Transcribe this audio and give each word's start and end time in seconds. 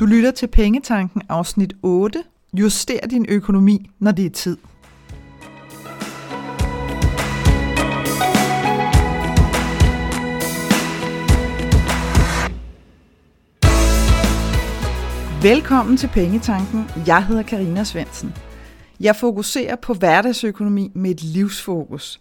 Du 0.00 0.06
lytter 0.06 0.30
til 0.30 0.46
Pengetanken 0.46 1.22
afsnit 1.28 1.74
8. 1.82 2.22
Juster 2.52 3.06
din 3.10 3.26
økonomi, 3.28 3.90
når 3.98 4.10
det 4.10 4.26
er 4.26 4.30
tid. 4.30 4.56
Velkommen 15.42 15.96
til 15.96 16.08
Pengetanken. 16.08 16.84
Jeg 17.06 17.26
hedder 17.26 17.42
Karina 17.42 17.84
Svensen. 17.84 18.34
Jeg 19.00 19.16
fokuserer 19.16 19.76
på 19.76 19.94
hverdagsøkonomi 19.94 20.90
med 20.94 21.10
et 21.10 21.22
livsfokus. 21.22 22.20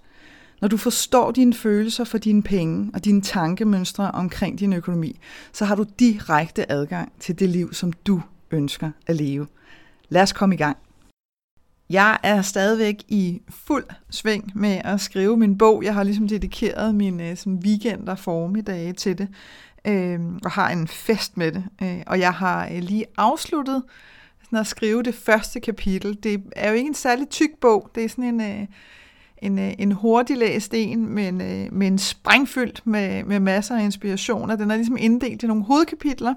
Når 0.62 0.68
du 0.68 0.78
forstår 0.78 1.32
dine 1.32 1.54
følelser 1.54 2.04
for 2.04 2.18
dine 2.18 2.44
penge 2.44 2.92
og 2.94 3.06
dine 3.06 3.22
tankemønstre 3.22 4.12
omkring 4.12 4.60
din 4.60 4.74
økonomi, 4.74 5.20
så 5.54 5.66
har 5.66 5.76
du 5.76 5.86
direkte 6.00 6.72
adgang 6.72 7.12
til 7.20 7.40
det 7.40 7.50
liv, 7.50 7.74
som 7.74 7.94
du 7.94 8.22
ønsker 8.52 8.92
at 9.08 9.16
leve. 9.16 9.48
Lad 10.10 10.22
os 10.22 10.34
komme 10.34 10.56
i 10.56 10.58
gang. 10.58 10.78
Jeg 11.90 12.18
er 12.24 12.42
stadigvæk 12.42 12.96
i 13.08 13.42
fuld 13.50 13.86
sving 14.10 14.52
med 14.56 14.82
at 14.84 15.02
skrive 15.02 15.38
min 15.38 15.58
bog. 15.58 15.84
Jeg 15.84 15.94
har 15.94 16.04
ligesom 16.04 16.28
dedikeret 16.28 16.96
mine 16.96 17.30
øh, 17.30 17.38
sådan 17.38 17.62
weekender 17.66 18.16
formiddage 18.16 18.94
til 18.94 19.18
det, 19.18 19.28
øh, 19.86 20.20
og 20.46 20.52
har 20.52 20.70
en 20.70 20.88
fest 20.88 21.38
med 21.38 21.52
det. 21.52 21.64
Øh, 21.82 22.02
og 22.08 22.20
jeg 22.20 22.34
har 22.34 22.70
øh, 22.72 22.80
lige 22.80 23.06
afsluttet 23.18 23.84
sådan 24.44 24.60
at 24.60 24.68
skrive 24.68 25.04
det 25.04 25.16
første 25.16 25.60
kapitel. 25.60 26.18
Det 26.24 26.44
er 26.56 26.70
jo 26.70 26.76
ikke 26.76 26.88
en 26.88 26.94
særlig 26.94 27.30
tyk 27.30 27.50
bog. 27.62 27.90
Det 27.96 28.04
er 28.04 28.10
sådan 28.10 28.24
en, 28.24 28.42
øh, 28.42 28.68
en, 29.42 29.60
øh, 29.60 29.74
en 29.80 29.92
hurtig 29.92 30.38
læst 30.38 30.74
en, 30.74 31.10
men, 31.10 31.42
øh, 31.42 31.74
men 31.74 31.98
sprængfyldt 31.98 32.88
med, 32.88 33.24
med 33.24 33.40
masser 33.40 33.78
af 33.78 33.84
inspiration. 33.84 34.50
Og 34.50 34.60
den 34.60 34.72
er 34.72 34.76
ligesom 34.76 34.98
inddelt 35.00 35.44
i 35.44 35.48
nogle 35.48 35.64
hovedkapitler, 35.64 36.34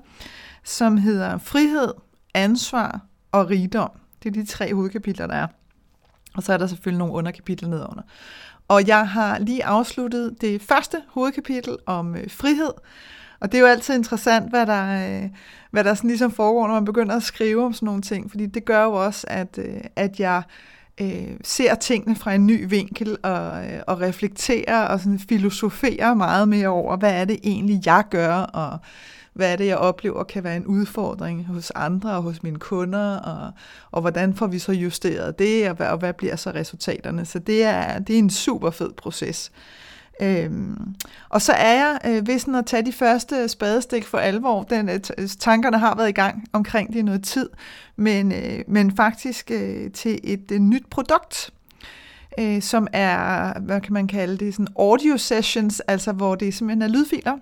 som 0.64 0.96
hedder 0.96 1.38
frihed, 1.38 1.92
ansvar 2.34 3.00
og 3.32 3.50
rigdom. 3.50 3.90
Det 4.22 4.28
er 4.28 4.32
de 4.32 4.46
tre 4.46 4.74
hovedkapitler, 4.74 5.26
der 5.26 5.34
er. 5.34 5.46
Og 6.34 6.42
så 6.42 6.52
er 6.52 6.56
der 6.56 6.66
selvfølgelig 6.66 6.98
nogle 6.98 7.14
underkapitler 7.14 7.68
nedenunder. 7.68 8.02
Og 8.68 8.88
jeg 8.88 9.08
har 9.08 9.38
lige 9.38 9.64
afsluttet 9.64 10.36
det 10.40 10.62
første 10.62 11.02
hovedkapitel 11.08 11.76
om 11.86 12.16
øh, 12.16 12.30
frihed. 12.30 12.72
Og 13.40 13.52
det 13.52 13.58
er 13.58 13.62
jo 13.62 13.66
altid 13.66 13.94
interessant, 13.94 14.50
hvad 14.50 14.66
der, 14.66 15.22
øh, 15.22 15.30
hvad 15.70 15.84
der 15.84 15.94
sådan 15.94 16.08
ligesom 16.08 16.30
foregår, 16.30 16.66
når 16.66 16.74
man 16.74 16.84
begynder 16.84 17.16
at 17.16 17.22
skrive 17.22 17.64
om 17.64 17.72
sådan 17.72 17.86
nogle 17.86 18.02
ting. 18.02 18.30
Fordi 18.30 18.46
det 18.46 18.64
gør 18.64 18.84
jo 18.84 18.92
også, 18.92 19.26
at, 19.30 19.58
øh, 19.58 19.80
at 19.96 20.20
jeg 20.20 20.42
øh, 21.02 21.36
ser 21.44 21.74
tingene 21.74 22.16
fra 22.16 22.34
en 22.34 22.46
ny 22.46 22.68
vinkel 22.68 23.16
og, 23.22 23.64
øh, 23.66 23.80
og 23.86 24.00
reflekterer 24.00 24.88
og 24.88 25.00
sådan 25.00 25.18
filosoferer 25.18 26.14
meget 26.14 26.48
mere 26.48 26.68
over, 26.68 26.96
hvad 26.96 27.12
er 27.12 27.24
det 27.24 27.38
egentlig, 27.44 27.86
jeg 27.86 28.04
gør, 28.10 28.34
og 28.34 28.78
hvad 29.32 29.52
er 29.52 29.56
det, 29.56 29.66
jeg 29.66 29.76
oplever 29.76 30.24
kan 30.24 30.44
være 30.44 30.56
en 30.56 30.66
udfordring 30.66 31.46
hos 31.46 31.70
andre 31.70 32.16
og 32.16 32.22
hos 32.22 32.42
mine 32.42 32.58
kunder, 32.58 33.16
og, 33.16 33.52
og 33.90 34.00
hvordan 34.00 34.34
får 34.34 34.46
vi 34.46 34.58
så 34.58 34.72
justeret 34.72 35.38
det, 35.38 35.70
og 35.70 35.76
hvad, 35.76 35.86
og 35.86 35.98
hvad 35.98 36.12
bliver 36.12 36.36
så 36.36 36.50
resultaterne. 36.50 37.24
Så 37.24 37.38
det 37.38 37.62
er, 37.62 37.98
det 37.98 38.14
er 38.14 38.18
en 38.18 38.30
super 38.30 38.70
fed 38.70 38.92
proces. 38.92 39.52
Øhm, 40.22 40.94
og 41.28 41.42
så 41.42 41.52
er 41.52 41.72
jeg 41.72 41.98
øh, 42.06 42.26
ved 42.26 42.38
sådan 42.38 42.54
at 42.54 42.66
tage 42.66 42.86
de 42.86 42.92
første 42.92 43.48
spadestik 43.48 44.04
for 44.04 44.18
alvor. 44.18 44.62
Den, 44.62 44.88
øh, 44.88 45.28
tankerne 45.38 45.78
har 45.78 45.94
været 45.96 46.08
i 46.08 46.12
gang 46.12 46.44
omkring 46.52 46.92
det 46.92 46.98
i 46.98 47.02
noget 47.02 47.24
tid, 47.24 47.48
men, 47.96 48.32
øh, 48.32 48.64
men 48.66 48.96
faktisk 48.96 49.50
øh, 49.50 49.90
til 49.90 50.20
et 50.24 50.52
øh, 50.52 50.58
nyt 50.58 50.86
produkt, 50.90 51.50
øh, 52.38 52.62
som 52.62 52.86
er, 52.92 53.60
hvad 53.60 53.80
kan 53.80 53.92
man 53.92 54.06
kalde 54.06 54.36
det, 54.44 54.54
sådan 54.54 54.74
audio 54.78 55.16
sessions, 55.16 55.80
altså 55.80 56.12
hvor 56.12 56.34
det 56.34 56.54
simpelthen 56.54 56.82
er 56.82 56.98
lydfiler. 56.98 57.38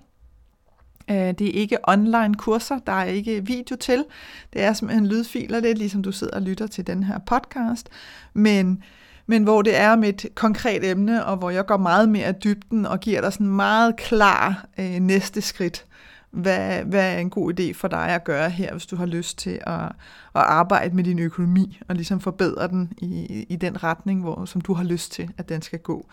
Øh, 1.11 1.17
det 1.17 1.42
er 1.42 1.53
ikke 1.53 1.78
online 1.89 2.34
kurser, 2.34 2.78
der 2.78 2.92
er 2.92 3.05
ikke 3.05 3.47
video 3.47 3.77
til. 3.77 4.05
Det 4.53 4.62
er 4.62 4.73
simpelthen 4.73 5.06
lydfiler, 5.06 5.61
det 5.61 5.70
er 5.70 5.75
ligesom 5.75 6.03
du 6.03 6.12
sidder 6.12 6.34
og 6.34 6.42
lytter 6.42 6.67
til 6.67 6.86
den 6.86 7.02
her 7.02 7.19
podcast. 7.19 7.89
Men 8.35 8.83
men 9.27 9.42
hvor 9.42 9.63
det 9.63 9.77
er 9.77 9.97
med 9.97 10.08
et 10.08 10.27
konkret 10.35 10.91
emne, 10.91 11.27
og 11.27 11.36
hvor 11.36 11.51
jeg 11.51 11.67
går 11.67 11.77
meget 11.77 12.08
mere 12.08 12.33
dybden 12.33 12.86
og 12.86 13.01
giver 13.01 13.20
dig 13.20 13.33
sådan 13.33 13.47
meget 13.47 13.97
klar 13.97 14.67
øh, 14.79 14.91
næste 14.91 15.41
skridt. 15.41 15.85
Hvad, 16.31 16.85
hvad 16.85 17.14
er 17.14 17.19
en 17.19 17.31
god 17.31 17.61
idé 17.61 17.73
for 17.73 17.89
dig 17.89 18.08
at 18.08 18.25
gøre 18.25 18.51
her, 18.51 18.73
hvis 18.73 18.86
du 18.86 18.97
har 18.97 19.07
lyst 19.07 19.39
til 19.39 19.61
at, 19.67 19.83
at 19.85 19.92
arbejde 20.35 20.97
med 20.97 21.05
din 21.05 21.19
økonomi 21.19 21.81
og 21.89 21.95
ligesom 21.95 22.20
forbedre 22.20 22.69
den 22.69 22.92
i, 22.98 23.47
i 23.48 23.57
den 23.57 23.83
retning, 23.85 24.20
hvor, 24.20 24.45
som 24.45 24.61
du 24.61 24.75
har 24.75 24.85
lyst 24.85 25.13
til, 25.13 25.31
at 25.39 25.48
den 25.48 25.63
skal 25.63 25.79
gå. 25.79 26.07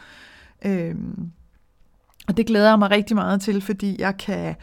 Øhm, 0.66 1.32
og 2.28 2.38
det 2.38 2.48
glæder 2.48 2.70
jeg 2.70 2.80
mig 2.80 2.92
rigtig 2.92 3.16
meget 3.16 3.42
til, 3.42 3.62
fordi 3.62 3.96
jeg 4.00 4.18
kan, 4.18 4.56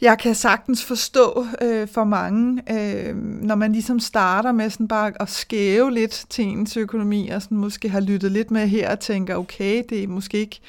jeg 0.00 0.18
kan 0.18 0.34
sagtens 0.34 0.84
forstå 0.84 1.46
øh, 1.62 1.88
for 1.88 2.04
mange, 2.04 2.62
øh, 2.72 3.16
når 3.16 3.54
man 3.54 3.72
ligesom 3.72 4.00
starter 4.00 4.52
med 4.52 4.70
sådan 4.70 4.88
bare 4.88 5.12
at 5.20 5.30
skæve 5.30 5.92
lidt 5.92 6.24
til 6.28 6.44
ens 6.44 6.76
økonomi, 6.76 7.28
og 7.28 7.42
sådan 7.42 7.58
måske 7.58 7.88
har 7.88 8.00
lyttet 8.00 8.32
lidt 8.32 8.50
med 8.50 8.68
her 8.68 8.90
og 8.90 9.00
tænker, 9.00 9.36
okay, 9.36 9.82
det 9.88 10.02
er 10.02 10.08
måske 10.08 10.38
ikke 10.38 10.60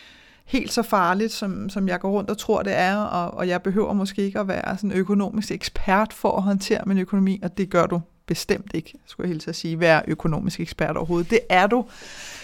helt 0.45 0.73
så 0.73 0.81
farligt, 0.81 1.31
som, 1.31 1.69
som 1.69 1.87
jeg 1.87 1.99
går 1.99 2.09
rundt 2.09 2.29
og 2.29 2.37
tror, 2.37 2.63
det 2.63 2.73
er, 2.75 2.97
og, 2.97 3.37
og 3.37 3.47
jeg 3.47 3.61
behøver 3.61 3.93
måske 3.93 4.21
ikke 4.21 4.39
at 4.39 4.47
være 4.47 4.77
sådan 4.77 4.91
økonomisk 4.91 5.51
ekspert 5.51 6.13
for 6.13 6.37
at 6.37 6.43
håndtere 6.43 6.81
min 6.85 6.97
økonomi, 6.97 7.39
og 7.43 7.57
det 7.57 7.69
gør 7.69 7.85
du 7.85 8.01
bestemt 8.25 8.71
ikke, 8.73 8.93
skulle 9.05 9.27
jeg 9.27 9.33
helt 9.33 9.47
at 9.47 9.55
sige, 9.55 9.79
være 9.79 10.01
økonomisk 10.07 10.59
ekspert 10.59 10.97
overhovedet. 10.97 11.29
Det 11.29 11.39
er 11.49 11.67
du. 11.67 11.85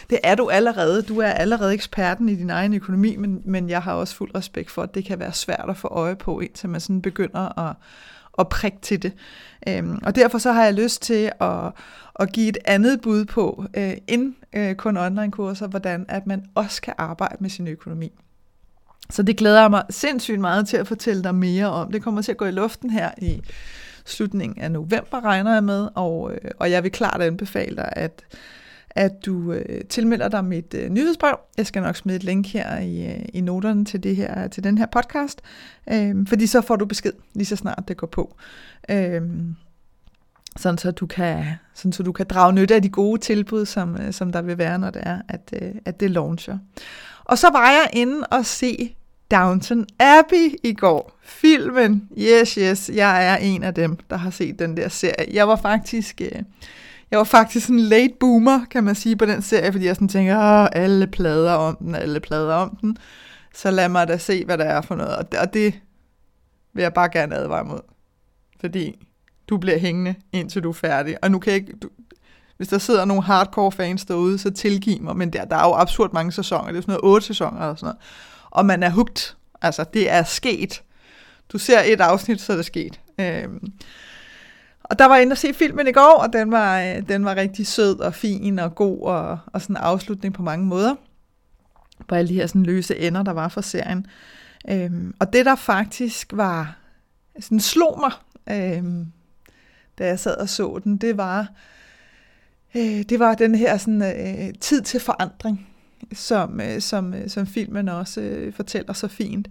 Det 0.10 0.20
er 0.24 0.36
du 0.36 0.50
allerede. 0.50 1.02
Du 1.02 1.20
er 1.20 1.28
allerede 1.28 1.74
eksperten 1.74 2.30
i 2.30 2.36
din 2.36 2.50
egen 2.50 2.74
økonomi, 2.74 3.16
men, 3.16 3.42
men 3.46 3.70
jeg 3.70 3.82
har 3.82 3.94
også 3.94 4.16
fuld 4.16 4.36
respekt 4.36 4.72
for, 4.72 4.82
at 4.82 4.96
det 4.96 5.06
kan 5.06 5.20
være 5.20 5.34
svært 5.34 5.66
at 5.70 5.78
få 5.78 5.88
øje 5.88 6.16
på, 6.16 6.40
indtil 6.40 6.70
man 6.70 6.82
sådan 6.82 7.02
begynder 7.02 7.60
at, 7.70 7.76
at 8.40 8.50
prikke 8.50 8.78
til 8.82 9.04
det. 9.04 9.14
Øhm, 9.68 10.00
og 10.04 10.16
derfor 10.16 10.38
så 10.38 10.52
har 10.52 10.64
jeg 10.64 10.74
lyst 10.74 11.02
til 11.02 11.32
at, 11.42 11.72
at 12.20 12.32
give 12.32 12.50
et 12.50 12.58
andet 12.66 13.02
bud 13.02 13.26
på, 13.26 13.66
øh, 13.78 13.94
end 14.08 14.34
øh, 14.56 14.76
kun 14.76 14.98
online-kurser, 14.98 15.68
hvordan 15.68 16.06
at 16.10 16.28
man 16.28 16.46
også 16.56 16.82
kan 16.82 16.94
arbejde 16.98 17.38
med 17.40 17.50
sin 17.50 17.68
økonomi. 17.68 18.12
Så 19.10 19.24
det 19.24 19.38
glæder 19.38 19.62
jeg 19.62 19.70
mig 19.72 19.84
sindssygt 19.90 20.40
meget 20.40 20.68
til 20.68 20.78
at 20.78 20.88
fortælle 20.88 21.24
dig 21.24 21.36
mere 21.36 21.72
om. 21.72 21.92
Det 21.92 22.04
kommer 22.04 22.22
til 22.22 22.32
at 22.32 22.38
gå 22.38 22.46
i 22.46 22.52
luften 22.52 22.90
her 22.90 23.12
i 23.18 23.42
slutningen 24.06 24.62
af 24.62 24.72
november, 24.72 25.26
regner 25.26 25.54
jeg 25.54 25.64
med, 25.64 25.90
og, 25.96 26.32
øh, 26.32 26.52
og 26.60 26.72
jeg 26.72 26.84
vil 26.84 26.92
klart 26.92 27.22
anbefale 27.22 27.76
dig, 27.76 27.90
at, 27.92 28.24
at 28.96 29.26
du 29.26 29.54
øh, 29.54 29.82
tilmelder 29.90 30.28
dig 30.28 30.46
mit 30.46 30.74
øh, 30.74 30.90
nyhedsbrev. 30.90 31.38
Jeg 31.58 31.66
skal 31.68 31.82
nok 31.82 31.96
smide 31.96 32.16
et 32.16 32.24
link 32.24 32.48
her 32.48 32.80
i, 32.80 33.06
øh, 33.06 33.26
i 33.34 33.42
noterne 33.42 33.86
til, 33.86 34.04
det 34.04 34.16
her, 34.16 34.48
til 34.48 34.64
den 34.64 34.78
her 34.78 34.86
podcast, 34.86 35.42
øh, 35.92 36.16
fordi 36.28 36.48
så 36.48 36.62
får 36.62 36.76
du 36.76 36.86
besked 36.86 37.14
lige 37.34 37.46
så 37.46 37.56
snart 37.56 37.84
det 37.88 37.98
går 37.98 38.08
på. 38.08 38.36
Øh, 38.90 39.22
sådan 40.58 40.78
så 40.78 40.92
du 40.92 41.06
kan, 41.06 41.46
sådan 41.74 41.92
så 41.92 42.04
du 42.04 42.12
kan 42.12 42.26
drage 42.30 42.54
nytte 42.54 42.76
af 42.76 42.82
de 42.82 42.90
gode 42.90 43.22
tilbud, 43.22 43.66
som, 43.66 43.98
øh, 44.02 44.14
som 44.14 44.32
der 44.32 44.42
vil 44.42 44.58
være, 44.58 44.80
når 44.80 44.90
det 44.90 45.02
er, 45.06 45.22
at, 45.30 45.54
øh, 45.62 45.72
at 45.86 46.00
det 46.00 46.12
launcher. 46.12 46.58
Og 47.24 47.38
så 47.38 47.50
var 47.52 47.72
jeg 47.72 47.90
inde 47.94 48.28
og 48.32 48.46
se 48.46 48.96
Downton 49.32 49.86
Abbey 50.00 50.56
i 50.64 50.74
går. 50.74 51.20
Filmen, 51.24 52.10
yes, 52.18 52.54
yes, 52.54 52.92
jeg 52.94 53.28
er 53.28 53.38
en 53.38 53.64
af 53.64 53.74
dem, 53.74 53.98
der 54.10 54.18
har 54.18 54.30
set 54.30 54.60
den 54.60 54.78
der 54.78 54.90
serie. 54.90 55.34
Jeg 55.34 55.48
var 55.48 55.56
faktisk, 55.56 56.22
øh, 56.22 56.42
jeg 57.16 57.20
var 57.20 57.24
faktisk 57.24 57.70
en 57.70 57.80
late 57.80 58.14
boomer, 58.20 58.66
kan 58.72 58.84
man 58.84 58.96
sige, 58.96 59.16
på 59.16 59.26
den 59.26 59.42
serie, 59.42 59.72
fordi 59.72 59.86
jeg 59.86 59.96
sådan 59.96 60.08
tænker, 60.08 60.38
Åh, 60.38 60.68
alle 60.72 61.08
plader 61.08 61.54
om 61.54 61.76
den, 61.76 61.96
alle 61.96 62.20
plader 62.20 62.54
om 62.54 62.78
den. 62.82 62.98
Så 63.54 63.72
lad 63.72 63.90
mig 63.90 64.08
da 64.08 64.18
se, 64.18 64.46
hvad 64.46 64.58
der 64.58 64.64
er 64.64 64.82
for 64.82 64.96
noget. 64.96 65.16
Og 65.16 65.32
det, 65.32 65.40
og 65.40 65.54
det 65.54 65.74
vil 66.74 66.82
jeg 66.82 66.94
bare 66.94 67.10
gerne 67.10 67.36
advare 67.36 67.66
mod. 67.66 67.80
Fordi 68.60 68.96
du 69.50 69.58
bliver 69.58 69.78
hængende, 69.78 70.16
indtil 70.34 70.64
du 70.64 70.70
er 70.70 70.74
færdig. 70.74 71.18
Og 71.22 71.32
nu 71.32 71.40
kan 71.40 71.54
jeg 71.54 71.62
ikke... 71.62 71.74
Du, 71.82 71.90
hvis 72.58 72.68
der 72.68 72.78
sidder 72.78 73.06
nogle 73.06 73.24
hardcore 73.24 73.72
fans 73.72 74.06
derude, 74.06 74.38
så 74.38 74.52
tilgiv 74.52 75.02
mig, 75.02 75.18
men 75.18 75.34
der, 75.34 75.46
der 75.46 75.56
er 75.56 75.68
jo 75.68 75.74
absurd 75.74 76.14
mange 76.14 76.32
sæsoner. 76.32 76.68
Det 76.68 76.78
er 76.78 76.82
sådan 76.82 76.92
noget 76.92 77.14
otte 77.14 77.28
sæsoner 77.28 77.62
eller 77.62 77.76
sådan 77.76 77.86
noget 77.86 77.98
og 78.56 78.66
man 78.66 78.84
er 78.84 78.90
hugt. 78.90 79.38
Altså, 79.62 79.86
det 79.94 80.12
er 80.12 80.24
sket. 80.24 80.84
Du 81.50 81.58
ser 81.58 81.82
et 81.86 82.02
afsnit, 82.02 82.42
så 82.42 82.54
er 82.54 82.58
det 82.58 82.66
sket. 82.66 83.00
Øhm, 83.20 83.74
og 84.90 85.00
der 85.00 85.06
var 85.06 85.16
jeg 85.16 85.22
inde 85.22 85.34
og 85.34 85.38
se 85.38 85.54
filmen 85.54 85.88
i 85.88 85.92
går, 85.92 86.24
og 86.24 86.34
den 86.34 86.52
var, 86.52 86.82
øh, 86.82 87.10
den 87.10 87.26
var 87.26 87.36
rigtig 87.36 87.68
sød 87.68 88.00
og 88.00 88.14
fin 88.14 88.60
og 88.60 88.76
god, 88.76 89.02
og, 89.02 89.40
og 89.46 89.62
sådan 89.62 89.74
en 89.74 89.82
afslutning 89.82 90.34
på 90.34 90.42
mange 90.42 90.66
måder. 90.66 90.96
På 92.08 92.16
alle 92.16 92.30
de 92.30 92.34
her 92.34 92.48
sådan 92.48 92.64
løse 92.64 92.98
ender, 92.98 93.24
der 93.24 93.32
var 93.32 93.48
for 93.48 93.62
serien. 93.62 94.06
Øhm, 94.70 95.14
og 95.20 95.34
det, 95.34 95.46
der 95.46 95.56
faktisk 95.56 96.30
var, 96.34 96.78
sådan 97.40 97.60
slog 97.60 98.00
mig, 98.00 98.12
øhm, 98.56 99.06
da 99.98 100.08
jeg 100.08 100.20
sad 100.20 100.38
og 100.38 100.50
så 100.50 100.80
den, 100.84 100.98
det 100.98 101.18
var, 101.18 101.48
øh, 102.76 103.04
det 103.10 103.20
var 103.20 103.34
den 103.34 103.56
her 103.56 103.78
sådan, 103.78 104.02
øh, 104.02 104.54
tid 104.60 104.82
til 104.82 105.00
forandring 105.00 105.68
som, 106.14 106.62
øh, 106.62 106.82
som, 106.82 107.14
øh, 107.14 107.30
som 107.30 107.48
filmen 107.48 107.90
også 107.90 108.22
øh, 108.22 108.54
fortæller 108.54 108.94
så 108.94 109.08
fint. 109.08 109.48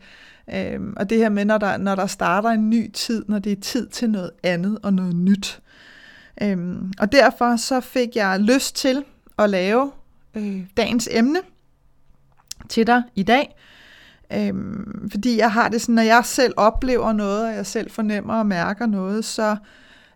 Øhm, 0.52 0.94
og 0.96 1.11
det 1.11 1.19
her 1.19 1.29
med, 1.29 1.44
når 1.44 1.58
der, 1.58 1.76
når 1.76 1.94
der 1.94 2.06
starter 2.06 2.49
en 2.50 2.70
ny 2.70 2.91
tid, 2.93 3.25
når 3.29 3.38
det 3.38 3.52
er 3.52 3.61
tid 3.61 3.87
til 3.87 4.11
noget 4.11 4.31
andet 4.43 4.79
og 4.82 4.93
noget 4.93 5.17
nyt. 5.17 5.61
Øhm, 6.43 6.93
og 6.99 7.12
derfor 7.12 7.56
så 7.56 7.81
fik 7.81 8.17
jeg 8.17 8.41
lyst 8.41 8.76
til 8.76 9.05
at 9.38 9.50
lave 9.50 9.93
øh, 10.35 10.61
dagens 10.76 11.08
emne 11.12 11.38
til 12.69 12.87
dig 12.87 13.02
i 13.14 13.23
dag. 13.23 13.56
Øhm, 14.32 15.11
fordi 15.11 15.37
jeg 15.37 15.52
har 15.52 15.69
det 15.69 15.81
sådan, 15.81 15.94
når 15.94 16.02
jeg 16.02 16.25
selv 16.25 16.55
oplever 16.56 17.12
noget, 17.12 17.49
og 17.49 17.55
jeg 17.55 17.67
selv 17.67 17.91
fornemmer 17.91 18.35
og 18.35 18.46
mærker 18.46 18.87
noget, 18.87 19.25
så 19.25 19.56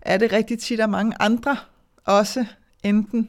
er 0.03 0.19
det 0.19 0.33
rigtig 0.33 0.59
tit, 0.59 0.81
at 0.81 0.91
mange 0.91 1.13
andre 1.21 1.57
også 2.05 2.45
enten 2.83 3.29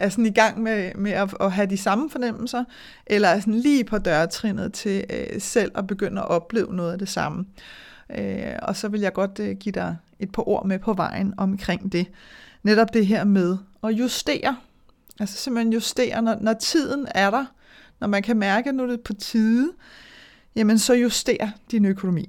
er 0.00 0.08
sådan 0.08 0.26
i 0.26 0.30
gang 0.30 0.62
med, 0.62 0.94
med 0.94 1.12
at, 1.12 1.34
at 1.40 1.52
have 1.52 1.66
de 1.66 1.76
samme 1.76 2.10
fornemmelser, 2.10 2.64
eller 3.06 3.28
er 3.28 3.40
sådan 3.40 3.54
lige 3.54 3.84
på 3.84 3.98
dørtrinnet 3.98 4.72
til 4.72 5.04
øh, 5.10 5.40
selv 5.40 5.72
at 5.74 5.86
begynde 5.86 6.20
at 6.20 6.28
opleve 6.28 6.74
noget 6.74 6.92
af 6.92 6.98
det 6.98 7.08
samme. 7.08 7.46
Øh, 8.18 8.52
og 8.62 8.76
så 8.76 8.88
vil 8.88 9.00
jeg 9.00 9.12
godt 9.12 9.38
øh, 9.38 9.56
give 9.56 9.72
dig 9.72 9.96
et 10.18 10.32
par 10.32 10.48
ord 10.48 10.66
med 10.66 10.78
på 10.78 10.92
vejen 10.92 11.34
omkring 11.36 11.92
det. 11.92 12.06
Netop 12.62 12.94
det 12.94 13.06
her 13.06 13.24
med 13.24 13.58
at 13.84 13.90
justere. 13.90 14.56
Altså 15.20 15.36
simpelthen 15.36 15.72
justere, 15.72 16.22
når, 16.22 16.36
når 16.40 16.52
tiden 16.52 17.06
er 17.14 17.30
der, 17.30 17.46
når 18.00 18.08
man 18.08 18.22
kan 18.22 18.38
mærke, 18.38 18.68
at 18.68 18.74
nu 18.74 18.82
er 18.82 18.86
det 18.86 19.00
på 19.00 19.12
tide, 19.14 19.72
jamen 20.56 20.78
så 20.78 20.94
juster 20.94 21.50
din 21.70 21.84
økonomi. 21.84 22.28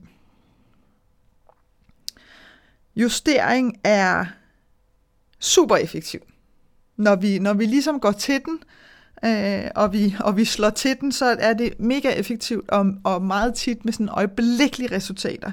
Justering 2.95 3.79
er 3.83 4.25
super 5.39 5.75
effektiv. 5.75 6.21
Når 6.97 7.15
vi, 7.15 7.39
når 7.39 7.53
vi 7.53 7.65
ligesom 7.65 7.99
går 7.99 8.11
til 8.11 8.41
den, 8.45 8.59
øh, 9.25 9.71
og, 9.75 9.93
vi, 9.93 10.15
og 10.19 10.37
vi 10.37 10.45
slår 10.45 10.69
til 10.69 10.97
den, 11.01 11.11
så 11.11 11.25
er 11.39 11.53
det 11.53 11.79
mega 11.79 12.09
effektivt 12.09 12.69
og, 12.69 12.85
og 13.03 13.21
meget 13.21 13.53
tit 13.53 13.85
med 13.85 13.93
sådan 13.93 14.09
øjeblikkelige 14.09 14.95
resultater. 14.95 15.51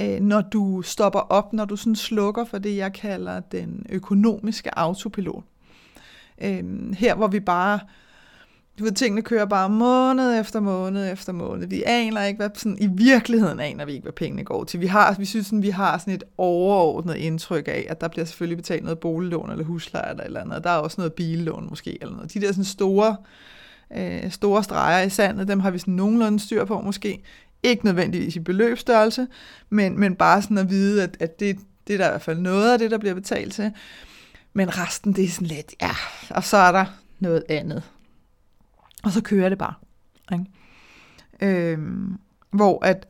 Øh, 0.00 0.20
når 0.20 0.40
du 0.40 0.82
stopper 0.82 1.20
op, 1.20 1.52
når 1.52 1.64
du 1.64 1.76
sådan 1.76 1.96
slukker 1.96 2.44
for 2.44 2.58
det, 2.58 2.76
jeg 2.76 2.92
kalder 2.92 3.40
den 3.40 3.86
økonomiske 3.88 4.78
autopilot. 4.78 5.44
Øh, 6.42 6.92
her 6.92 7.14
hvor 7.14 7.28
vi 7.28 7.40
bare 7.40 7.78
du 8.80 8.84
ved, 8.84 8.92
tingene 8.92 9.22
kører 9.22 9.44
bare 9.44 9.70
måned 9.70 10.40
efter 10.40 10.60
måned 10.60 11.12
efter 11.12 11.32
måned. 11.32 11.66
Vi 11.66 11.82
aner 11.86 12.24
ikke, 12.24 12.36
hvad 12.36 12.50
sådan, 12.54 12.78
i 12.80 12.86
virkeligheden 12.86 13.60
aner 13.60 13.84
vi 13.84 13.92
ikke, 13.92 14.02
hvad 14.02 14.12
pengene 14.12 14.44
går 14.44 14.64
til. 14.64 14.80
Vi, 14.80 14.86
har, 14.86 15.14
vi 15.18 15.24
synes, 15.24 15.46
sådan, 15.46 15.62
vi 15.62 15.70
har 15.70 15.98
sådan 15.98 16.14
et 16.14 16.24
overordnet 16.38 17.16
indtryk 17.16 17.68
af, 17.68 17.86
at 17.88 18.00
der 18.00 18.08
bliver 18.08 18.24
selvfølgelig 18.24 18.56
betalt 18.56 18.82
noget 18.82 18.98
boliglån 18.98 19.50
eller 19.50 19.64
husleje 19.64 20.10
eller 20.10 20.24
eller 20.24 20.40
andet. 20.40 20.64
Der 20.64 20.70
er 20.70 20.76
også 20.76 20.94
noget 20.98 21.12
billån 21.12 21.66
måske 21.70 21.98
eller 22.00 22.14
noget. 22.14 22.34
De 22.34 22.40
der 22.40 22.52
sådan 22.52 22.64
store, 22.64 23.16
øh, 23.96 24.30
store 24.30 24.64
streger 24.64 25.02
i 25.02 25.10
sandet, 25.10 25.48
dem 25.48 25.60
har 25.60 25.70
vi 25.70 25.78
sådan 25.78 25.94
nogenlunde 25.94 26.40
styr 26.40 26.64
på 26.64 26.80
måske. 26.80 27.22
Ikke 27.62 27.84
nødvendigvis 27.84 28.36
i 28.36 28.40
beløbsstørrelse, 28.40 29.26
men, 29.70 30.00
men 30.00 30.14
bare 30.14 30.42
sådan 30.42 30.58
at 30.58 30.70
vide, 30.70 31.02
at, 31.02 31.16
at 31.20 31.40
det, 31.40 31.58
det 31.86 31.94
er 31.94 31.98
der 31.98 32.06
i 32.06 32.10
hvert 32.10 32.22
fald 32.22 32.38
noget 32.38 32.72
af 32.72 32.78
det, 32.78 32.90
der 32.90 32.98
bliver 32.98 33.14
betalt 33.14 33.52
til. 33.52 33.72
Men 34.52 34.78
resten, 34.78 35.12
det 35.12 35.24
er 35.24 35.28
sådan 35.28 35.48
lidt, 35.48 35.74
ja, 35.82 35.90
og 36.30 36.44
så 36.44 36.56
er 36.56 36.72
der 36.72 36.84
noget 37.20 37.44
andet. 37.48 37.82
Og 39.02 39.12
så 39.12 39.22
kører 39.22 39.48
det 39.48 39.58
bare. 39.58 39.74
Ikke? 40.32 40.44
Øhm, 41.40 42.18
hvor 42.50 42.84
at 42.84 43.06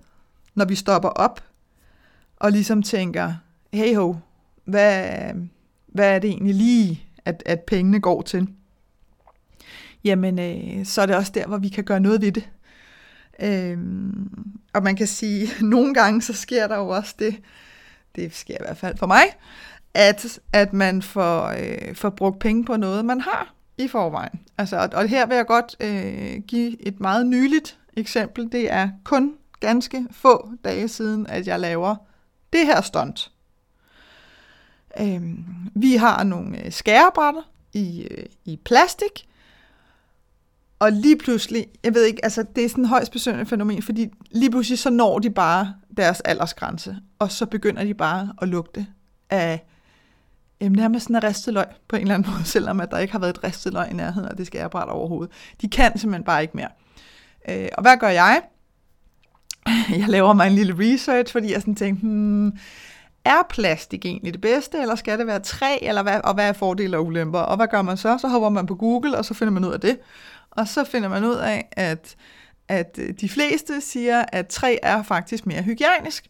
når 0.54 0.64
vi 0.64 0.74
stopper 0.74 1.08
op 1.08 1.44
og 2.36 2.52
ligesom 2.52 2.82
tænker, 2.82 3.34
hey 3.72 3.96
ho, 3.96 4.14
hvad, 4.64 5.08
hvad 5.86 6.14
er 6.14 6.18
det 6.18 6.30
egentlig 6.30 6.54
lige, 6.54 7.04
at, 7.24 7.42
at 7.46 7.60
pengene 7.60 8.00
går 8.00 8.22
til? 8.22 8.48
Jamen, 10.04 10.38
øh, 10.38 10.86
så 10.86 11.02
er 11.02 11.06
det 11.06 11.16
også 11.16 11.32
der, 11.34 11.46
hvor 11.46 11.58
vi 11.58 11.68
kan 11.68 11.84
gøre 11.84 12.00
noget 12.00 12.20
ved 12.20 12.32
det. 12.32 12.50
Øhm, 13.42 14.58
og 14.72 14.82
man 14.82 14.96
kan 14.96 15.06
sige, 15.06 15.42
at 15.42 15.62
nogle 15.74 15.94
gange 15.94 16.22
så 16.22 16.32
sker 16.32 16.66
der 16.66 16.76
jo 16.76 16.88
også 16.88 17.14
det, 17.18 17.40
det 18.16 18.34
sker 18.34 18.54
i 18.54 18.64
hvert 18.64 18.76
fald 18.76 18.96
for 18.96 19.06
mig, 19.06 19.22
at, 19.94 20.40
at 20.52 20.72
man 20.72 21.02
får, 21.02 21.46
øh, 21.46 21.94
får 21.94 22.10
brugt 22.10 22.38
penge 22.38 22.64
på 22.64 22.76
noget, 22.76 23.04
man 23.04 23.20
har 23.20 23.54
i 23.80 23.88
forvejen. 23.88 24.40
Altså, 24.58 24.88
og 24.92 25.08
her 25.08 25.26
vil 25.26 25.36
jeg 25.36 25.46
godt 25.46 25.76
øh, 25.80 26.42
give 26.48 26.86
et 26.86 27.00
meget 27.00 27.26
nyligt 27.26 27.78
eksempel. 27.96 28.52
Det 28.52 28.72
er 28.72 28.88
kun 29.04 29.34
ganske 29.60 30.06
få 30.10 30.50
dage 30.64 30.88
siden, 30.88 31.26
at 31.26 31.46
jeg 31.46 31.60
laver 31.60 31.96
det 32.52 32.66
her 32.66 32.80
stunt. 32.80 33.32
Øh, 35.00 35.22
vi 35.74 35.96
har 35.96 36.24
nogle 36.24 36.64
øh, 36.64 36.72
skærebrætter 36.72 37.42
i, 37.72 38.06
øh, 38.10 38.24
i 38.44 38.60
plastik, 38.64 39.26
og 40.78 40.92
lige 40.92 41.18
pludselig, 41.18 41.66
jeg 41.84 41.94
ved 41.94 42.04
ikke, 42.04 42.24
altså 42.24 42.44
det 42.56 42.64
er 42.64 42.68
sådan 42.68 42.84
et 42.84 42.90
højst 42.90 43.12
besøgende 43.12 43.46
fænomen, 43.46 43.82
fordi 43.82 44.08
lige 44.30 44.50
pludselig 44.50 44.78
så 44.78 44.90
når 44.90 45.18
de 45.18 45.30
bare 45.30 45.74
deres 45.96 46.20
aldersgrænse, 46.20 46.96
og 47.18 47.30
så 47.30 47.46
begynder 47.46 47.84
de 47.84 47.94
bare 47.94 48.32
at 48.42 48.48
lugte 48.48 48.86
af 49.30 49.69
øh, 50.62 50.70
nærmest 50.70 51.04
sådan 51.04 51.16
en 51.16 51.24
ristet 51.24 51.54
løg 51.54 51.66
på 51.88 51.96
en 51.96 52.02
eller 52.02 52.14
anden 52.14 52.30
måde, 52.32 52.44
selvom 52.44 52.80
at 52.80 52.90
der 52.90 52.98
ikke 52.98 53.12
har 53.12 53.18
været 53.18 53.36
et 53.36 53.44
ristet 53.44 53.72
løg 53.72 53.90
i 53.90 53.94
nærheden 53.94 54.28
og 54.28 54.38
det 54.38 54.46
skærebræt 54.46 54.88
overhovedet. 54.88 55.34
De 55.60 55.68
kan 55.68 55.98
simpelthen 55.98 56.24
bare 56.24 56.42
ikke 56.42 56.56
mere. 56.56 56.68
Øh, 57.48 57.68
og 57.72 57.82
hvad 57.82 57.96
gør 57.96 58.08
jeg? 58.08 58.42
Jeg 59.98 60.08
laver 60.08 60.32
mig 60.32 60.46
en 60.46 60.52
lille 60.52 60.74
research, 60.78 61.32
fordi 61.32 61.52
jeg 61.52 61.60
sådan 61.60 61.74
tænkte, 61.74 62.06
hmm, 62.06 62.52
er 63.24 63.42
plastik 63.50 64.04
egentlig 64.04 64.32
det 64.32 64.40
bedste, 64.40 64.78
eller 64.78 64.94
skal 64.94 65.18
det 65.18 65.26
være 65.26 65.40
træ, 65.40 65.78
eller 65.82 66.02
hvad, 66.02 66.20
og 66.24 66.34
hvad 66.34 66.48
er 66.48 66.52
fordele 66.52 66.96
og 66.96 67.06
ulemper? 67.06 67.38
Og 67.38 67.56
hvad 67.56 67.66
gør 67.66 67.82
man 67.82 67.96
så? 67.96 68.18
Så 68.18 68.28
hopper 68.28 68.48
man 68.48 68.66
på 68.66 68.74
Google, 68.74 69.18
og 69.18 69.24
så 69.24 69.34
finder 69.34 69.52
man 69.52 69.64
ud 69.64 69.72
af 69.72 69.80
det. 69.80 69.98
Og 70.50 70.68
så 70.68 70.84
finder 70.84 71.08
man 71.08 71.24
ud 71.24 71.36
af, 71.36 71.68
at, 71.72 72.16
at 72.68 72.98
øh, 73.02 73.14
de 73.20 73.28
fleste 73.28 73.80
siger, 73.80 74.24
at 74.32 74.46
træ 74.46 74.76
er 74.82 75.02
faktisk 75.02 75.46
mere 75.46 75.62
hygiejnisk, 75.62 76.26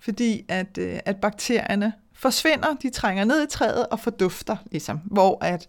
fordi 0.00 0.44
at, 0.48 0.78
øh, 0.78 0.98
at 1.04 1.16
bakterierne 1.16 1.92
forsvinder, 2.20 2.74
de 2.82 2.90
trænger 2.90 3.24
ned 3.24 3.42
i 3.42 3.46
træet 3.46 3.86
og 3.86 4.00
fordufter, 4.00 4.56
ligesom. 4.70 5.00
Hvor 5.04 5.44
at 5.44 5.68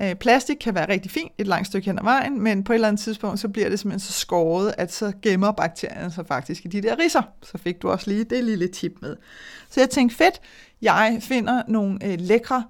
øh, 0.00 0.14
plastik 0.14 0.56
kan 0.56 0.74
være 0.74 0.88
rigtig 0.88 1.10
fint 1.10 1.32
et 1.38 1.46
langt 1.46 1.66
stykke 1.66 1.86
hen 1.86 1.98
ad 1.98 2.04
vejen, 2.04 2.42
men 2.42 2.64
på 2.64 2.72
et 2.72 2.74
eller 2.74 2.88
andet 2.88 3.02
tidspunkt, 3.02 3.40
så 3.40 3.48
bliver 3.48 3.68
det 3.68 3.78
simpelthen 3.78 4.00
så 4.00 4.12
skåret, 4.12 4.74
at 4.78 4.92
så 4.92 5.12
gemmer 5.22 5.52
bakterierne 5.52 6.12
sig 6.12 6.26
faktisk 6.26 6.64
i 6.64 6.68
de 6.68 6.82
der 6.82 6.98
risser. 6.98 7.22
Så 7.42 7.58
fik 7.58 7.82
du 7.82 7.90
også 7.90 8.10
lige 8.10 8.24
det 8.24 8.44
lille 8.44 8.68
tip 8.68 8.92
med. 9.02 9.16
Så 9.70 9.80
jeg 9.80 9.90
tænkte, 9.90 10.16
fedt, 10.16 10.40
jeg 10.82 11.18
finder 11.20 11.62
nogle 11.68 12.04
øh, 12.04 12.20
lækre 12.20 12.64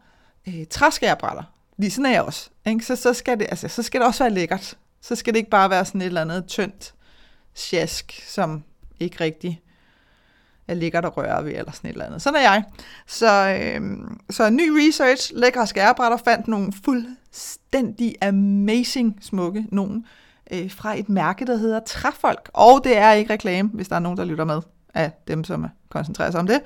øh, 0.49 0.67
træskærbrætter. 0.71 1.43
Lige 1.79 1.91
sådan 1.91 2.07
er 2.07 2.11
jeg 2.11 2.23
også. 2.23 2.51
Ikke? 2.67 2.85
Så, 2.85 2.97
så, 2.97 3.13
skal 3.13 3.39
det, 3.39 3.47
altså, 3.51 3.69
så 3.69 3.83
skal 3.83 4.01
det 4.01 4.07
også 4.07 4.25
være 4.25 4.33
lækkert. 4.33 4.79
Så 5.01 5.15
skal 5.15 5.33
det 5.33 5.39
ikke 5.39 5.51
bare 5.51 5.71
være 5.71 5.85
sådan 5.85 6.01
et 6.01 6.07
eller 6.07 6.21
andet 6.21 6.47
tyndt 6.47 6.95
sjask, 7.55 8.23
som 8.27 8.65
ikke 9.01 9.25
rigtig 9.25 9.61
ligger 10.69 11.01
der 11.01 11.09
rører 11.09 11.43
ved, 11.43 11.53
eller 11.53 11.73
sådan 11.73 11.91
et 11.91 11.93
eller 11.93 12.07
andet. 12.07 12.23
Sådan 12.23 12.41
er 12.41 12.43
jeg. 12.43 12.65
Så, 13.07 13.59
øh, 13.61 13.81
så 14.31 14.51
ny 14.51 14.69
research, 14.69 15.33
lækre 15.35 15.67
skærebrætter, 15.67 16.19
fandt 16.25 16.49
nogle 16.49 16.73
fuldstændig 16.85 18.15
amazing 18.23 19.19
smukke, 19.21 19.67
nogen 19.73 20.07
øh, 20.53 20.71
fra 20.71 20.99
et 20.99 21.09
mærke, 21.09 21.47
der 21.47 21.57
hedder 21.57 21.81
Træfolk. 21.87 22.51
Og 22.55 22.81
det 22.85 22.97
er 22.97 23.13
ikke 23.13 23.33
reklame, 23.33 23.71
hvis 23.73 23.89
der 23.89 23.97
er 23.97 24.01
nogen, 24.01 24.19
der 24.19 24.25
lytter 24.25 24.45
med 24.45 24.61
af 24.95 25.13
dem, 25.29 25.45
som 25.45 25.67
koncentrerer 25.89 26.31
sig 26.31 26.41
om 26.41 26.47
det. 26.47 26.61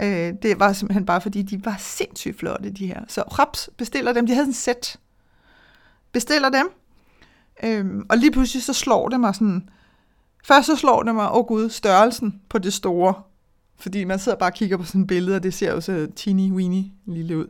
Øh, 0.00 0.34
det 0.42 0.60
var 0.60 0.72
simpelthen 0.72 1.06
bare, 1.06 1.20
fordi 1.20 1.42
de 1.42 1.64
var 1.64 1.76
sindssygt 1.78 2.38
flotte, 2.38 2.70
de 2.70 2.86
her. 2.86 3.00
Så 3.08 3.22
Raps 3.22 3.70
bestiller 3.76 4.12
dem. 4.12 4.26
De 4.26 4.34
havde 4.34 4.46
en 4.46 4.52
sæt. 4.52 4.96
Bestiller 6.12 6.48
dem. 6.48 6.70
Øh, 7.62 7.86
og 8.08 8.18
lige 8.18 8.30
pludselig 8.30 8.62
så 8.62 8.72
slår 8.72 9.08
det 9.08 9.20
mig 9.20 9.34
sådan... 9.34 9.68
Først 10.44 10.66
så 10.66 10.76
slår 10.76 11.02
det 11.02 11.14
mig, 11.14 11.30
åh 11.30 11.36
oh 11.36 11.46
gud, 11.46 11.70
størrelsen 11.70 12.40
på 12.48 12.58
det 12.58 12.72
store 12.72 13.14
fordi 13.80 14.04
man 14.04 14.18
sidder 14.18 14.38
bare 14.38 14.50
og 14.50 14.54
kigger 14.54 14.76
på 14.76 14.84
sådan 14.84 15.00
et 15.00 15.06
billede, 15.06 15.36
og 15.36 15.42
det 15.42 15.54
ser 15.54 15.72
jo 15.72 15.80
så 15.80 16.08
teeny 16.16 16.52
weeny 16.52 16.84
lille 17.06 17.38
ud. 17.38 17.46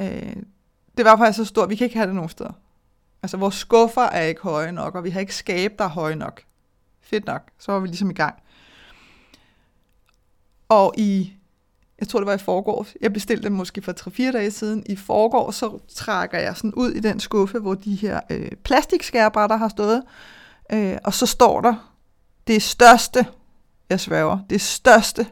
Øh, 0.00 0.36
det 0.96 1.04
var 1.04 1.16
faktisk 1.16 1.36
så 1.36 1.44
stort, 1.44 1.70
vi 1.70 1.76
kan 1.76 1.84
ikke 1.84 1.96
have 1.96 2.06
det 2.06 2.14
nogen 2.14 2.30
steder. 2.30 2.52
Altså, 3.22 3.36
vores 3.36 3.54
skuffer 3.54 4.02
er 4.02 4.22
ikke 4.22 4.40
høje 4.40 4.72
nok, 4.72 4.94
og 4.94 5.04
vi 5.04 5.10
har 5.10 5.20
ikke 5.20 5.34
skabe, 5.34 5.74
der 5.78 5.84
er 5.84 5.88
høje 5.88 6.16
nok. 6.16 6.42
Fedt 7.02 7.26
nok. 7.26 7.42
Så 7.58 7.72
var 7.72 7.80
vi 7.80 7.86
ligesom 7.86 8.10
i 8.10 8.14
gang. 8.14 8.34
Og 10.68 10.94
i, 10.96 11.32
jeg 11.98 12.08
tror 12.08 12.20
det 12.20 12.26
var 12.26 12.34
i 12.34 12.38
forgårs, 12.38 12.94
jeg 13.00 13.12
bestilte 13.12 13.42
dem 13.42 13.52
måske 13.52 13.82
for 13.82 13.92
3-4 14.28 14.32
dage 14.32 14.50
siden. 14.50 14.82
I 14.86 14.96
forgårs 14.96 15.56
så 15.56 15.78
trækker 15.88 16.38
jeg 16.38 16.56
sådan 16.56 16.74
ud 16.74 16.90
i 16.90 17.00
den 17.00 17.20
skuffe, 17.20 17.58
hvor 17.58 17.74
de 17.74 17.94
her 17.94 18.20
øh, 18.30 18.50
plastikskærbrætter 18.64 19.56
har 19.56 19.68
stået. 19.68 20.02
Øh, 20.72 20.98
og 21.04 21.14
så 21.14 21.26
står 21.26 21.60
der, 21.60 21.94
det 22.46 22.62
største 22.62 23.26
jeg 23.90 24.00
sværger, 24.00 24.38
det 24.50 24.60
største 24.60 25.26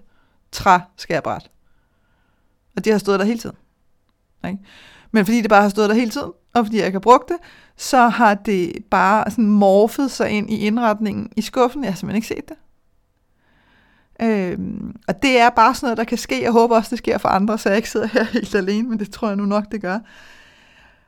træskærbræt. 0.52 1.50
Og 2.76 2.84
det 2.84 2.92
har 2.92 2.98
stået 2.98 3.20
der 3.20 3.26
hele 3.26 3.38
tiden. 3.38 3.56
Ikke? 4.46 4.58
Men 5.10 5.24
fordi 5.24 5.40
det 5.40 5.50
bare 5.50 5.62
har 5.62 5.68
stået 5.68 5.88
der 5.88 5.94
hele 5.94 6.10
tiden, 6.10 6.32
og 6.54 6.64
fordi 6.66 6.76
jeg 6.76 6.86
ikke 6.86 6.96
har 6.96 7.00
brugt 7.00 7.28
det, 7.28 7.36
så 7.76 8.08
har 8.08 8.34
det 8.34 8.72
bare 8.90 9.30
sådan 9.30 9.46
morfet 9.46 10.10
sig 10.10 10.30
ind 10.30 10.50
i 10.50 10.58
indretningen 10.58 11.30
i 11.36 11.42
skuffen. 11.42 11.84
Jeg 11.84 11.92
har 11.92 11.96
simpelthen 11.96 12.16
ikke 12.16 12.28
set 12.28 12.48
det. 12.48 12.56
Øhm, 14.22 14.96
og 15.08 15.22
det 15.22 15.38
er 15.38 15.50
bare 15.50 15.74
sådan 15.74 15.86
noget, 15.86 15.98
der 15.98 16.04
kan 16.04 16.18
ske. 16.18 16.42
Jeg 16.42 16.52
håber 16.52 16.76
også, 16.76 16.90
det 16.90 16.98
sker 16.98 17.18
for 17.18 17.28
andre, 17.28 17.58
så 17.58 17.68
jeg 17.68 17.76
ikke 17.76 17.90
sidder 17.90 18.06
her 18.06 18.24
helt 18.32 18.54
alene, 18.54 18.88
men 18.88 18.98
det 18.98 19.12
tror 19.12 19.28
jeg 19.28 19.36
nu 19.36 19.44
nok, 19.44 19.72
det 19.72 19.80
gør. 19.80 19.98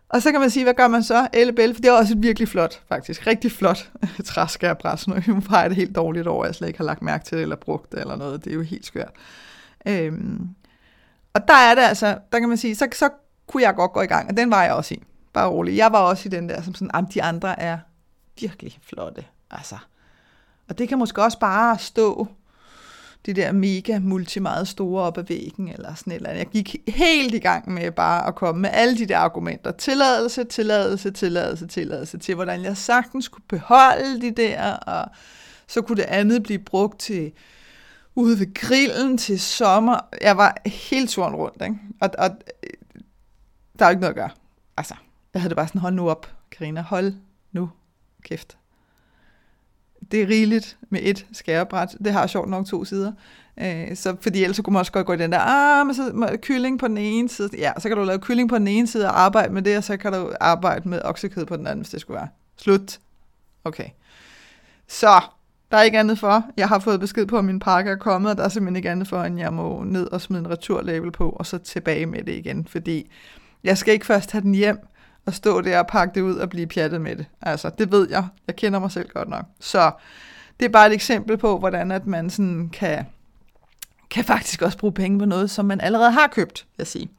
Og 0.08 0.22
så 0.22 0.30
kan 0.30 0.40
man 0.40 0.50
sige, 0.50 0.64
hvad 0.64 0.74
gør 0.74 0.88
man 0.88 1.02
så? 1.02 1.28
Ellebælle, 1.32 1.74
for 1.74 1.82
det 1.82 1.88
er 1.88 1.92
også 1.92 2.14
et 2.14 2.22
virkelig 2.22 2.48
flot, 2.48 2.82
faktisk, 2.88 3.26
rigtig 3.26 3.52
flot 3.52 3.90
træskærbræs. 4.24 5.08
Nu 5.08 5.14
har 5.48 5.60
jeg 5.60 5.70
det 5.70 5.76
helt 5.76 5.96
dårligt 5.96 6.26
over, 6.26 6.44
at 6.44 6.48
jeg 6.48 6.54
slet 6.54 6.68
ikke 6.68 6.78
har 6.78 6.84
lagt 6.84 7.02
mærke 7.02 7.24
til 7.24 7.36
det, 7.36 7.42
eller 7.42 7.56
brugt 7.56 7.92
det, 7.92 8.00
eller 8.00 8.16
noget. 8.16 8.44
Det 8.44 8.50
er 8.50 8.54
jo 8.54 8.62
helt 8.62 8.86
skørt. 8.86 9.12
Øhm, 9.86 10.48
og 11.34 11.48
der 11.48 11.54
er 11.54 11.74
det 11.74 11.82
altså, 11.82 12.18
der 12.32 12.38
kan 12.38 12.48
man 12.48 12.58
sige, 12.58 12.74
så, 12.74 12.88
så 12.92 13.08
kunne 13.46 13.62
jeg 13.62 13.74
godt 13.74 13.92
gå 13.92 14.00
i 14.00 14.06
gang, 14.06 14.28
og 14.28 14.36
den 14.36 14.50
var 14.50 14.62
jeg 14.62 14.72
også 14.72 14.94
i. 14.94 15.02
Bare 15.32 15.48
rolig. 15.48 15.76
Jeg 15.76 15.92
var 15.92 15.98
også 15.98 16.28
i 16.28 16.30
den 16.30 16.48
der, 16.48 16.62
som 16.62 16.74
sådan, 16.74 17.06
de 17.14 17.22
andre 17.22 17.60
er 17.60 17.78
virkelig 18.40 18.78
flotte. 18.82 19.24
Altså. 19.50 19.76
Og 20.68 20.78
det 20.78 20.88
kan 20.88 20.98
måske 20.98 21.22
også 21.22 21.38
bare 21.38 21.78
stå 21.78 22.28
de 23.26 23.32
der 23.32 23.52
mega 23.52 23.98
multi 23.98 24.40
meget 24.40 24.68
store 24.68 25.02
op 25.02 25.18
ad 25.18 25.22
væggen, 25.22 25.68
eller 25.68 25.94
sådan 25.94 26.12
eller 26.12 26.28
andet. 26.28 26.38
Jeg 26.38 26.46
gik 26.46 26.76
helt 26.88 27.34
i 27.34 27.38
gang 27.38 27.72
med 27.72 27.90
bare 27.90 28.26
at 28.26 28.34
komme 28.34 28.60
med 28.60 28.70
alle 28.72 28.98
de 28.98 29.06
der 29.06 29.18
argumenter. 29.18 29.70
Tilladelse, 29.70 30.44
tilladelse, 30.44 31.10
tilladelse, 31.10 31.66
tilladelse 31.66 32.18
til, 32.18 32.34
hvordan 32.34 32.62
jeg 32.62 32.76
sagtens 32.76 33.24
skulle 33.24 33.44
beholde 33.48 34.20
de 34.20 34.30
der, 34.30 34.72
og 34.72 35.10
så 35.66 35.82
kunne 35.82 35.96
det 35.96 36.02
andet 36.08 36.42
blive 36.42 36.58
brugt 36.58 37.00
til 37.00 37.32
ude 38.14 38.38
ved 38.38 38.54
grillen 38.54 39.18
til 39.18 39.40
sommer. 39.40 40.00
Jeg 40.22 40.36
var 40.36 40.56
helt 40.66 41.10
turen 41.10 41.34
rundt, 41.34 41.62
ikke? 41.62 41.76
Og, 42.00 42.10
og 42.18 42.30
øh, 42.64 43.00
der 43.78 43.84
er 43.84 43.88
jo 43.88 43.90
ikke 43.90 44.00
noget 44.00 44.14
at 44.14 44.16
gøre. 44.16 44.30
Altså, 44.76 44.94
jeg 45.34 45.42
havde 45.42 45.50
det 45.50 45.56
bare 45.56 45.68
sådan, 45.68 45.80
hold 45.80 45.94
nu 45.94 46.10
op, 46.10 46.34
Karina, 46.50 46.80
hold 46.80 47.14
nu 47.52 47.70
kæft 48.22 48.58
det 50.10 50.22
er 50.22 50.28
rigeligt 50.28 50.76
med 50.90 51.00
et 51.02 51.26
skærebræt. 51.32 51.96
Det 52.04 52.12
har 52.12 52.26
sjovt 52.26 52.50
nok 52.50 52.66
to 52.66 52.84
sider. 52.84 53.12
Øh, 53.60 53.96
så, 53.96 54.16
fordi 54.20 54.42
ellers 54.42 54.60
kunne 54.64 54.72
man 54.72 54.80
også 54.80 54.92
godt 54.92 55.06
gå 55.06 55.12
i 55.12 55.16
den 55.16 55.32
der, 55.32 55.38
ah, 55.40 55.86
men 55.86 55.94
så 55.94 56.10
må, 56.14 56.26
kylling 56.42 56.78
på 56.78 56.88
den 56.88 56.98
ene 56.98 57.28
side. 57.28 57.50
Ja, 57.58 57.72
så 57.78 57.88
kan 57.88 57.96
du 57.96 58.04
lave 58.04 58.18
kylling 58.18 58.48
på 58.48 58.58
den 58.58 58.68
ene 58.68 58.86
side 58.86 59.06
og 59.06 59.20
arbejde 59.20 59.54
med 59.54 59.62
det, 59.62 59.76
og 59.76 59.84
så 59.84 59.96
kan 59.96 60.12
du 60.12 60.32
arbejde 60.40 60.88
med 60.88 61.00
oksekød 61.04 61.46
på 61.46 61.56
den 61.56 61.66
anden, 61.66 61.80
hvis 61.80 61.90
det 61.90 62.00
skulle 62.00 62.18
være. 62.18 62.28
Slut. 62.56 62.98
Okay. 63.64 63.88
Så, 64.88 65.20
der 65.70 65.76
er 65.78 65.82
ikke 65.82 65.98
andet 65.98 66.18
for. 66.18 66.44
Jeg 66.56 66.68
har 66.68 66.78
fået 66.78 67.00
besked 67.00 67.26
på, 67.26 67.38
at 67.38 67.44
min 67.44 67.58
pakke 67.58 67.90
er 67.90 67.96
kommet, 67.96 68.30
og 68.30 68.36
der 68.36 68.44
er 68.44 68.48
simpelthen 68.48 68.76
ikke 68.76 68.90
andet 68.90 69.08
for, 69.08 69.22
end 69.22 69.38
jeg 69.38 69.52
må 69.52 69.82
ned 69.82 70.06
og 70.12 70.20
smide 70.20 70.40
en 70.40 70.50
returlabel 70.50 71.10
på, 71.12 71.30
og 71.30 71.46
så 71.46 71.58
tilbage 71.58 72.06
med 72.06 72.22
det 72.22 72.32
igen, 72.32 72.66
fordi 72.66 73.10
jeg 73.64 73.78
skal 73.78 73.94
ikke 73.94 74.06
først 74.06 74.32
have 74.32 74.42
den 74.42 74.54
hjem, 74.54 74.78
at 75.28 75.34
stå 75.34 75.60
der 75.60 75.78
og 75.78 75.86
pakke 75.86 76.14
det 76.14 76.20
ud 76.20 76.36
og 76.36 76.50
blive 76.50 76.66
pjattet 76.66 77.00
med 77.00 77.16
det. 77.16 77.26
Altså, 77.42 77.70
det 77.78 77.92
ved 77.92 78.08
jeg. 78.10 78.26
Jeg 78.46 78.56
kender 78.56 78.78
mig 78.78 78.90
selv 78.90 79.08
godt 79.08 79.28
nok. 79.28 79.44
Så 79.60 79.92
det 80.60 80.66
er 80.66 80.70
bare 80.70 80.86
et 80.86 80.92
eksempel 80.92 81.36
på, 81.36 81.58
hvordan 81.58 81.92
at 81.92 82.06
man 82.06 82.30
sådan 82.30 82.68
kan, 82.72 83.06
kan 84.10 84.24
faktisk 84.24 84.62
også 84.62 84.78
bruge 84.78 84.92
penge 84.92 85.18
på 85.18 85.24
noget, 85.24 85.50
som 85.50 85.64
man 85.64 85.80
allerede 85.80 86.10
har 86.10 86.26
købt, 86.26 86.66
vil 86.68 86.74
jeg 86.78 86.86
sige. 86.86 87.10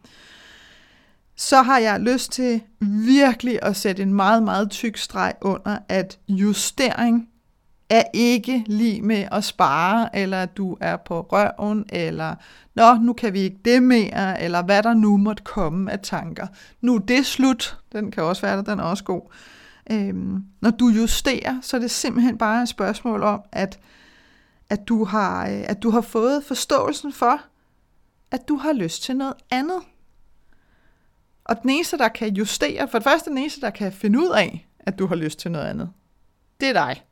Så 1.35 1.61
har 1.61 1.79
jeg 1.79 1.99
lyst 1.99 2.31
til 2.31 2.61
virkelig 2.79 3.59
at 3.61 3.75
sætte 3.75 4.03
en 4.03 4.13
meget, 4.13 4.43
meget 4.43 4.69
tyk 4.69 4.97
streg 4.97 5.33
under, 5.41 5.77
at 5.89 6.19
justering 6.27 7.29
er 7.89 8.03
ikke 8.13 8.63
lige 8.67 9.01
med 9.01 9.27
at 9.31 9.43
spare, 9.43 10.15
eller 10.15 10.43
at 10.43 10.57
du 10.57 10.77
er 10.81 10.97
på 10.97 11.21
røven, 11.21 11.85
eller 11.89 12.35
nå, 12.75 12.93
nu 12.93 13.13
kan 13.13 13.33
vi 13.33 13.39
ikke 13.39 13.59
det 13.65 13.83
mere, 13.83 14.41
eller 14.41 14.61
hvad 14.61 14.83
der 14.83 14.93
nu 14.93 15.17
måtte 15.17 15.43
komme 15.43 15.91
af 15.91 15.99
tanker. 15.99 16.47
Nu 16.81 16.95
er 16.95 16.99
det 16.99 17.25
slut, 17.25 17.77
den 17.91 18.11
kan 18.11 18.23
også 18.23 18.41
være 18.41 18.57
der, 18.57 18.63
den 18.63 18.79
er 18.79 18.83
også 18.83 19.03
god. 19.03 19.21
Øhm, 19.91 20.43
når 20.61 20.69
du 20.69 20.87
justerer, 20.87 21.59
så 21.61 21.77
er 21.77 21.81
det 21.81 21.91
simpelthen 21.91 22.37
bare 22.37 22.63
et 22.63 22.69
spørgsmål 22.69 23.23
om, 23.23 23.41
at, 23.51 23.79
at, 24.69 24.87
du 24.87 25.03
har, 25.03 25.47
øh, 25.47 25.63
at 25.65 25.83
du 25.83 25.89
har 25.89 26.01
fået 26.01 26.43
forståelsen 26.43 27.13
for, 27.13 27.41
at 28.31 28.47
du 28.47 28.55
har 28.55 28.73
lyst 28.73 29.03
til 29.03 29.17
noget 29.17 29.33
andet. 29.51 29.79
Og 31.43 31.61
den 31.61 31.69
eneste, 31.69 31.97
der 31.97 32.07
kan 32.07 32.33
justere, 32.33 32.87
for 32.87 32.97
det 32.97 33.03
første 33.03 33.29
den 33.29 33.37
eneste, 33.37 33.61
der 33.61 33.69
kan 33.69 33.91
finde 33.91 34.19
ud 34.19 34.29
af, 34.29 34.67
at 34.79 34.99
du 34.99 35.07
har 35.07 35.15
lyst 35.15 35.39
til 35.39 35.51
noget 35.51 35.65
andet, 35.65 35.89
det 36.59 36.69
er 36.69 36.73
dig. 36.73 37.03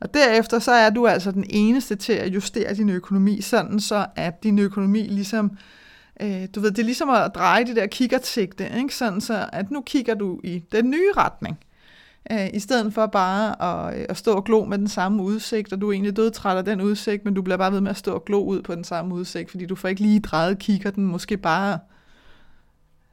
Og 0.00 0.14
derefter 0.14 0.58
så 0.58 0.72
er 0.72 0.90
du 0.90 1.06
altså 1.06 1.30
den 1.30 1.44
eneste 1.50 1.96
til 1.96 2.12
at 2.12 2.34
justere 2.34 2.74
din 2.74 2.88
økonomi, 2.88 3.40
sådan 3.40 3.80
så 3.80 4.06
at 4.16 4.42
din 4.42 4.58
økonomi 4.58 5.02
ligesom, 5.02 5.58
øh, 6.20 6.48
du 6.54 6.60
ved, 6.60 6.70
det 6.70 6.78
er 6.78 6.84
ligesom 6.84 7.10
at 7.10 7.30
dreje 7.34 7.64
det 7.64 7.76
der 7.76 7.86
kikkertsigte, 7.86 8.70
ikke? 8.76 8.94
sådan 8.94 9.20
så 9.20 9.48
at 9.52 9.70
nu 9.70 9.80
kigger 9.80 10.14
du 10.14 10.40
i 10.44 10.64
den 10.72 10.90
nye 10.90 11.12
retning. 11.16 11.58
Øh, 12.32 12.48
I 12.54 12.58
stedet 12.58 12.94
for 12.94 13.06
bare 13.06 13.62
at, 13.62 14.00
øh, 14.00 14.06
at 14.08 14.16
stå 14.16 14.32
og 14.32 14.44
glo 14.44 14.64
med 14.64 14.78
den 14.78 14.88
samme 14.88 15.22
udsigt, 15.22 15.72
og 15.72 15.80
du 15.80 15.88
er 15.88 15.92
egentlig 15.92 16.16
dødtræt 16.16 16.56
af 16.56 16.64
den 16.64 16.80
udsigt, 16.80 17.24
men 17.24 17.34
du 17.34 17.42
bliver 17.42 17.56
bare 17.56 17.72
ved 17.72 17.80
med 17.80 17.90
at 17.90 17.96
stå 17.96 18.14
og 18.14 18.24
glo 18.24 18.44
ud 18.44 18.62
på 18.62 18.74
den 18.74 18.84
samme 18.84 19.14
udsigt, 19.14 19.50
fordi 19.50 19.66
du 19.66 19.74
får 19.74 19.88
ikke 19.88 20.02
lige 20.02 20.20
drejet 20.20 20.58
kigger 20.58 20.90
den 20.90 21.04
måske 21.04 21.36
bare 21.36 21.78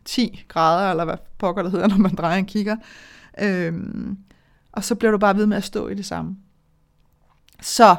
10 0.06 0.46
grader, 0.48 0.92
eller 0.92 1.06
hvad 1.06 1.18
pokker 1.38 1.64
det 1.64 1.72
hedder, 1.72 1.88
når 1.94 1.98
man 1.98 2.16
drejer 2.16 2.38
en 2.38 2.46
kigger. 2.46 2.76
Øh, 3.42 3.74
og 4.72 4.84
så 4.84 4.96
bliver 4.96 5.12
du 5.12 5.18
bare 5.18 5.38
ved 5.38 5.46
med 5.46 5.58
at 5.58 5.64
stå 5.64 5.88
i 5.88 5.94
det 5.94 6.06
samme. 6.06 6.38
Så 7.64 7.96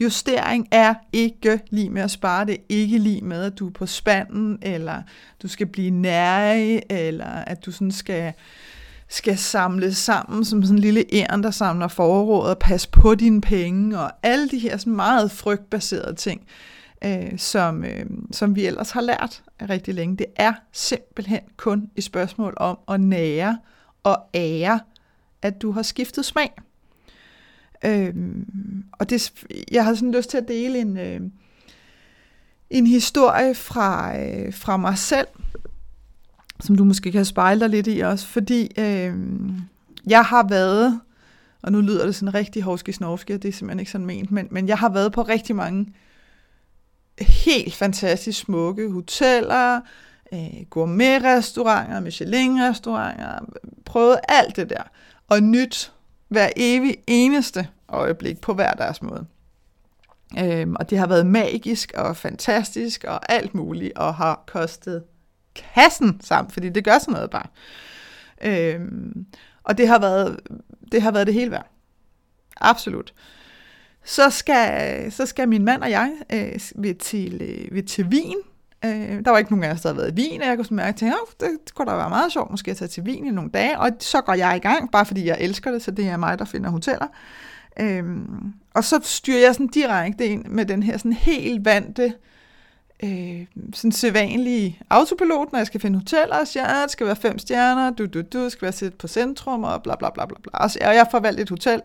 justering 0.00 0.68
er 0.70 0.94
ikke 1.12 1.60
lige 1.70 1.90
med 1.90 2.02
at 2.02 2.10
spare, 2.10 2.46
det 2.46 2.54
er 2.54 2.64
ikke 2.68 2.98
lige 2.98 3.22
med, 3.24 3.44
at 3.44 3.58
du 3.58 3.66
er 3.66 3.72
på 3.72 3.86
spanden, 3.86 4.58
eller 4.62 5.02
du 5.42 5.48
skal 5.48 5.66
blive 5.66 5.90
nærig, 5.90 6.82
eller 6.90 7.26
at 7.26 7.66
du 7.66 7.72
sådan 7.72 7.90
skal, 7.90 8.32
skal 9.08 9.38
samle 9.38 9.94
sammen 9.94 10.44
som 10.44 10.62
sådan 10.62 10.76
en 10.76 10.78
lille 10.78 11.14
æren, 11.14 11.42
der 11.42 11.50
samler 11.50 11.88
forråd 11.88 12.48
og 12.48 12.58
passe 12.58 12.88
på 12.88 13.14
dine 13.14 13.40
penge, 13.40 13.98
og 13.98 14.12
alle 14.22 14.48
de 14.48 14.58
her 14.58 14.76
sådan 14.76 14.96
meget 14.96 15.30
frygtbaserede 15.30 16.14
ting, 16.14 16.40
øh, 17.04 17.38
som, 17.38 17.84
øh, 17.84 18.06
som 18.32 18.56
vi 18.56 18.66
ellers 18.66 18.90
har 18.90 19.00
lært 19.00 19.42
rigtig 19.70 19.94
længe. 19.94 20.16
Det 20.16 20.26
er 20.36 20.52
simpelthen 20.72 21.40
kun 21.56 21.90
et 21.96 22.04
spørgsmål 22.04 22.54
om 22.56 22.78
at 22.88 23.00
nære 23.00 23.58
og 24.02 24.18
ære, 24.34 24.80
at 25.42 25.62
du 25.62 25.70
har 25.72 25.82
skiftet 25.82 26.24
smag. 26.24 26.50
Øhm, 27.84 28.84
og 28.92 29.10
det, 29.10 29.32
jeg 29.72 29.84
har 29.84 29.94
sådan 29.94 30.14
lyst 30.14 30.30
til 30.30 30.38
at 30.38 30.48
dele 30.48 30.78
en, 30.78 30.98
øh, 30.98 31.20
en 32.70 32.86
historie 32.86 33.54
fra, 33.54 34.18
øh, 34.18 34.54
fra 34.54 34.76
mig 34.76 34.98
selv, 34.98 35.26
som 36.60 36.76
du 36.76 36.84
måske 36.84 37.12
kan 37.12 37.24
spejle 37.24 37.60
dig 37.60 37.68
lidt 37.68 37.86
i 37.86 38.00
også, 38.00 38.26
fordi 38.26 38.70
øh, 38.78 39.14
jeg 40.06 40.24
har 40.24 40.48
været, 40.48 41.00
og 41.62 41.72
nu 41.72 41.80
lyder 41.80 42.06
det 42.06 42.14
sådan 42.14 42.34
rigtig 42.34 42.62
hovske 42.62 42.92
snovski, 42.92 43.32
det 43.32 43.44
er 43.44 43.52
simpelthen 43.52 43.80
ikke 43.80 43.92
sådan 43.92 44.06
ment, 44.06 44.30
men, 44.30 44.48
men 44.50 44.68
jeg 44.68 44.78
har 44.78 44.88
været 44.88 45.12
på 45.12 45.22
rigtig 45.22 45.56
mange 45.56 45.86
helt 47.20 47.74
fantastisk 47.74 48.40
smukke 48.40 48.90
hoteller, 48.90 49.80
øh, 50.32 50.64
gourmet-restauranter, 50.70 52.00
Michelin-restauranter, 52.00 53.38
prøvet 53.84 54.20
alt 54.28 54.56
det 54.56 54.70
der, 54.70 54.82
og 55.28 55.42
nyt 55.42 55.92
hver 56.28 56.50
evig 56.56 56.96
eneste 57.06 57.68
øjeblik 57.88 58.40
på 58.40 58.54
hver 58.54 58.72
deres 58.72 59.02
måde. 59.02 59.26
Øhm, 60.38 60.76
og 60.76 60.90
det 60.90 60.98
har 60.98 61.06
været 61.06 61.26
magisk 61.26 61.92
og 61.96 62.16
fantastisk 62.16 63.04
og 63.04 63.32
alt 63.32 63.54
muligt, 63.54 63.98
og 63.98 64.14
har 64.14 64.44
kostet 64.46 65.04
kassen 65.54 66.20
sammen, 66.20 66.50
fordi 66.50 66.68
det 66.68 66.84
gør 66.84 66.98
sådan 66.98 67.12
noget 67.12 67.30
bare. 67.30 67.46
Øhm, 68.44 69.26
og 69.62 69.78
det 69.78 69.88
har 69.88 69.98
været 69.98 70.40
det 70.92 71.02
har 71.02 71.10
været 71.10 71.26
det 71.26 71.34
hele 71.34 71.50
værd. 71.50 71.70
Absolut. 72.60 73.14
Så 74.04 74.30
skal, 74.30 75.12
så 75.12 75.26
skal 75.26 75.48
min 75.48 75.64
mand 75.64 75.82
og 75.82 75.90
jeg 75.90 76.12
øh, 76.32 76.60
ved, 76.74 76.94
til, 76.94 77.42
øh, 77.42 77.74
ved 77.74 77.82
til 77.82 78.04
Wien. 78.04 78.36
Øh, 78.84 79.24
der 79.24 79.30
var 79.30 79.38
ikke 79.38 79.50
nogen 79.50 79.64
af 79.64 79.72
os, 79.72 79.80
der 79.80 79.88
havde 79.88 79.98
været 79.98 80.18
i 80.18 80.22
Wien, 80.22 80.42
og 80.42 80.48
jeg 80.48 80.56
kunne 80.56 80.76
mærke 80.76 80.98
til, 80.98 81.06
at 81.06 81.12
det, 81.40 81.48
det 81.64 81.74
kunne 81.74 81.90
da 81.90 81.96
være 81.96 82.08
meget 82.08 82.32
sjovt 82.32 82.50
måske 82.50 82.70
at 82.70 82.76
tage 82.76 82.88
til 82.88 83.02
Wien 83.02 83.26
i 83.26 83.30
nogle 83.30 83.50
dage. 83.50 83.80
Og 83.80 83.90
så 84.00 84.20
går 84.20 84.34
jeg 84.34 84.56
i 84.56 84.58
gang, 84.58 84.90
bare 84.92 85.06
fordi 85.06 85.26
jeg 85.26 85.36
elsker 85.40 85.70
det, 85.70 85.82
så 85.82 85.90
det 85.90 86.08
er 86.08 86.16
mig, 86.16 86.38
der 86.38 86.44
finder 86.44 86.70
hoteller. 86.70 87.06
Øhm, 87.80 88.52
og 88.74 88.84
så 88.84 89.00
styrer 89.02 89.40
jeg 89.40 89.54
sådan 89.54 89.66
direkte 89.66 90.26
ind 90.26 90.44
med 90.44 90.66
den 90.66 90.82
her 90.82 90.96
sådan 90.96 91.12
helt 91.12 91.64
vante, 91.64 92.14
øh, 93.02 93.46
sådan 93.74 93.92
sædvanlige 93.92 94.80
autopilot, 94.90 95.52
når 95.52 95.58
jeg 95.58 95.66
skal 95.66 95.80
finde 95.80 95.98
hoteller, 95.98 96.36
og 96.40 96.48
siger, 96.48 96.64
at 96.64 96.82
det 96.82 96.90
skal 96.90 97.06
være 97.06 97.16
fem 97.16 97.38
stjerner, 97.38 97.90
du, 97.90 98.06
du, 98.06 98.22
du, 98.22 98.48
skal 98.50 98.62
være 98.62 98.72
sæt 98.72 98.94
på 98.94 99.08
centrum, 99.08 99.64
og 99.64 99.82
bla 99.82 99.96
bla 99.96 100.10
bla 100.10 100.26
bla 100.26 100.36
bla. 100.42 100.58
Og 100.58 100.70
jeg 100.80 101.06
får 101.10 101.20
valgt 101.20 101.40
et 101.40 101.48
hotel, 101.48 101.82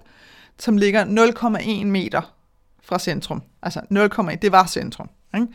som 0.59 0.77
ligger 0.77 1.05
0,1 1.05 1.85
meter 1.85 2.35
fra 2.83 2.99
centrum. 2.99 3.41
Altså 3.61 3.79
0,1, 3.79 4.35
det 4.35 4.51
var 4.51 4.65
centrum. 4.65 5.09
Ikke? 5.35 5.47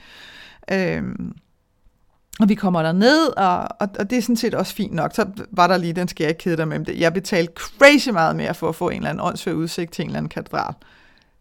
Øhm, 0.72 1.32
og 2.40 2.48
vi 2.48 2.54
kommer 2.54 2.82
der 2.82 2.92
ned, 2.92 3.36
og, 3.36 3.58
og, 3.58 3.88
og 3.98 4.10
det 4.10 4.18
er 4.18 4.22
sådan 4.22 4.36
set 4.36 4.54
også 4.54 4.74
fint 4.74 4.92
nok. 4.92 5.14
Så 5.14 5.26
var 5.50 5.66
der 5.66 5.76
lige, 5.76 5.92
den 5.92 6.08
skal 6.08 6.24
jeg 6.24 6.30
ikke 6.30 6.38
kede 6.38 6.56
dig 6.56 6.68
med. 6.68 6.80
Det. 6.80 6.98
Jeg 6.98 7.12
betalte 7.12 7.52
crazy 7.56 8.08
meget 8.08 8.36
mere 8.36 8.54
for 8.54 8.68
at 8.68 8.74
få 8.74 8.88
en 8.88 8.96
eller 8.96 9.10
anden 9.10 9.24
åndssvær 9.24 9.52
udsigt 9.52 9.92
til 9.92 10.02
en 10.02 10.08
eller 10.08 10.18
anden 10.18 10.30
katedral. 10.30 10.74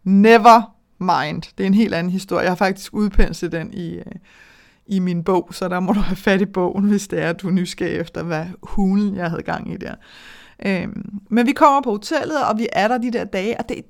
Never 0.03 0.75
mind. 0.99 1.41
Det 1.57 1.63
er 1.63 1.67
en 1.67 1.73
helt 1.73 1.93
anden 1.93 2.11
historie. 2.11 2.43
Jeg 2.43 2.51
har 2.51 2.55
faktisk 2.55 2.93
udpenslet 2.93 3.51
den 3.51 3.73
i, 3.73 3.95
øh, 3.95 4.05
i 4.87 4.99
min 4.99 5.23
bog, 5.23 5.49
så 5.51 5.67
der 5.67 5.79
må 5.79 5.93
du 5.93 5.99
have 5.99 6.15
fat 6.15 6.41
i 6.41 6.45
bogen, 6.45 6.85
hvis 6.85 7.07
det 7.07 7.21
er, 7.21 7.29
at 7.29 7.41
du 7.41 7.47
er 7.47 7.51
nysgerrig 7.51 7.95
efter, 7.95 8.23
hvad 8.23 8.45
hulen 8.63 9.15
jeg 9.15 9.29
havde 9.29 9.43
gang 9.43 9.73
i 9.73 9.77
der. 9.77 9.95
Øhm, 10.65 11.09
men 11.29 11.47
vi 11.47 11.51
kommer 11.51 11.81
på 11.81 11.91
hotellet, 11.91 12.43
og 12.49 12.57
vi 12.57 12.67
er 12.73 12.87
der 12.87 12.97
de 12.97 13.11
der 13.11 13.23
dage, 13.23 13.59
og 13.59 13.69
det, 13.69 13.85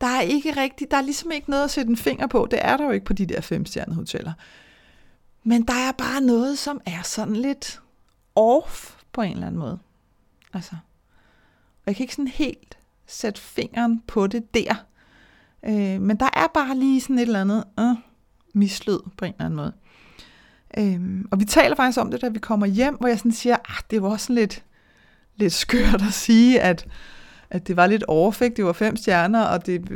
der 0.00 0.06
er 0.06 0.20
ikke 0.20 0.56
rigtigt, 0.56 0.90
der 0.90 0.96
er 0.96 1.02
ligesom 1.02 1.30
ikke 1.30 1.50
noget 1.50 1.64
at 1.64 1.70
sætte 1.70 1.90
en 1.90 1.96
finger 1.96 2.26
på. 2.26 2.48
Det 2.50 2.58
er 2.62 2.76
der 2.76 2.84
jo 2.84 2.90
ikke 2.90 3.06
på 3.06 3.12
de 3.12 3.26
der 3.26 3.40
femstjernede 3.40 3.94
hoteller. 3.94 4.32
Men 5.44 5.62
der 5.62 5.74
er 5.74 5.92
bare 5.92 6.20
noget, 6.20 6.58
som 6.58 6.80
er 6.86 7.02
sådan 7.02 7.36
lidt 7.36 7.80
off 8.34 8.94
på 9.12 9.22
en 9.22 9.32
eller 9.32 9.46
anden 9.46 9.60
måde. 9.60 9.78
Altså, 10.54 10.72
og 11.78 11.86
jeg 11.86 11.96
kan 11.96 12.04
ikke 12.04 12.14
sådan 12.14 12.28
helt 12.28 12.78
sætte 13.06 13.40
fingeren 13.40 14.02
på 14.06 14.26
det 14.26 14.54
der. 14.54 14.74
Øh, 15.64 16.00
men 16.00 16.16
der 16.16 16.28
er 16.32 16.46
bare 16.54 16.76
lige 16.76 17.00
sådan 17.00 17.18
et 17.18 17.22
eller 17.22 17.40
andet 17.40 17.64
øh, 17.80 17.94
mislyd 18.54 18.98
på 19.16 19.24
en 19.24 19.32
eller 19.32 19.44
anden 19.44 19.56
måde. 19.56 19.72
Øh, 20.78 21.24
og 21.30 21.40
vi 21.40 21.44
taler 21.44 21.76
faktisk 21.76 21.98
om 21.98 22.10
det, 22.10 22.20
da 22.20 22.28
vi 22.28 22.38
kommer 22.38 22.66
hjem, 22.66 22.94
hvor 22.94 23.08
jeg 23.08 23.18
sådan 23.18 23.32
siger, 23.32 23.56
ah, 23.68 23.76
det 23.90 24.02
var 24.02 24.08
også 24.08 24.26
sådan 24.26 24.36
lidt, 24.36 24.64
lidt 25.36 25.52
skørt 25.52 26.02
at 26.02 26.14
sige, 26.14 26.60
at, 26.60 26.86
at 27.50 27.68
det 27.68 27.76
var 27.76 27.86
lidt 27.86 28.02
overfægt. 28.02 28.56
Det 28.56 28.64
var 28.64 28.72
fem 28.72 28.96
stjerner, 28.96 29.44
og 29.44 29.66
det, 29.66 29.88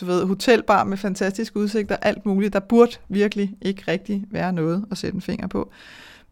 du 0.00 0.06
ved, 0.06 0.24
hotelbar 0.26 0.84
med 0.84 0.96
fantastisk 0.96 1.56
udsigt 1.56 1.90
og 1.90 1.98
alt 2.02 2.26
muligt. 2.26 2.52
Der 2.52 2.60
burde 2.60 2.92
virkelig 3.08 3.56
ikke 3.62 3.82
rigtig 3.88 4.24
være 4.30 4.52
noget 4.52 4.84
at 4.90 4.98
sætte 4.98 5.14
en 5.14 5.22
finger 5.22 5.46
på. 5.46 5.70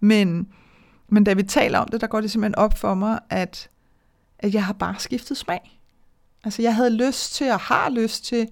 Men, 0.01 0.49
men 1.09 1.25
da 1.25 1.33
vi 1.33 1.43
taler 1.43 1.79
om 1.79 1.89
det, 1.89 2.01
der 2.01 2.07
går 2.07 2.21
det 2.21 2.31
simpelthen 2.31 2.55
op 2.55 2.79
for 2.79 2.95
mig, 2.95 3.19
at, 3.31 3.69
at 4.39 4.55
jeg 4.55 4.65
har 4.65 4.73
bare 4.73 4.95
skiftet 4.99 5.37
smag. 5.37 5.81
Altså 6.45 6.63
jeg 6.63 6.75
havde 6.75 6.97
lyst 6.97 7.35
til, 7.35 7.51
og 7.51 7.61
har 7.61 7.91
lyst 7.91 8.25
til, 8.25 8.49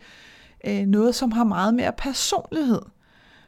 øh, 0.66 0.87
noget, 0.87 1.14
som 1.14 1.32
har 1.32 1.44
meget 1.44 1.75
mere 1.75 1.92
personlighed. 1.99 2.80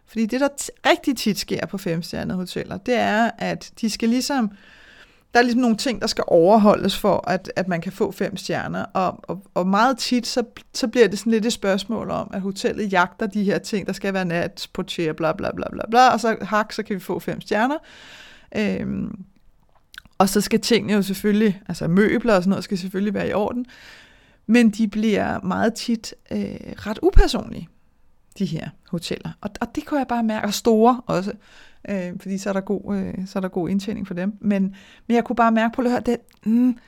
Fordi 0.06 0.26
det, 0.26 0.40
der 0.40 0.48
t- 0.60 0.68
rigtig 0.90 1.16
tit 1.16 1.38
sker 1.38 1.66
på 1.66 1.78
femstjernede 1.78 2.36
hoteller, 2.36 2.76
det 2.76 2.94
er, 2.94 3.30
at 3.38 3.72
de 3.80 3.90
skal 3.90 4.08
ligesom, 4.08 4.50
der 5.36 5.40
er 5.40 5.44
ligesom 5.44 5.60
nogle 5.60 5.76
ting, 5.76 6.00
der 6.00 6.06
skal 6.06 6.24
overholdes 6.26 6.98
for, 6.98 7.30
at, 7.30 7.52
at 7.56 7.68
man 7.68 7.80
kan 7.80 7.92
få 7.92 8.12
fem 8.12 8.36
stjerner. 8.36 8.84
Og, 8.84 9.20
og, 9.22 9.42
og 9.54 9.66
meget 9.66 9.98
tit, 9.98 10.26
så, 10.26 10.42
så 10.74 10.88
bliver 10.88 11.08
det 11.08 11.18
sådan 11.18 11.32
lidt 11.32 11.46
et 11.46 11.52
spørgsmål 11.52 12.10
om, 12.10 12.30
at 12.34 12.40
hotellet 12.40 12.92
jagter 12.92 13.26
de 13.26 13.44
her 13.44 13.58
ting, 13.58 13.86
der 13.86 13.92
skal 13.92 14.14
være 14.14 14.24
nat, 14.24 14.68
portier, 14.72 15.12
bla 15.12 15.32
bla 15.32 15.50
bla 15.52 15.64
bla 15.72 15.82
bla, 15.90 16.08
og 16.08 16.20
så 16.20 16.36
hak, 16.42 16.72
så 16.72 16.82
kan 16.82 16.94
vi 16.94 17.00
få 17.00 17.18
fem 17.18 17.40
stjerner. 17.40 17.76
Øhm, 18.56 19.24
og 20.18 20.28
så 20.28 20.40
skal 20.40 20.60
tingene 20.60 20.92
jo 20.92 21.02
selvfølgelig, 21.02 21.62
altså 21.68 21.88
møbler 21.88 22.34
og 22.34 22.42
sådan 22.42 22.50
noget, 22.50 22.64
skal 22.64 22.78
selvfølgelig 22.78 23.14
være 23.14 23.28
i 23.28 23.32
orden. 23.32 23.66
Men 24.46 24.70
de 24.70 24.88
bliver 24.88 25.40
meget 25.40 25.74
tit 25.74 26.14
øh, 26.30 26.38
ret 26.76 26.98
upersonlige, 27.02 27.68
de 28.38 28.46
her 28.46 28.68
hoteller. 28.90 29.30
Og, 29.40 29.50
og 29.60 29.66
det 29.74 29.86
kunne 29.86 29.98
jeg 29.98 30.08
bare 30.08 30.22
mærke, 30.22 30.46
og 30.46 30.54
store 30.54 31.00
også, 31.06 31.32
øh, 31.88 32.12
fordi 32.20 32.38
så 32.38 32.48
er, 32.48 32.52
der 32.52 32.60
god, 32.60 32.96
øh, 32.96 33.26
så 33.26 33.38
er 33.38 33.40
der 33.40 33.48
god 33.48 33.68
indtjening 33.68 34.06
for 34.06 34.14
dem. 34.14 34.36
Men, 34.40 34.62
men 35.06 35.14
jeg 35.14 35.24
kunne 35.24 35.36
bare 35.36 35.52
mærke 35.52 35.74
på 35.74 35.82
at 35.82 36.06
det, 36.06 36.16
mm, 36.44 36.78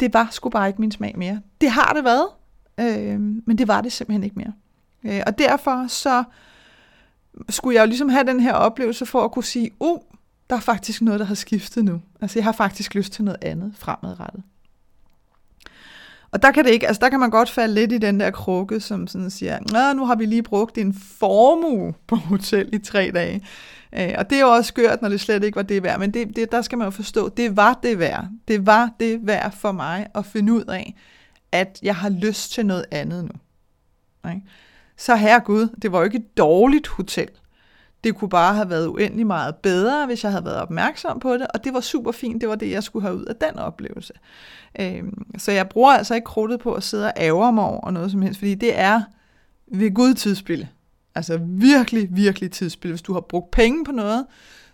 det 0.00 0.14
var 0.14 0.28
sgu 0.30 0.48
bare 0.48 0.68
ikke 0.68 0.80
min 0.80 0.90
smag 0.90 1.18
mere. 1.18 1.40
Det 1.60 1.70
har 1.70 1.92
det 1.92 2.04
været, 2.04 2.28
øh, 2.80 3.20
men 3.20 3.58
det 3.58 3.68
var 3.68 3.80
det 3.80 3.92
simpelthen 3.92 4.24
ikke 4.24 4.36
mere. 4.36 4.52
Øh, 5.04 5.22
og 5.26 5.38
derfor 5.38 5.86
så 5.88 6.24
skulle 7.48 7.74
jeg 7.74 7.82
jo 7.82 7.86
ligesom 7.86 8.08
have 8.08 8.26
den 8.26 8.40
her 8.40 8.52
oplevelse 8.52 9.06
for 9.06 9.24
at 9.24 9.32
kunne 9.32 9.44
sige, 9.44 9.70
uh, 9.80 9.98
der 10.50 10.56
er 10.56 10.60
faktisk 10.60 11.02
noget, 11.02 11.20
der 11.20 11.26
har 11.26 11.34
skiftet 11.34 11.84
nu. 11.84 12.00
Altså 12.20 12.38
jeg 12.38 12.44
har 12.44 12.52
faktisk 12.52 12.94
lyst 12.94 13.12
til 13.12 13.24
noget 13.24 13.44
andet 13.44 13.72
fremadrettet. 13.76 14.42
Og 16.30 16.42
der 16.42 16.52
kan 16.52 16.64
det 16.64 16.70
ikke, 16.70 16.86
altså 16.86 17.00
der 17.00 17.08
kan 17.08 17.20
man 17.20 17.30
godt 17.30 17.50
falde 17.50 17.74
lidt 17.74 17.92
i 17.92 17.98
den 17.98 18.20
der 18.20 18.30
krukke, 18.30 18.80
som 18.80 19.06
sådan 19.06 19.30
siger, 19.30 19.58
Nå, 19.72 19.98
nu 19.98 20.06
har 20.06 20.14
vi 20.14 20.26
lige 20.26 20.42
brugt 20.42 20.78
en 20.78 20.94
formue 20.94 21.94
på 22.06 22.16
hotel 22.16 22.68
i 22.72 22.78
tre 22.78 23.10
dage. 23.14 23.42
Øh, 23.96 24.14
og 24.18 24.30
det 24.30 24.36
er 24.36 24.40
jo 24.40 24.48
også 24.48 24.68
skørt, 24.68 25.02
når 25.02 25.08
det 25.08 25.20
slet 25.20 25.44
ikke 25.44 25.56
var 25.56 25.62
det 25.62 25.82
værd, 25.82 25.98
men 25.98 26.10
det, 26.14 26.36
det, 26.36 26.52
der 26.52 26.62
skal 26.62 26.78
man 26.78 26.86
jo 26.86 26.90
forstå, 26.90 27.28
det 27.28 27.56
var 27.56 27.78
det 27.82 27.98
værd. 27.98 28.28
Det 28.48 28.66
var 28.66 28.90
det 29.00 29.20
værd 29.22 29.52
for 29.52 29.72
mig 29.72 30.06
at 30.14 30.26
finde 30.26 30.52
ud 30.52 30.64
af, 30.64 30.94
at 31.52 31.78
jeg 31.82 31.96
har 31.96 32.08
lyst 32.08 32.52
til 32.52 32.66
noget 32.66 32.84
andet 32.90 33.24
nu. 33.24 33.32
Okay? 34.22 34.40
Så 34.96 35.16
herre 35.16 35.40
Gud, 35.40 35.68
det 35.82 35.92
var 35.92 35.98
jo 35.98 36.04
ikke 36.04 36.18
et 36.18 36.36
dårligt 36.38 36.88
hotel. 36.88 37.28
Det 38.04 38.16
kunne 38.16 38.28
bare 38.28 38.54
have 38.54 38.70
været 38.70 38.86
uendelig 38.86 39.26
meget 39.26 39.56
bedre, 39.56 40.06
hvis 40.06 40.24
jeg 40.24 40.32
havde 40.32 40.44
været 40.44 40.56
opmærksom 40.56 41.20
på 41.20 41.34
det, 41.34 41.46
og 41.54 41.64
det 41.64 41.74
var 41.74 41.80
super 41.80 42.12
fint. 42.12 42.40
Det 42.40 42.48
var 42.48 42.54
det, 42.54 42.70
jeg 42.70 42.82
skulle 42.82 43.02
have 43.02 43.16
ud 43.16 43.24
af 43.24 43.36
den 43.36 43.58
oplevelse. 43.58 44.12
Øhm, 44.80 45.24
så 45.38 45.52
jeg 45.52 45.68
bruger 45.68 45.92
altså 45.92 46.14
ikke 46.14 46.24
krudtet 46.24 46.60
på 46.60 46.72
at 46.72 46.82
sidde 46.82 47.06
og 47.06 47.12
ære 47.16 47.52
mig 47.52 47.64
over 47.64 47.90
noget 47.90 48.10
som 48.10 48.22
helst, 48.22 48.38
fordi 48.38 48.54
det 48.54 48.78
er 48.78 49.02
ved 49.66 49.94
Gud 49.94 50.14
tidsspil. 50.14 50.68
Altså 51.14 51.38
virkelig, 51.42 52.08
virkelig 52.10 52.50
tidsspil. 52.50 52.90
Hvis 52.90 53.02
du 53.02 53.12
har 53.12 53.20
brugt 53.20 53.50
penge 53.50 53.84
på 53.84 53.92
noget, 53.92 54.26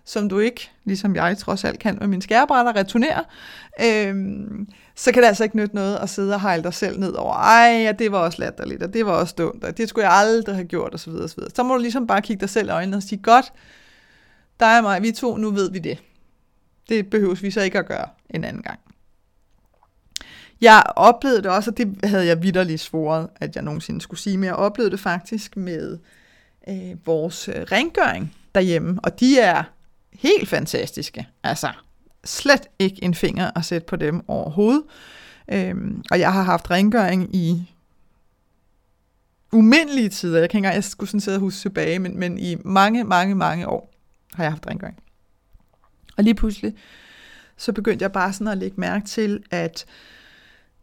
som 0.05 0.29
du 0.29 0.39
ikke, 0.39 0.71
ligesom 0.85 1.17
jeg 1.17 1.39
trods 1.39 1.65
alt 1.65 1.79
kan 1.79 1.99
med 2.01 2.07
min 2.09 2.21
skærebrætter, 2.21 2.77
returnere, 2.77 3.25
øhm, 3.83 4.69
så 4.95 5.13
kan 5.13 5.23
det 5.23 5.29
altså 5.29 5.45
ikke 5.45 5.57
nytte 5.57 5.75
noget 5.75 5.97
at 5.97 6.09
sidde 6.09 6.35
og 6.35 6.41
hejle 6.41 6.63
dig 6.63 6.75
selv 6.75 7.01
ned 7.01 7.13
over, 7.13 7.35
ej, 7.35 7.83
ja, 7.85 7.93
det 7.93 8.13
var 8.13 8.19
også 8.19 8.39
latterligt, 8.39 8.83
og 8.83 8.95
det 8.95 9.07
var 9.07 9.13
også 9.13 9.35
dumt, 9.39 9.65
og 9.65 9.79
det 9.79 9.89
skulle 9.89 10.09
jeg 10.09 10.17
aldrig 10.17 10.55
have 10.55 10.67
gjort, 10.67 10.95
osv. 10.95 11.11
osv. 11.11 11.43
Så 11.55 11.63
må 11.63 11.75
du 11.75 11.81
ligesom 11.81 12.07
bare 12.07 12.23
kigge 12.23 12.41
dig 12.41 12.51
selv 12.51 12.69
i 12.69 12.71
øjnene 12.71 12.97
og 12.97 13.03
sige, 13.03 13.23
godt, 13.23 13.53
der 14.61 14.67
er 14.67 14.83
mig, 14.83 15.03
vi 15.03 15.13
to, 15.13 15.37
nu 15.37 15.51
ved 15.51 15.71
vi 15.71 15.79
det. 15.79 15.99
Det 16.89 17.11
behøves 17.11 17.43
vi 17.43 17.51
så 17.51 17.61
ikke 17.61 17.79
at 17.79 17.87
gøre 17.87 18.09
en 18.31 18.45
anden 18.45 18.63
gang. 18.63 18.79
Jeg 20.61 20.83
oplevede 20.97 21.43
det 21.43 21.51
også, 21.51 21.71
og 21.71 21.77
det 21.77 21.97
havde 22.05 22.27
jeg 22.27 22.43
vidderligt 22.43 22.81
svoret, 22.81 23.29
at 23.37 23.57
jeg 23.57 23.65
nogensinde 23.65 24.01
skulle 24.01 24.21
sige, 24.21 24.37
men 24.37 24.45
jeg 24.45 24.55
oplevede 24.55 24.91
det 24.91 25.01
faktisk 25.01 25.57
med 25.57 25.99
øh, 26.69 27.07
vores 27.07 27.49
øh, 27.49 27.55
rengøring 27.55 28.37
derhjemme, 28.55 29.01
og 29.03 29.21
de 29.21 29.39
er 29.39 29.63
helt 30.13 30.49
fantastiske. 30.49 31.29
Altså, 31.43 31.73
slet 32.25 32.67
ikke 32.79 33.05
en 33.05 33.15
finger 33.15 33.51
at 33.57 33.65
sætte 33.65 33.87
på 33.87 33.97
dem 33.97 34.29
overhovedet. 34.29 34.83
Øhm, 35.53 36.03
og 36.11 36.19
jeg 36.21 36.33
har 36.33 36.43
haft 36.43 36.71
rengøring 36.71 37.37
i 37.37 37.71
umindelige 39.53 40.09
tider. 40.09 40.39
Jeg 40.39 40.51
kan 40.51 40.59
ikke 40.59 40.59
engang, 40.59 40.75
jeg 40.75 40.85
skulle 40.85 41.11
sådan 41.11 41.21
sidde 41.21 41.37
og 41.37 41.41
huske 41.41 41.61
tilbage, 41.61 41.99
men, 41.99 42.19
men 42.19 42.39
i 42.39 42.57
mange, 42.65 43.05
mange, 43.05 43.35
mange 43.35 43.69
år 43.69 43.93
har 44.35 44.45
jeg 44.45 44.53
haft 44.53 44.67
rengøring. 44.67 44.99
Og 46.17 46.25
lige 46.25 46.35
pludselig, 46.35 46.75
så 47.57 47.73
begyndte 47.73 48.03
jeg 48.03 48.13
bare 48.13 48.33
sådan 48.33 48.49
at 48.49 48.59
lægge 48.59 48.81
mærke 48.81 49.07
til, 49.07 49.43
at 49.51 49.85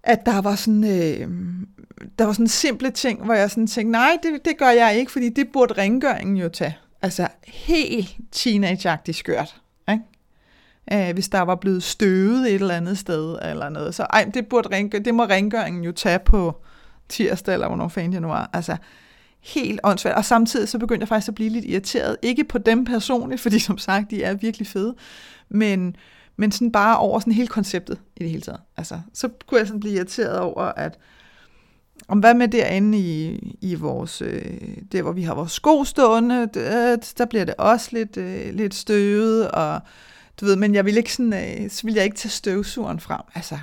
at 0.08 0.26
der 0.26 0.42
var 0.42 0.56
sådan, 0.56 0.84
øh, 0.84 1.28
der 2.20 2.26
var 2.26 2.34
sådan 2.34 2.48
simple 2.48 2.92
ting, 2.92 3.26
hvor 3.26 3.34
jeg 3.34 3.52
sådan 3.52 3.68
tænkte, 3.68 3.92
nej, 3.92 4.18
det, 4.24 4.46
det 4.46 4.58
gør 4.58 4.70
jeg 4.70 4.98
ikke, 4.98 5.12
fordi 5.12 5.30
det 5.30 5.48
burde 5.54 5.74
rengøringen 5.74 6.38
jo 6.38 6.50
tage. 6.50 6.78
Altså 7.02 7.28
helt 7.48 8.16
teenageagtigt 8.32 9.18
skørt. 9.18 9.62
Ikke? 9.92 11.08
Øh, 11.10 11.14
hvis 11.14 11.30
der 11.30 11.42
var 11.42 11.56
blevet 11.56 11.84
støvet 11.84 12.48
et 12.48 12.54
eller 12.54 12.76
andet 12.76 12.98
sted, 12.98 13.38
eller 13.42 13.70
noget. 13.70 13.96
Så 13.96 14.04
ej, 14.04 14.30
det, 14.34 14.48
burde 14.48 14.70
rengø- 14.70 15.00
det 15.00 15.16
må 15.16 15.26
rengøringen 15.26 15.84
jo 15.84 15.92
tage 15.92 16.20
på 16.20 16.62
tirsdag, 17.10 17.54
eller 17.54 17.68
hvornår 17.68 17.88
fanden 17.88 18.12
det 18.12 18.22
nu 18.22 18.28
var. 18.28 18.50
Altså, 18.54 18.78
helt 19.44 19.80
åndssvagt. 19.84 20.16
Og 20.16 20.26
samtidig 20.26 20.70
så 20.70 20.80
begyndte 20.80 21.02
jeg 21.02 21.08
faktisk 21.08 21.28
at 21.28 21.36
blive 21.36 21.50
lidt 21.50 21.66
irriteret. 21.66 22.18
Ikke 22.22 22.44
på 22.44 22.58
dem 22.58 22.86
personligt, 22.86 23.42
fordi 23.42 23.60
som 23.60 23.78
sagt, 23.78 24.12
de 24.12 24.24
er 24.24 24.34
virkelig 24.34 24.68
fede. 24.68 24.96
Men, 25.50 25.96
men 26.38 26.52
sådan 26.52 26.72
bare 26.72 26.98
over 26.98 27.20
sådan 27.20 27.34
hele 27.34 27.48
konceptet 27.48 28.00
i 28.16 28.20
det 28.20 28.30
hele 28.30 28.42
taget. 28.42 28.60
Altså, 28.78 29.00
så 29.14 29.30
kunne 29.48 29.60
jeg 29.60 29.68
sådan 29.68 29.80
blive 29.80 29.96
irriteret 29.96 30.40
over, 30.40 30.62
at 30.62 31.00
om 32.08 32.20
hvad 32.20 32.34
med 32.34 32.48
derinde 32.48 32.98
i, 32.98 33.38
i 33.62 33.76
vores, 33.76 34.22
øh, 34.22 34.58
der 34.92 35.02
hvor 35.02 35.12
vi 35.12 35.22
har 35.22 35.36
vores 35.36 35.52
sko 35.52 35.84
stående, 35.84 36.50
det, 36.54 37.14
der 37.18 37.26
bliver 37.26 37.46
det 37.46 37.56
også 37.58 37.90
lidt, 37.92 38.18
øh, 38.18 38.54
lidt 38.54 38.76
støvet, 38.76 39.52
og 39.52 39.82
du 40.42 40.46
ved, 40.46 40.56
men 40.56 40.76
jeg 40.76 40.86
vil 40.86 40.98
ikke 40.98 41.14
sådan, 41.14 41.34
øh, 41.34 41.70
så 41.70 41.84
vil 41.84 41.94
jeg 41.94 42.04
ikke 42.04 42.18
tage 42.18 42.30
støvsugeren 42.30 43.00
frem. 43.00 43.22
Altså, 43.36 43.60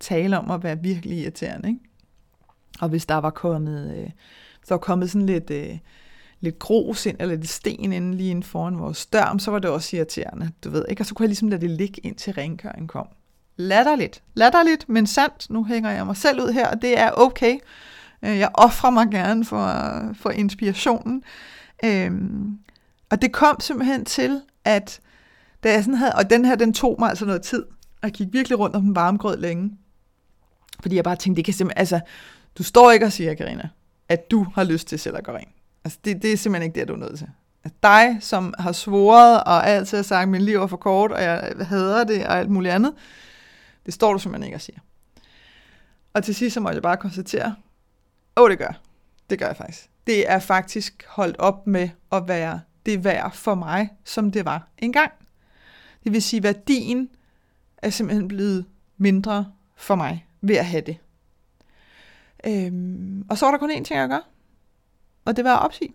tale 0.00 0.38
om 0.38 0.50
at 0.50 0.62
være 0.62 0.78
virkelig 0.78 1.18
irriterende, 1.18 1.68
ikke? 1.68 1.80
Og 2.80 2.88
hvis 2.88 3.06
der 3.06 3.14
var 3.14 3.30
kommet, 3.30 3.96
øh, 3.96 4.10
så 4.64 4.74
var 4.74 4.78
kommet 4.78 5.10
sådan 5.10 5.26
lidt, 5.26 5.50
øh, 5.50 5.78
lidt 6.42 6.58
grus 6.58 7.06
ind, 7.06 7.16
eller 7.20 7.36
lidt 7.36 7.48
sten 7.48 7.92
inde 7.92 8.16
lige 8.16 8.30
inden 8.30 8.42
foran 8.42 8.78
vores 8.78 9.06
dør, 9.06 9.36
så 9.38 9.50
var 9.50 9.58
det 9.58 9.70
også 9.70 9.96
irriterende, 9.96 10.50
du 10.64 10.70
ved, 10.70 10.84
ikke? 10.88 11.02
Og 11.02 11.06
så 11.06 11.14
kunne 11.14 11.24
jeg 11.24 11.28
ligesom 11.28 11.48
lade 11.48 11.60
det 11.60 11.70
ligge 11.70 12.00
indtil 12.00 12.32
rengøringen 12.32 12.88
kom 12.88 13.06
latterligt. 13.56 14.22
Latterligt, 14.34 14.88
men 14.88 15.06
sandt. 15.06 15.50
Nu 15.50 15.64
hænger 15.64 15.90
jeg 15.90 16.06
mig 16.06 16.16
selv 16.16 16.42
ud 16.42 16.52
her, 16.52 16.68
og 16.68 16.82
det 16.82 16.98
er 16.98 17.10
okay. 17.10 17.58
Øh, 18.22 18.38
jeg 18.38 18.50
offrer 18.54 18.90
mig 18.90 19.10
gerne 19.10 19.44
for, 19.44 19.74
for 20.14 20.30
inspirationen. 20.30 21.22
Øhm, 21.84 22.58
og 23.10 23.22
det 23.22 23.32
kom 23.32 23.60
simpelthen 23.60 24.04
til, 24.04 24.40
at 24.64 25.00
da 25.64 25.72
jeg 25.72 25.84
sådan 25.84 25.98
havde, 25.98 26.12
og 26.14 26.30
den 26.30 26.44
her, 26.44 26.54
den 26.54 26.72
tog 26.72 26.96
mig 26.98 27.08
altså 27.08 27.24
noget 27.24 27.42
tid, 27.42 27.62
og 28.02 28.02
jeg 28.02 28.12
gik 28.12 28.28
virkelig 28.32 28.58
rundt 28.58 28.76
om 28.76 28.82
den 28.82 28.94
varme 28.94 29.18
grød 29.18 29.36
længe. 29.36 29.70
Fordi 30.80 30.96
jeg 30.96 31.04
bare 31.04 31.16
tænkte, 31.16 31.36
det 31.36 31.44
kan 31.44 31.54
simpelthen, 31.54 31.80
altså, 31.80 32.00
du 32.58 32.62
står 32.62 32.90
ikke 32.90 33.06
og 33.06 33.12
siger, 33.12 33.34
Karina, 33.34 33.68
at 34.08 34.30
du 34.30 34.46
har 34.54 34.64
lyst 34.64 34.88
til 34.88 34.98
selv 34.98 35.16
at 35.16 35.24
gå 35.24 35.32
rent. 35.32 35.48
Altså, 35.84 35.98
det, 36.04 36.22
det 36.22 36.32
er 36.32 36.36
simpelthen 36.36 36.66
ikke 36.68 36.80
det, 36.80 36.88
du 36.88 36.92
er 36.92 36.98
nødt 36.98 37.18
til. 37.18 37.28
Altså, 37.64 37.78
dig, 37.82 38.18
som 38.20 38.54
har 38.58 38.72
svoret 38.72 39.44
og 39.44 39.68
altid 39.68 39.98
har 39.98 40.02
sagt, 40.02 40.22
at 40.22 40.28
mit 40.28 40.42
liv 40.42 40.56
er 40.56 40.66
for 40.66 40.76
kort, 40.76 41.12
og 41.12 41.22
jeg 41.22 41.54
hader 41.60 42.04
det 42.04 42.26
og 42.26 42.38
alt 42.38 42.50
muligt 42.50 42.74
andet, 42.74 42.94
det 43.86 43.94
står 43.94 44.12
du 44.12 44.18
simpelthen 44.18 44.46
ikke 44.46 44.56
og 44.56 44.60
siger. 44.60 44.78
Og 46.14 46.24
til 46.24 46.34
sidst 46.34 46.54
så 46.54 46.60
må 46.60 46.70
jeg 46.70 46.82
bare 46.82 46.96
konstatere, 46.96 47.54
åh, 48.36 48.42
oh, 48.42 48.50
det 48.50 48.58
gør. 48.58 48.80
Det 49.30 49.38
gør 49.38 49.46
jeg 49.46 49.56
faktisk. 49.56 49.90
Det 50.06 50.30
er 50.30 50.38
faktisk 50.38 51.04
holdt 51.08 51.36
op 51.38 51.66
med 51.66 51.88
at 52.12 52.28
være 52.28 52.60
det 52.86 53.04
værd 53.04 53.32
for 53.34 53.54
mig, 53.54 53.90
som 54.04 54.30
det 54.30 54.44
var 54.44 54.68
engang. 54.78 55.12
Det 56.04 56.12
vil 56.12 56.22
sige, 56.22 56.42
værdien 56.42 57.08
er 57.78 57.90
simpelthen 57.90 58.28
blevet 58.28 58.64
mindre 58.96 59.46
for 59.76 59.94
mig 59.94 60.26
ved 60.40 60.56
at 60.56 60.66
have 60.66 60.80
det. 60.80 60.96
Øhm, 62.46 63.26
og 63.30 63.38
så 63.38 63.46
var 63.46 63.52
der 63.52 63.58
kun 63.58 63.70
én 63.70 63.82
ting 63.82 64.00
at 64.00 64.08
gøre, 64.08 64.22
og 65.24 65.36
det 65.36 65.44
var 65.44 65.56
at 65.56 65.64
opsige. 65.64 65.94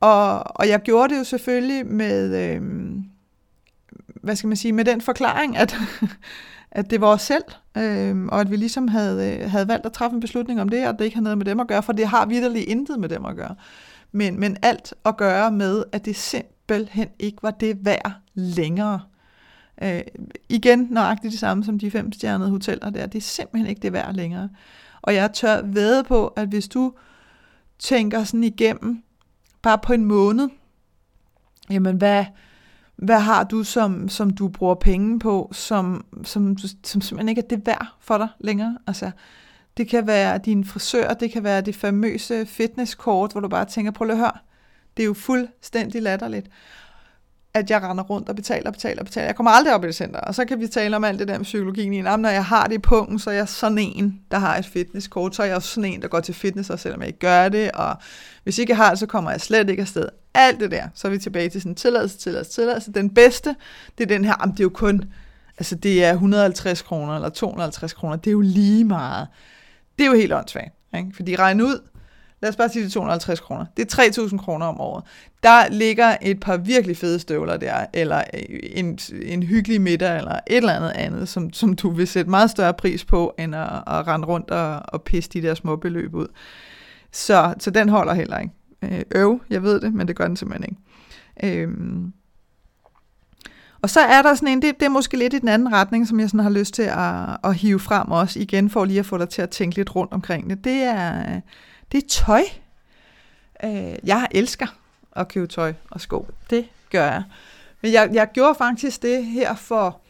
Og, 0.00 0.56
og 0.56 0.68
jeg 0.68 0.80
gjorde 0.82 1.14
det 1.14 1.18
jo 1.18 1.24
selvfølgelig 1.24 1.86
med, 1.86 2.54
øh, 2.54 2.62
hvad 4.22 4.36
skal 4.36 4.48
man 4.48 4.56
sige, 4.56 4.72
med 4.72 4.84
den 4.84 5.00
forklaring, 5.00 5.56
at, 5.56 5.76
at 6.70 6.90
det 6.90 7.00
var 7.00 7.06
os 7.06 7.22
selv, 7.22 7.44
øh, 7.76 8.26
og 8.26 8.40
at 8.40 8.50
vi 8.50 8.56
ligesom 8.56 8.88
havde, 8.88 9.38
øh, 9.40 9.50
havde 9.50 9.68
valgt 9.68 9.86
at 9.86 9.92
træffe 9.92 10.14
en 10.14 10.20
beslutning 10.20 10.60
om 10.60 10.68
det, 10.68 10.88
og 10.88 10.98
det 10.98 11.04
ikke 11.04 11.16
har 11.16 11.22
noget 11.22 11.38
med 11.38 11.46
dem 11.46 11.60
at 11.60 11.68
gøre, 11.68 11.82
for 11.82 11.92
det 11.92 12.06
har 12.06 12.26
vidderlig 12.26 12.68
intet 12.68 13.00
med 13.00 13.08
dem 13.08 13.24
at 13.24 13.36
gøre. 13.36 13.54
Men, 14.12 14.40
men 14.40 14.56
alt 14.62 14.94
at 15.04 15.16
gøre 15.16 15.50
med, 15.50 15.84
at 15.92 16.04
det 16.04 16.16
simpelthen 16.16 17.08
ikke 17.18 17.42
var 17.42 17.50
det 17.50 17.84
værd 17.84 18.12
længere. 18.34 19.00
Øh, 19.82 20.00
igen 20.48 20.86
nøjagtigt 20.90 21.30
det 21.30 21.40
samme 21.40 21.64
som 21.64 21.78
de 21.78 21.90
femstjernede 21.90 22.50
hoteller 22.50 22.90
der. 22.90 23.06
Det 23.06 23.18
er 23.18 23.22
simpelthen 23.22 23.68
ikke 23.68 23.80
det 23.80 23.92
værd 23.92 24.14
længere. 24.14 24.48
Og 25.02 25.14
jeg 25.14 25.32
tør 25.32 25.62
ved 25.62 26.04
på, 26.04 26.26
at 26.26 26.48
hvis 26.48 26.68
du 26.68 26.92
tænker 27.78 28.24
sådan 28.24 28.44
igennem, 28.44 29.02
bare 29.62 29.78
på 29.78 29.92
en 29.92 30.04
måned, 30.04 30.48
jamen 31.70 31.96
hvad, 31.96 32.24
hvad 32.96 33.20
har 33.20 33.44
du, 33.44 33.64
som, 33.64 34.08
som 34.08 34.30
du 34.30 34.48
bruger 34.48 34.74
penge 34.74 35.18
på, 35.18 35.50
som, 35.52 36.04
som, 36.24 36.58
som 36.84 37.00
simpelthen 37.00 37.28
ikke 37.28 37.42
er 37.42 37.48
det 37.56 37.66
værd 37.66 37.86
for 38.00 38.18
dig 38.18 38.28
længere? 38.40 38.78
Altså, 38.86 39.10
det 39.76 39.88
kan 39.88 40.06
være 40.06 40.38
din 40.38 40.64
frisør, 40.64 41.12
det 41.12 41.32
kan 41.32 41.44
være 41.44 41.60
det 41.60 41.76
famøse 41.76 42.46
fitnesskort, 42.46 43.32
hvor 43.32 43.40
du 43.40 43.48
bare 43.48 43.64
tænker, 43.64 43.92
prøv 43.92 44.10
at 44.10 44.16
høre, 44.16 44.32
det 44.96 45.02
er 45.02 45.06
jo 45.06 45.14
fuldstændig 45.14 46.02
latterligt 46.02 46.48
at 47.58 47.70
jeg 47.70 47.82
render 47.82 48.04
rundt 48.04 48.28
og 48.28 48.36
betaler, 48.36 48.70
betaler, 48.70 49.04
betaler. 49.04 49.26
Jeg 49.26 49.36
kommer 49.36 49.50
aldrig 49.50 49.74
op 49.74 49.84
i 49.84 49.86
det 49.86 49.94
center. 49.94 50.20
Og 50.20 50.34
så 50.34 50.44
kan 50.44 50.60
vi 50.60 50.66
tale 50.66 50.96
om 50.96 51.04
alt 51.04 51.18
det 51.18 51.28
der 51.28 51.38
med 51.38 51.44
psykologien 51.44 51.92
i 51.92 52.00
Når 52.02 52.28
jeg 52.28 52.44
har 52.44 52.66
det 52.66 52.74
i 52.74 52.78
punkten, 52.78 53.18
så 53.18 53.30
er 53.30 53.34
jeg 53.34 53.48
sådan 53.48 53.78
en, 53.78 54.20
der 54.30 54.38
har 54.38 54.56
et 54.56 54.66
fitnesskort. 54.66 55.34
Så 55.34 55.42
er 55.42 55.46
jeg 55.46 55.56
også 55.56 55.68
sådan 55.68 55.92
en, 55.92 56.02
der 56.02 56.08
går 56.08 56.20
til 56.20 56.34
fitness, 56.34 56.70
og 56.70 56.78
selvom 56.78 57.00
jeg 57.00 57.06
ikke 57.06 57.18
gør 57.18 57.48
det. 57.48 57.70
Og 57.70 57.96
hvis 58.42 58.58
ikke 58.58 58.70
jeg 58.70 58.76
har 58.76 58.90
det, 58.90 58.98
så 58.98 59.06
kommer 59.06 59.30
jeg 59.30 59.40
slet 59.40 59.70
ikke 59.70 59.80
afsted. 59.80 60.08
Alt 60.34 60.60
det 60.60 60.70
der. 60.70 60.88
Så 60.94 61.08
er 61.08 61.10
vi 61.10 61.18
tilbage 61.18 61.48
til 61.48 61.60
sådan 61.60 61.74
tilladelse, 61.74 62.18
tilladelse, 62.18 62.52
tilladelse. 62.52 62.92
Den 62.92 63.10
bedste, 63.10 63.56
det 63.98 64.04
er 64.04 64.08
den 64.08 64.24
her, 64.24 64.34
det 64.34 64.60
er 64.60 64.64
jo 64.64 64.68
kun, 64.68 65.04
altså 65.58 65.74
det 65.74 66.04
er 66.04 66.12
150 66.12 66.82
kroner 66.82 67.14
eller 67.14 67.28
250 67.28 67.92
kroner. 67.92 68.16
Det 68.16 68.26
er 68.26 68.32
jo 68.32 68.40
lige 68.40 68.84
meget. 68.84 69.26
Det 69.98 70.04
er 70.04 70.08
jo 70.08 70.16
helt 70.16 70.32
åndssvagt. 70.32 70.74
Ikke? 70.96 71.10
Fordi 71.16 71.36
regn 71.36 71.60
ud, 71.60 71.80
lad 72.42 72.50
os 72.50 72.56
bare 72.56 72.68
sige 72.68 72.84
det 72.84 72.92
250 72.92 73.40
kroner. 73.40 73.66
Det 73.76 73.94
er 73.94 74.02
3.000 74.28 74.38
kroner 74.38 74.66
om 74.66 74.80
året. 74.80 75.04
Der 75.42 75.68
ligger 75.68 76.16
et 76.22 76.40
par 76.40 76.56
virkelig 76.56 76.96
fede 76.96 77.18
støvler 77.18 77.56
der, 77.56 77.86
eller 77.92 78.22
en, 78.62 78.98
en 79.22 79.42
hyggelig 79.42 79.80
middag, 79.80 80.18
eller 80.18 80.32
et 80.32 80.56
eller 80.56 80.72
andet 80.72 80.90
andet, 80.90 81.28
som, 81.28 81.52
som 81.52 81.74
du 81.74 81.90
vil 81.90 82.08
sætte 82.08 82.30
meget 82.30 82.50
større 82.50 82.74
pris 82.74 83.04
på, 83.04 83.34
end 83.38 83.54
at, 83.54 83.68
at 83.86 84.06
rende 84.06 84.26
rundt 84.26 84.50
og, 84.50 84.82
og 84.88 85.02
pisse 85.02 85.30
de 85.30 85.42
der 85.42 85.54
små 85.54 85.76
beløb 85.76 86.14
ud. 86.14 86.26
Så, 87.12 87.54
så 87.58 87.70
den 87.70 87.88
holder 87.88 88.14
heller 88.14 88.38
ikke. 88.38 88.52
Øh, 88.82 89.02
øv, 89.14 89.40
jeg 89.50 89.62
ved 89.62 89.80
det, 89.80 89.94
men 89.94 90.08
det 90.08 90.16
gør 90.16 90.26
den 90.26 90.36
simpelthen 90.36 90.70
ikke. 90.70 91.62
Øhm. 91.62 92.12
Og 93.82 93.90
så 93.90 94.00
er 94.00 94.22
der 94.22 94.34
sådan 94.34 94.48
en, 94.48 94.62
det, 94.62 94.80
det 94.80 94.86
er 94.86 94.90
måske 94.90 95.16
lidt 95.16 95.34
i 95.34 95.38
den 95.38 95.48
anden 95.48 95.72
retning, 95.72 96.08
som 96.08 96.20
jeg 96.20 96.28
sådan 96.28 96.40
har 96.40 96.50
lyst 96.50 96.74
til 96.74 96.82
at, 96.82 97.36
at 97.44 97.54
hive 97.54 97.78
frem 97.78 98.10
også, 98.10 98.40
igen 98.40 98.70
for 98.70 98.84
lige 98.84 98.98
at 98.98 99.06
få 99.06 99.18
dig 99.18 99.28
til 99.28 99.42
at 99.42 99.50
tænke 99.50 99.76
lidt 99.76 99.96
rundt 99.96 100.12
omkring 100.12 100.50
det. 100.50 100.64
Det 100.64 100.82
er, 100.82 101.40
det 101.96 102.04
er 102.04 102.08
tøj. 102.08 102.42
Øh, 103.64 103.94
jeg 104.04 104.28
elsker 104.30 104.66
at 105.12 105.28
købe 105.28 105.46
tøj 105.46 105.72
og 105.90 106.00
sko. 106.00 106.26
Det 106.50 106.68
gør 106.90 107.04
jeg. 107.04 107.22
Men 107.82 107.92
jeg, 107.92 108.10
jeg 108.12 108.28
gjorde 108.32 108.54
faktisk 108.54 109.02
det 109.02 109.26
her 109.26 109.54
for, 109.54 110.00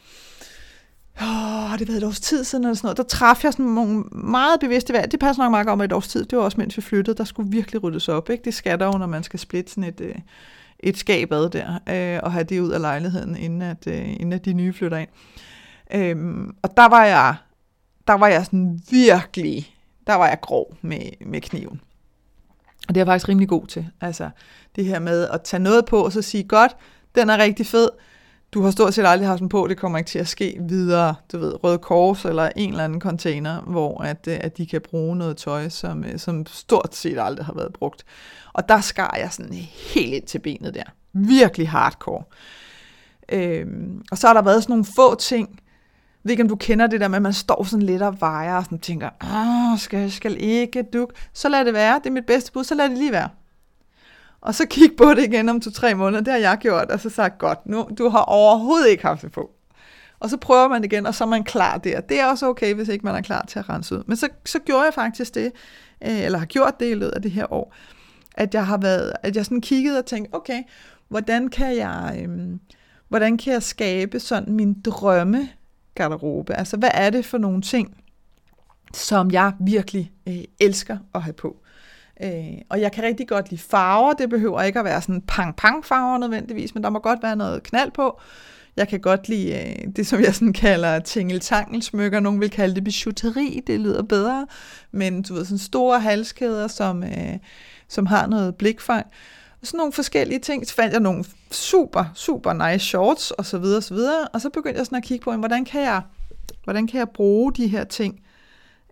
åh, 1.22 1.79
det 1.79 1.88
ved 1.88 1.96
et 1.96 2.05
års 2.05 2.20
tid 2.20 2.44
siden 2.44 2.64
eller 2.64 2.75
sådan 2.75 2.87
noget. 2.87 2.96
Der 2.96 3.03
traf 3.03 3.44
jeg 3.44 3.53
sådan 3.53 3.66
nogle 3.66 4.05
meget 4.12 4.61
bevidste 4.61 4.92
valg. 4.92 5.12
Det 5.12 5.20
passer 5.20 5.42
nok 5.42 5.51
meget 5.51 5.68
om 5.68 5.81
et 5.81 5.92
års 5.92 6.09
tid. 6.09 6.25
Det 6.25 6.38
var 6.38 6.44
også 6.44 6.61
mens 6.61 6.77
vi 6.77 6.83
flyttede. 6.83 7.16
Der 7.16 7.25
skulle 7.25 7.51
virkelig 7.51 7.83
ryddes 7.83 8.09
op. 8.09 8.31
Ikke? 8.31 8.44
Det 8.44 8.55
skal 8.55 8.79
der 8.79 8.87
jo, 8.87 8.92
når 8.92 9.07
man 9.07 9.22
skal 9.22 9.38
splitte 9.38 9.70
sådan 9.70 9.85
et, 9.85 10.01
øh, 10.01 10.14
et 10.81 10.96
skab 10.96 11.33
ad 11.33 11.51
der, 11.51 11.79
øh, 11.88 12.20
og 12.22 12.33
have 12.33 12.44
det 12.44 12.61
ud 12.61 12.70
af 12.70 12.81
lejligheden, 12.81 13.37
inden 13.37 13.62
at, 13.62 13.87
øh, 13.87 14.09
inden 14.09 14.33
at 14.33 14.44
de 14.44 14.53
nye 14.53 14.72
flytter 14.72 14.99
ind. 14.99 15.09
Øhm, 15.94 16.57
og 16.62 16.77
der 16.77 16.88
var 16.88 17.05
jeg, 17.05 17.35
der 18.07 18.14
var 18.14 18.27
jeg 18.27 18.44
sådan 18.44 18.81
virkelig 18.90 19.76
der 20.07 20.14
var 20.14 20.29
jeg 20.29 20.40
grov 20.40 20.75
med, 20.83 21.01
med 21.27 21.40
kniven. 21.40 21.81
Og 22.88 22.95
det 22.95 22.97
er 22.97 23.01
jeg 23.01 23.07
faktisk 23.07 23.29
rimelig 23.29 23.49
god 23.49 23.66
til. 23.66 23.87
Altså 24.01 24.31
det 24.77 24.85
her 24.85 24.99
med 24.99 25.29
at 25.29 25.42
tage 25.42 25.62
noget 25.62 25.87
på, 25.87 26.05
og 26.05 26.12
så 26.12 26.23
sige, 26.23 26.45
godt, 26.45 26.77
den 27.14 27.31
er 27.31 27.38
rigtig 27.38 27.66
fed, 27.66 27.88
du 28.53 28.62
har 28.62 28.71
stort 28.71 28.95
set 28.95 29.07
aldrig 29.07 29.29
haft 29.29 29.40
den 29.40 29.49
på, 29.49 29.66
det 29.69 29.77
kommer 29.77 29.99
ikke 29.99 30.09
til 30.09 30.19
at 30.19 30.29
ske 30.29 30.59
videre, 30.69 31.14
du 31.33 31.38
ved, 31.38 31.64
Røde 31.64 31.79
Kors 31.79 32.25
eller 32.25 32.51
en 32.57 32.71
eller 32.71 32.85
anden 32.85 33.01
container, 33.01 33.61
hvor 33.61 34.03
at, 34.03 34.29
øh, 34.29 34.38
at 34.40 34.57
de 34.57 34.66
kan 34.66 34.81
bruge 34.81 35.16
noget 35.16 35.37
tøj, 35.37 35.69
som, 35.69 36.05
øh, 36.05 36.19
som 36.19 36.47
stort 36.47 36.95
set 36.95 37.19
aldrig 37.21 37.47
har 37.47 37.55
været 37.55 37.73
brugt. 37.73 38.05
Og 38.53 38.69
der 38.69 38.81
skar 38.81 39.16
jeg 39.21 39.33
sådan 39.33 39.53
helt 39.95 40.14
ind 40.14 40.27
til 40.27 40.38
benet 40.38 40.75
der. 40.75 40.83
Virkelig 41.12 41.69
hardcore. 41.69 42.23
Øhm, 43.33 44.03
og 44.11 44.19
så 44.19 44.27
har 44.27 44.35
der 44.35 44.42
været 44.42 44.62
sådan 44.62 44.73
nogle 44.73 44.85
få 44.97 45.14
ting, 45.14 45.61
ved 46.27 46.31
ikke, 46.31 46.43
om 46.43 46.49
du 46.49 46.57
kender 46.57 46.87
det 46.87 47.01
der 47.01 47.09
med, 47.09 47.17
at 47.17 47.23
man 47.23 47.33
står 47.33 47.65
sådan 47.65 47.87
lidt 47.87 48.03
og 48.03 48.21
vejer 48.21 48.57
og 48.57 48.65
sådan 48.65 48.79
tænker, 48.79 49.11
ah, 49.21 49.79
skal, 49.79 50.12
skal 50.12 50.37
ikke 50.41 50.83
duk. 50.83 51.12
Så 51.33 51.49
lad 51.49 51.65
det 51.65 51.75
være, 51.75 51.99
det 51.99 52.07
er 52.07 52.11
mit 52.11 52.27
bedste 52.27 52.53
bud, 52.53 52.65
så 52.65 52.75
lad 52.75 52.89
det 52.89 52.99
lige 52.99 53.12
være. 53.12 53.29
Og 54.41 54.55
så 54.55 54.67
kig 54.67 54.91
på 54.99 55.15
det 55.15 55.25
igen 55.25 55.49
om 55.49 55.61
to-tre 55.61 55.95
måneder, 55.95 56.23
det 56.23 56.33
har 56.33 56.41
jeg 56.41 56.59
gjort, 56.61 56.91
og 56.91 57.01
så 57.01 57.11
sagt, 57.11 57.39
godt, 57.39 57.67
nu, 57.67 57.89
du 57.99 58.09
har 58.09 58.23
overhovedet 58.23 58.89
ikke 58.89 59.03
haft 59.03 59.23
det 59.23 59.33
på. 59.33 59.51
Og 60.21 60.31
så 60.31 60.37
prøver 60.37 60.69
man 60.69 60.85
igen, 60.85 61.07
og 61.07 61.15
så 61.15 61.25
er 61.25 61.29
man 61.29 61.45
klar 61.45 61.79
der. 61.79 62.01
Det 62.01 62.21
er 62.21 62.27
også 62.27 62.47
okay, 62.47 62.75
hvis 62.75 62.89
ikke 62.89 63.07
man 63.07 63.15
er 63.15 63.21
klar 63.21 63.45
til 63.49 63.59
at 63.59 63.69
rense 63.69 63.95
ud. 63.99 64.03
Men 64.07 64.17
så, 64.17 64.29
så 64.45 64.59
gjorde 64.59 64.85
jeg 64.85 64.95
faktisk 64.95 65.35
det, 65.35 65.53
øh, 66.07 66.21
eller 66.21 66.39
har 66.39 66.47
gjort 66.47 66.81
det 66.81 66.91
i 66.91 66.95
løbet 66.95 67.12
af 67.12 67.23
det 67.23 67.31
her 67.31 67.53
år, 67.53 67.75
at 68.35 68.55
jeg 68.55 68.67
har 68.67 68.79
været, 68.79 69.12
at 69.23 69.37
jeg 69.37 69.45
sådan 69.45 69.61
kiggede 69.61 69.99
og 69.99 70.07
tænkte, 70.07 70.35
okay, 70.35 70.62
hvordan 71.09 71.49
kan 71.49 71.77
jeg, 71.77 72.21
øhm, 72.23 72.61
hvordan 73.09 73.39
kan 73.39 73.53
jeg 73.53 73.62
skabe 73.62 74.21
sådan 74.21 74.53
min 74.53 74.81
drømme 74.81 75.49
garderobe. 75.96 76.54
Altså, 76.54 76.76
hvad 76.76 76.90
er 76.94 77.11
det 77.11 77.24
for 77.24 77.38
nogle 77.38 77.62
ting, 77.62 77.96
som 78.94 79.30
jeg 79.30 79.52
virkelig 79.61 80.12
øh, 80.28 80.44
elsker 80.61 80.98
at 81.14 81.22
have 81.22 81.32
på? 81.32 81.56
Øh, 82.22 82.59
og 82.68 82.80
jeg 82.80 82.92
kan 82.92 83.04
rigtig 83.04 83.28
godt 83.28 83.50
lide 83.50 83.62
farver. 83.62 84.12
Det 84.12 84.30
behøver 84.30 84.62
ikke 84.62 84.78
at 84.78 84.85
være 84.85 85.02
sådan 85.02 85.22
pang-pang 85.28 85.85
farver 85.85 86.18
nødvendigvis, 86.18 86.74
men 86.74 86.82
der 86.85 86.90
må 86.90 86.98
godt 86.98 87.22
være 87.22 87.37
noget 87.37 87.62
knald 87.62 87.90
på. 87.90 88.20
Jeg 88.76 88.88
kan 88.88 89.00
godt 89.00 89.28
lide 89.28 89.52
øh, 89.54 89.88
det, 89.96 90.06
som 90.06 90.20
jeg 90.20 90.35
sådan 90.35 90.52
kalder 90.52 90.98
tingeltangel 90.98 91.82
smykker. 91.82 92.20
Nogle 92.20 92.38
vil 92.38 92.50
kalde 92.50 92.74
det 92.74 92.85
bijouteri, 92.85 93.62
det 93.66 93.80
lyder 93.80 94.02
bedre. 94.02 94.46
Men 94.92 95.22
du 95.22 95.35
ved, 95.35 95.44
sådan 95.44 95.59
store 95.59 96.00
halskæder, 96.00 96.68
som, 96.68 97.02
øh, 97.02 97.35
som 97.88 98.06
har 98.06 98.26
noget 98.26 98.54
blikfang 98.54 99.06
sådan 99.66 99.79
nogle 99.79 99.92
forskellige 99.92 100.38
ting. 100.38 100.66
Så 100.66 100.74
fandt 100.74 100.92
jeg 100.92 101.00
nogle 101.00 101.24
super, 101.50 102.05
super 102.14 102.70
nice 102.70 102.87
shorts, 102.87 103.31
og 103.31 103.46
så 103.46 103.59
videre, 103.59 103.76
og 103.76 103.83
så 103.83 103.94
videre. 103.94 104.29
Og 104.33 104.40
så 104.40 104.50
begyndte 104.50 104.79
jeg 104.79 104.87
sådan 104.87 104.96
at 104.96 105.05
kigge 105.05 105.24
på, 105.24 105.33
hvordan 105.33 105.64
kan 105.64 105.81
jeg, 105.81 106.02
hvordan 106.64 106.87
kan 106.87 106.98
jeg 106.98 107.09
bruge 107.09 107.52
de 107.52 107.66
her 107.66 107.85
ting 107.85 108.20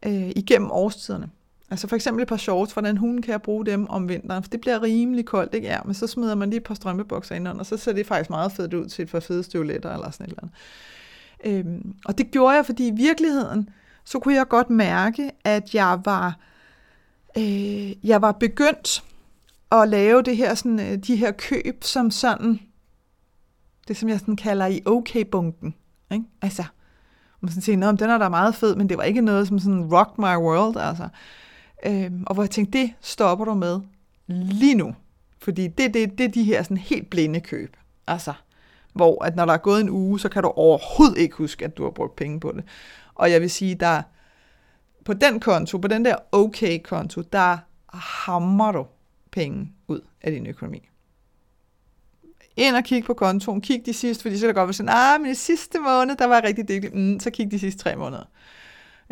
øh, 0.06 0.30
igennem 0.36 0.70
årstiderne. 0.70 1.30
Altså 1.70 1.88
for 1.88 1.96
eksempel 1.96 2.22
et 2.22 2.28
par 2.28 2.36
shorts, 2.36 2.72
hvordan 2.72 2.96
hun 2.96 3.22
kan 3.22 3.32
jeg 3.32 3.42
bruge 3.42 3.66
dem 3.66 3.86
om 3.88 4.08
vinteren, 4.08 4.42
for 4.42 4.50
det 4.50 4.60
bliver 4.60 4.82
rimelig 4.82 5.24
koldt, 5.24 5.54
ikke? 5.54 5.66
Ja, 5.66 5.78
men 5.84 5.94
så 5.94 6.06
smider 6.06 6.34
man 6.34 6.50
lige 6.50 6.56
et 6.56 6.64
par 6.64 6.74
strømpebukser 6.74 7.34
ind 7.34 7.48
og 7.48 7.66
så 7.66 7.76
ser 7.76 7.92
det 7.92 8.06
faktisk 8.06 8.30
meget 8.30 8.52
fedt 8.52 8.74
ud 8.74 8.86
til 8.86 9.02
et 9.02 9.10
par 9.10 9.20
fede 9.20 9.42
støvletter 9.42 9.92
eller 9.92 10.10
sådan 10.10 10.26
et 10.26 10.30
eller 10.30 10.42
andet. 10.42 11.66
Øhm, 11.66 11.94
og 12.04 12.18
det 12.18 12.30
gjorde 12.30 12.56
jeg, 12.56 12.66
fordi 12.66 12.88
i 12.88 12.90
virkeligheden, 12.90 13.68
så 14.04 14.18
kunne 14.18 14.34
jeg 14.34 14.48
godt 14.48 14.70
mærke, 14.70 15.30
at 15.44 15.74
jeg 15.74 16.00
var, 16.04 16.36
øh, 17.38 18.06
jeg 18.06 18.22
var 18.22 18.32
begyndt 18.32 19.04
at 19.72 19.88
lave 19.88 20.22
det 20.22 20.36
her, 20.36 20.54
sådan, 20.54 20.80
øh, 20.80 20.98
de 20.98 21.16
her 21.16 21.32
køb 21.32 21.84
som 21.84 22.10
sådan, 22.10 22.60
det 23.88 23.96
som 23.96 24.08
jeg 24.08 24.20
sådan 24.20 24.36
kalder 24.36 24.66
i 24.66 24.82
okay-bunken. 24.86 25.74
Ikke? 26.12 26.24
Altså, 26.42 26.64
man 27.44 27.50
sådan 27.50 27.62
siger, 27.62 27.92
den 27.92 28.10
er 28.10 28.18
da 28.18 28.28
meget 28.28 28.54
fed, 28.54 28.76
men 28.76 28.88
det 28.88 28.98
var 28.98 29.04
ikke 29.04 29.20
noget 29.20 29.48
som 29.48 29.58
sådan 29.58 29.94
rock 29.94 30.18
my 30.18 30.36
world, 30.36 30.76
altså. 30.76 31.08
Øhm, 31.86 32.24
og 32.26 32.34
hvor 32.34 32.42
jeg 32.42 32.50
tænkte, 32.50 32.78
det 32.78 32.94
stopper 33.00 33.44
du 33.44 33.54
med 33.54 33.80
lige 34.26 34.74
nu. 34.74 34.94
Fordi 35.38 35.68
det, 35.68 35.94
det, 35.94 36.18
det 36.18 36.24
er 36.24 36.28
de 36.28 36.44
her 36.44 36.62
sådan 36.62 36.76
helt 36.76 37.10
blinde 37.10 37.40
køb. 37.40 37.76
Altså, 38.06 38.32
hvor 38.92 39.24
at 39.24 39.36
når 39.36 39.44
der 39.44 39.52
er 39.52 39.58
gået 39.58 39.80
en 39.80 39.90
uge, 39.90 40.20
så 40.20 40.28
kan 40.28 40.42
du 40.42 40.48
overhovedet 40.48 41.18
ikke 41.18 41.36
huske, 41.36 41.64
at 41.64 41.76
du 41.76 41.82
har 41.82 41.90
brugt 41.90 42.16
penge 42.16 42.40
på 42.40 42.52
det. 42.56 42.64
Og 43.14 43.30
jeg 43.30 43.40
vil 43.40 43.50
sige, 43.50 43.74
der 43.74 44.02
på 45.04 45.12
den 45.12 45.40
konto, 45.40 45.78
på 45.78 45.88
den 45.88 46.04
der 46.04 46.16
okay-konto, 46.32 47.20
der 47.20 47.58
hammer 47.92 48.72
du 48.72 48.86
penge 49.34 49.72
ud 49.88 50.00
af 50.22 50.32
din 50.32 50.46
økonomi. 50.46 50.88
Ind 52.56 52.76
og 52.76 52.84
kig 52.84 53.04
på 53.04 53.14
kontoen, 53.14 53.60
kig 53.60 53.82
de 53.86 53.92
sidste, 53.92 54.22
fordi 54.22 54.36
så 54.36 54.40
kan 54.40 54.48
det 54.48 54.56
godt 54.56 54.66
være 54.66 54.72
sådan, 54.72 54.94
ah, 54.94 55.20
men 55.20 55.30
i 55.30 55.34
sidste 55.34 55.78
måned, 55.78 56.16
der 56.16 56.26
var 56.26 56.34
jeg 56.34 56.44
rigtig 56.44 56.68
dygtig, 56.68 56.96
mm, 56.96 57.20
så 57.20 57.30
kig 57.30 57.50
de 57.50 57.58
sidste 57.58 57.82
tre 57.82 57.96
måneder. 57.96 58.24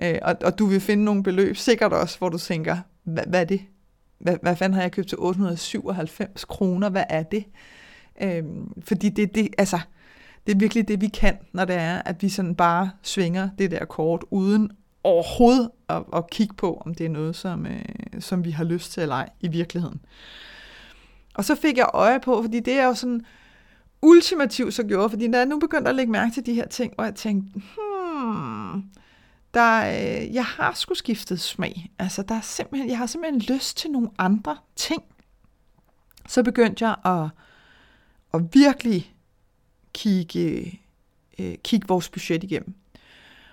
Øh, 0.03 0.19
og, 0.23 0.37
og 0.45 0.59
du 0.59 0.67
vil 0.67 0.81
finde 0.81 1.05
nogle 1.05 1.23
beløb, 1.23 1.57
sikkert 1.57 1.93
også, 1.93 2.19
hvor 2.19 2.29
du 2.29 2.39
tænker, 2.39 2.77
hvad, 3.05 3.25
hvad 3.27 3.41
er 3.41 3.45
det? 3.45 3.61
Hvad, 4.19 4.37
hvad 4.43 4.57
fanden 4.57 4.75
har 4.75 4.83
jeg 4.83 4.93
købt 4.93 5.09
til 5.09 5.19
897 5.19 6.45
kroner? 6.45 6.89
Hvad 6.89 7.05
er 7.09 7.23
det? 7.23 7.45
Øh, 8.23 8.43
fordi 8.85 9.09
det, 9.09 9.35
det, 9.35 9.49
altså, 9.59 9.81
det 10.47 10.55
er 10.55 10.59
virkelig 10.59 10.89
det, 10.89 11.01
vi 11.01 11.09
kan, 11.09 11.39
når 11.53 11.65
det 11.65 11.77
er, 11.77 12.03
at 12.03 12.23
vi 12.23 12.29
sådan 12.29 12.55
bare 12.55 12.91
svinger 13.03 13.49
det 13.59 13.71
der 13.71 13.85
kort, 13.85 14.25
uden 14.31 14.71
overhovedet 15.05 15.71
at, 15.89 16.03
at 16.13 16.31
kigge 16.31 16.55
på, 16.55 16.83
om 16.87 16.95
det 16.95 17.07
er 17.07 17.11
noget, 17.11 17.37
som, 17.37 17.67
øh, 17.67 17.85
som 18.21 18.45
vi 18.45 18.51
har 18.51 18.65
lyst 18.65 18.93
til 18.93 19.03
eller 19.03 19.15
ej 19.15 19.29
i 19.41 19.49
virkeligheden. 19.49 20.01
Og 21.35 21.45
så 21.45 21.55
fik 21.55 21.77
jeg 21.77 21.91
øje 21.95 22.21
på, 22.21 22.43
fordi 22.43 22.61
det 22.61 22.75
er 22.75 22.85
jo 22.85 22.95
sådan 22.95 23.25
ultimativt 24.03 24.75
så 24.75 24.83
gjorde, 24.83 25.11
fordi 25.11 25.31
da 25.31 25.39
jeg 25.39 25.47
nu 25.47 25.59
begyndte 25.59 25.89
at 25.89 25.97
lægge 25.97 26.13
mærke 26.13 26.35
til 26.35 26.47
de 26.47 26.55
her 26.55 26.69
ting, 26.69 26.95
og 26.99 27.05
jeg 27.05 27.15
tænkte, 27.15 27.51
hmm, 27.53 28.83
der, 29.55 29.81
øh, 29.81 30.35
jeg 30.35 30.45
har 30.45 30.73
sgu 30.75 30.95
skiftet 30.95 31.41
smag. 31.41 31.91
Altså, 31.99 32.23
der 32.23 32.35
er 32.35 32.41
simpelthen, 32.41 32.91
jeg 32.91 32.99
har 32.99 33.07
simpelthen 33.07 33.57
lyst 33.57 33.77
til 33.77 33.91
nogle 33.91 34.11
andre 34.19 34.57
ting. 34.77 35.03
Så 36.29 36.43
begyndte 36.43 36.87
jeg 36.87 36.97
at, 37.05 37.31
at 38.35 38.55
virkelig 38.55 39.15
kigge 39.93 40.81
øh, 41.39 41.55
kigge 41.65 41.89
vores 41.89 42.09
budget 42.09 42.45
igennem. 42.45 42.75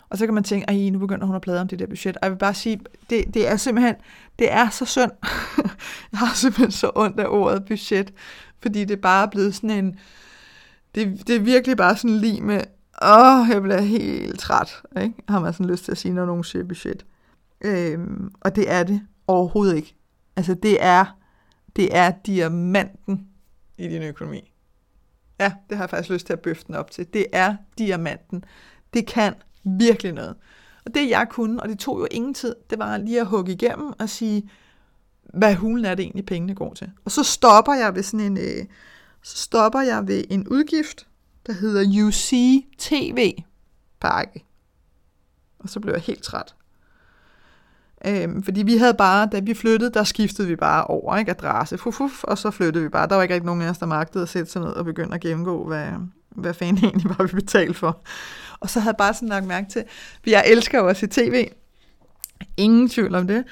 Og 0.10 0.18
så 0.18 0.26
kan 0.26 0.34
man 0.34 0.44
tænke, 0.44 0.70
at 0.70 0.94
nu 0.94 1.00
begynder 1.00 1.26
hun 1.26 1.36
at 1.36 1.42
plade 1.42 1.62
om 1.62 1.68
det 1.68 1.80
der 1.80 1.88
budget. 1.88 2.18
Og 2.18 2.24
jeg 2.24 2.32
vil 2.32 2.38
bare 2.38 2.54
sige, 2.54 2.80
det, 3.10 3.34
det 3.34 3.48
er 3.48 3.56
simpelthen, 3.56 3.96
det 4.40 4.52
er 4.52 4.70
så 4.70 4.86
synd. 4.86 5.12
jeg 6.12 6.20
har 6.20 6.34
simpelthen 6.34 6.72
så 6.72 6.92
ondt 6.96 7.20
af 7.20 7.26
ordet 7.28 7.66
budget, 7.66 8.14
fordi 8.62 8.86
det 8.86 8.92
er 8.92 9.02
bare 9.02 9.28
blevet 9.28 9.56
sådan 9.56 9.70
en, 9.70 10.00
det, 10.96 11.28
det 11.28 11.36
er 11.36 11.40
virkelig 11.40 11.78
bare 11.78 11.98
sådan 11.98 12.18
lige 12.18 12.42
med, 12.42 12.62
åh, 13.02 13.50
jeg 13.50 13.62
bliver 13.62 13.82
helt 13.82 14.40
træt, 14.40 14.82
ikke? 15.02 15.16
har 15.30 15.40
man 15.40 15.54
sådan 15.54 15.72
lyst 15.72 15.86
til 15.86 15.92
at 15.92 15.98
sige, 15.98 16.14
når 16.14 16.26
nogen 16.26 16.44
siger 16.44 16.64
budget. 16.64 17.06
Øhm, 17.62 18.32
og 18.42 18.56
det 18.56 18.72
er 18.72 18.84
det 18.84 19.02
overhovedet 19.28 19.76
ikke. 19.76 19.96
Altså 20.36 20.54
det 20.54 20.78
er, 20.80 21.06
det 21.76 21.98
er 21.98 22.12
diamanten 22.26 23.28
i 23.78 23.88
din 23.88 24.04
økonomi. 24.04 24.52
Ja, 25.40 25.54
det 25.70 25.78
har 25.78 25.84
jeg 25.84 25.90
faktisk 25.90 26.10
lyst 26.10 26.26
til 26.26 26.34
at 26.34 26.40
bøfte 26.40 26.68
den 26.68 26.76
op 26.76 26.92
til. 26.92 27.14
Det 27.14 27.26
er 27.34 27.56
diamanten. 27.78 28.44
Det 28.94 29.08
kan 29.08 29.34
virkelig 29.78 30.14
noget. 30.14 30.36
Og 30.86 30.94
det 30.94 31.10
jeg 31.10 31.28
kunne, 31.30 31.62
og 31.64 31.70
det 31.70 31.80
tog 31.80 32.00
jo 32.00 32.08
ingen 32.12 32.34
tid, 32.34 32.56
det 32.70 32.80
var 32.80 32.98
lige 32.98 33.20
at 33.20 33.28
hugge 33.28 33.52
igennem 33.52 33.94
og 34.00 34.10
sige, 34.10 34.50
hvad 35.34 35.56
hulen 35.56 35.86
er 35.86 35.96
det 35.96 36.04
egentlig 36.04 36.26
pengene 36.26 36.56
går 36.56 36.74
til. 36.74 36.92
Og 37.06 37.12
så 37.12 37.24
stopper 37.24 37.74
jeg 37.74 37.96
ved 37.96 38.04
sådan 38.04 38.20
en, 38.20 38.38
øh, 38.38 38.66
så 39.24 39.38
stopper 39.38 39.82
jeg 39.82 40.08
ved 40.08 40.24
en 40.30 40.48
udgift, 40.48 41.08
der 41.48 41.54
hedder 41.54 42.06
UC 42.08 42.34
TV 42.78 43.34
pakke. 44.00 44.46
Og 45.60 45.70
så 45.70 45.80
blev 45.80 45.94
jeg 45.94 46.02
helt 46.02 46.24
træt. 46.24 46.56
Øhm, 48.06 48.44
fordi 48.44 48.64
vi 48.64 48.78
havde 48.78 48.94
bare, 48.94 49.30
da 49.32 49.40
vi 49.40 49.54
flyttede, 49.54 49.92
der 49.94 50.04
skiftede 50.04 50.48
vi 50.48 50.56
bare 50.56 50.84
over, 50.84 51.18
ikke? 51.18 51.32
Adresse, 51.32 51.78
fuf, 51.78 51.94
fuf, 51.94 52.24
og 52.24 52.38
så 52.38 52.52
flyttede 52.52 52.84
vi 52.84 52.90
bare. 52.90 53.08
Der 53.08 53.16
var 53.16 53.24
ikke 53.24 53.34
rigtig 53.34 53.46
nogen 53.46 53.62
af 53.62 53.70
os, 53.70 53.78
der 53.78 53.86
magtede 53.86 54.24
at 54.24 54.30
sætte 54.30 54.52
sig 54.52 54.62
ned 54.62 54.70
og 54.70 54.86
begynde 54.86 55.16
at 55.16 55.22
gennemgå, 55.22 55.68
hvad, 55.68 55.92
hvad 56.30 56.54
fanden 56.54 56.84
egentlig 56.86 57.10
var, 57.18 57.26
vi 57.26 57.32
betalt 57.32 57.78
for. 57.78 58.02
Og 58.60 58.70
så 58.70 58.80
havde 58.80 58.92
jeg 58.92 58.98
bare 58.98 59.14
sådan 59.14 59.30
lagt 59.30 59.46
mærke 59.46 59.70
til, 59.70 59.84
for 60.24 60.30
jeg 60.30 60.44
elsker 60.48 60.80
jo 60.80 60.88
at 60.88 60.98
se 60.98 61.08
tv. 61.08 61.48
Ingen 62.58 62.90
tvivl 62.90 63.16
om 63.16 63.28
det. 63.28 63.44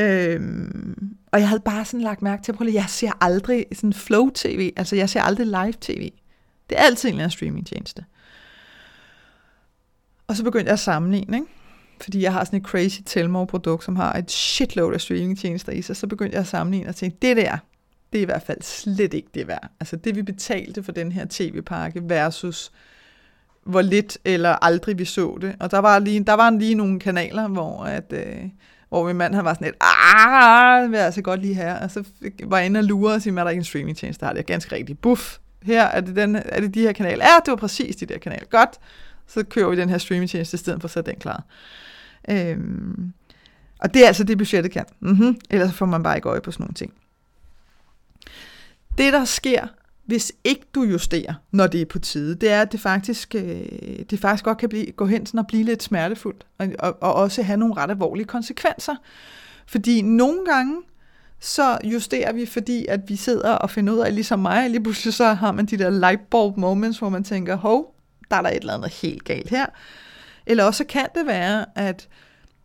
Øhm, 0.00 1.16
og 1.32 1.40
jeg 1.40 1.48
havde 1.48 1.62
bare 1.64 1.84
sådan 1.84 2.00
lagt 2.00 2.22
mærke 2.22 2.42
til, 2.42 2.52
at 2.60 2.74
jeg 2.74 2.84
ser 2.88 3.10
aldrig 3.20 3.66
sådan 3.72 3.92
flow-tv, 3.92 4.72
altså 4.76 4.96
jeg 4.96 5.10
ser 5.10 5.22
aldrig 5.22 5.46
live-tv. 5.46 6.10
Det 6.70 6.78
er 6.78 6.82
altid 6.82 7.08
en 7.08 7.12
eller 7.12 7.24
anden 7.24 7.36
streamingtjeneste. 7.36 8.04
Og 10.26 10.36
så 10.36 10.44
begyndte 10.44 10.66
jeg 10.66 10.72
at 10.72 10.80
sammenligne, 10.80 11.36
ikke? 11.36 11.48
fordi 12.00 12.22
jeg 12.22 12.32
har 12.32 12.44
sådan 12.44 12.60
et 12.60 12.66
crazy 12.66 13.00
Telmore-produkt, 13.06 13.84
som 13.84 13.96
har 13.96 14.12
et 14.12 14.30
shitload 14.30 14.94
af 14.94 15.00
streamingtjenester 15.00 15.72
i 15.72 15.82
sig, 15.82 15.96
så 15.96 16.06
begyndte 16.06 16.34
jeg 16.34 16.40
at 16.40 16.46
sammenligne 16.46 16.88
og 16.88 16.96
tænke, 16.96 17.16
det 17.22 17.36
der, 17.36 17.58
det 18.12 18.18
er 18.18 18.22
i 18.22 18.24
hvert 18.24 18.42
fald 18.42 18.62
slet 18.62 19.14
ikke 19.14 19.28
det 19.34 19.48
værd. 19.48 19.70
Altså 19.80 19.96
det, 19.96 20.16
vi 20.16 20.22
betalte 20.22 20.82
for 20.82 20.92
den 20.92 21.12
her 21.12 21.26
tv-pakke 21.30 22.00
versus 22.04 22.72
hvor 23.66 23.82
lidt 23.82 24.18
eller 24.24 24.64
aldrig 24.64 24.98
vi 24.98 25.04
så 25.04 25.38
det. 25.40 25.56
Og 25.60 25.70
der 25.70 25.78
var 25.78 25.98
lige, 25.98 26.24
der 26.24 26.32
var 26.32 26.50
lige 26.50 26.74
nogle 26.74 27.00
kanaler, 27.00 27.48
hvor, 27.48 27.84
at, 27.84 28.12
øh, 28.12 28.44
hvor 28.88 29.06
min 29.06 29.16
mand 29.16 29.34
han 29.34 29.44
var 29.44 29.54
sådan 29.54 29.66
lidt, 29.66 29.76
ah, 29.80 30.90
vil 30.90 30.96
jeg 30.96 31.06
altså 31.06 31.22
godt 31.22 31.40
lige 31.40 31.54
her. 31.54 31.74
Og 31.74 31.90
så 31.90 32.04
var 32.44 32.56
jeg 32.56 32.66
inde 32.66 32.78
og 32.78 32.84
lure 32.84 33.14
og 33.14 33.22
sige, 33.22 33.40
er 33.40 33.44
der 33.44 33.50
ikke 33.50 33.60
en 33.60 33.64
streamingtjeneste, 33.64 34.20
der 34.20 34.26
har 34.26 34.34
det 34.34 34.46
ganske 34.46 34.74
rigtigt. 34.74 35.00
Buff, 35.00 35.38
her 35.62 35.84
er 35.84 36.00
det, 36.00 36.16
den, 36.16 36.36
er 36.36 36.60
det 36.60 36.74
de 36.74 36.80
her 36.80 36.92
kanaler. 36.92 37.24
Ja, 37.24 37.34
det 37.44 37.50
var 37.50 37.56
præcis 37.56 37.96
de 37.96 38.06
der 38.06 38.18
kanaler. 38.18 38.46
Godt, 38.50 38.70
så 39.26 39.44
kører 39.44 39.70
vi 39.70 39.76
den 39.76 39.88
her 39.88 39.98
streaming-tjeneste 39.98 40.54
i 40.54 40.58
stedet 40.58 40.80
for 40.80 40.86
at 40.86 40.92
sætte 40.92 41.10
den 41.10 41.20
klar. 41.20 41.44
Øhm, 42.30 43.12
og 43.78 43.94
det 43.94 44.02
er 44.02 44.06
altså 44.06 44.24
det, 44.24 44.38
budgettet 44.38 44.72
kan. 44.72 44.84
Mm-hmm. 45.00 45.40
Ellers 45.50 45.74
får 45.74 45.86
man 45.86 46.02
bare 46.02 46.16
ikke 46.16 46.28
øje 46.28 46.40
på 46.40 46.50
sådan 46.50 46.64
nogle 46.64 46.74
ting. 46.74 46.92
Det, 48.98 49.12
der 49.12 49.24
sker, 49.24 49.66
hvis 50.06 50.32
ikke 50.44 50.66
du 50.74 50.82
justerer, 50.82 51.34
når 51.50 51.66
det 51.66 51.80
er 51.80 51.84
på 51.84 51.98
tide, 51.98 52.34
det 52.34 52.50
er, 52.50 52.62
at 52.62 52.72
det 52.72 52.80
faktisk, 52.80 53.34
øh, 53.34 53.66
det 54.10 54.20
faktisk 54.20 54.44
godt 54.44 54.58
kan 54.58 54.68
blive, 54.68 54.92
gå 54.92 55.06
hen 55.06 55.26
sådan 55.26 55.38
og 55.38 55.46
blive 55.46 55.62
lidt 55.62 55.82
smertefuldt, 55.82 56.46
og, 56.58 56.68
og, 56.78 57.02
og 57.02 57.14
også 57.14 57.42
have 57.42 57.56
nogle 57.56 57.74
ret 57.76 57.90
alvorlige 57.90 58.26
konsekvenser. 58.26 58.94
Fordi 59.66 60.02
nogle 60.02 60.44
gange, 60.44 60.82
så 61.40 61.78
justerer 61.84 62.32
vi, 62.32 62.46
fordi 62.46 62.86
at 62.88 63.00
vi 63.08 63.16
sidder 63.16 63.52
og 63.52 63.70
finder 63.70 63.92
ud 63.92 63.98
af, 63.98 64.14
ligesom 64.14 64.38
mig, 64.38 64.70
lige 64.70 64.82
pludselig 64.82 65.14
så 65.14 65.32
har 65.32 65.52
man 65.52 65.66
de 65.66 65.76
der 65.78 65.90
lightbulb 65.90 66.56
moments, 66.56 66.98
hvor 66.98 67.08
man 67.08 67.24
tænker, 67.24 67.56
hov, 67.56 67.94
der 68.30 68.36
er 68.36 68.42
der 68.42 68.50
et 68.50 68.56
eller 68.56 68.74
andet 68.74 68.90
helt 68.90 69.24
galt 69.24 69.50
her. 69.50 69.66
Eller 70.46 70.64
også 70.64 70.84
kan 70.84 71.06
det 71.14 71.26
være, 71.26 71.64
at 71.74 72.08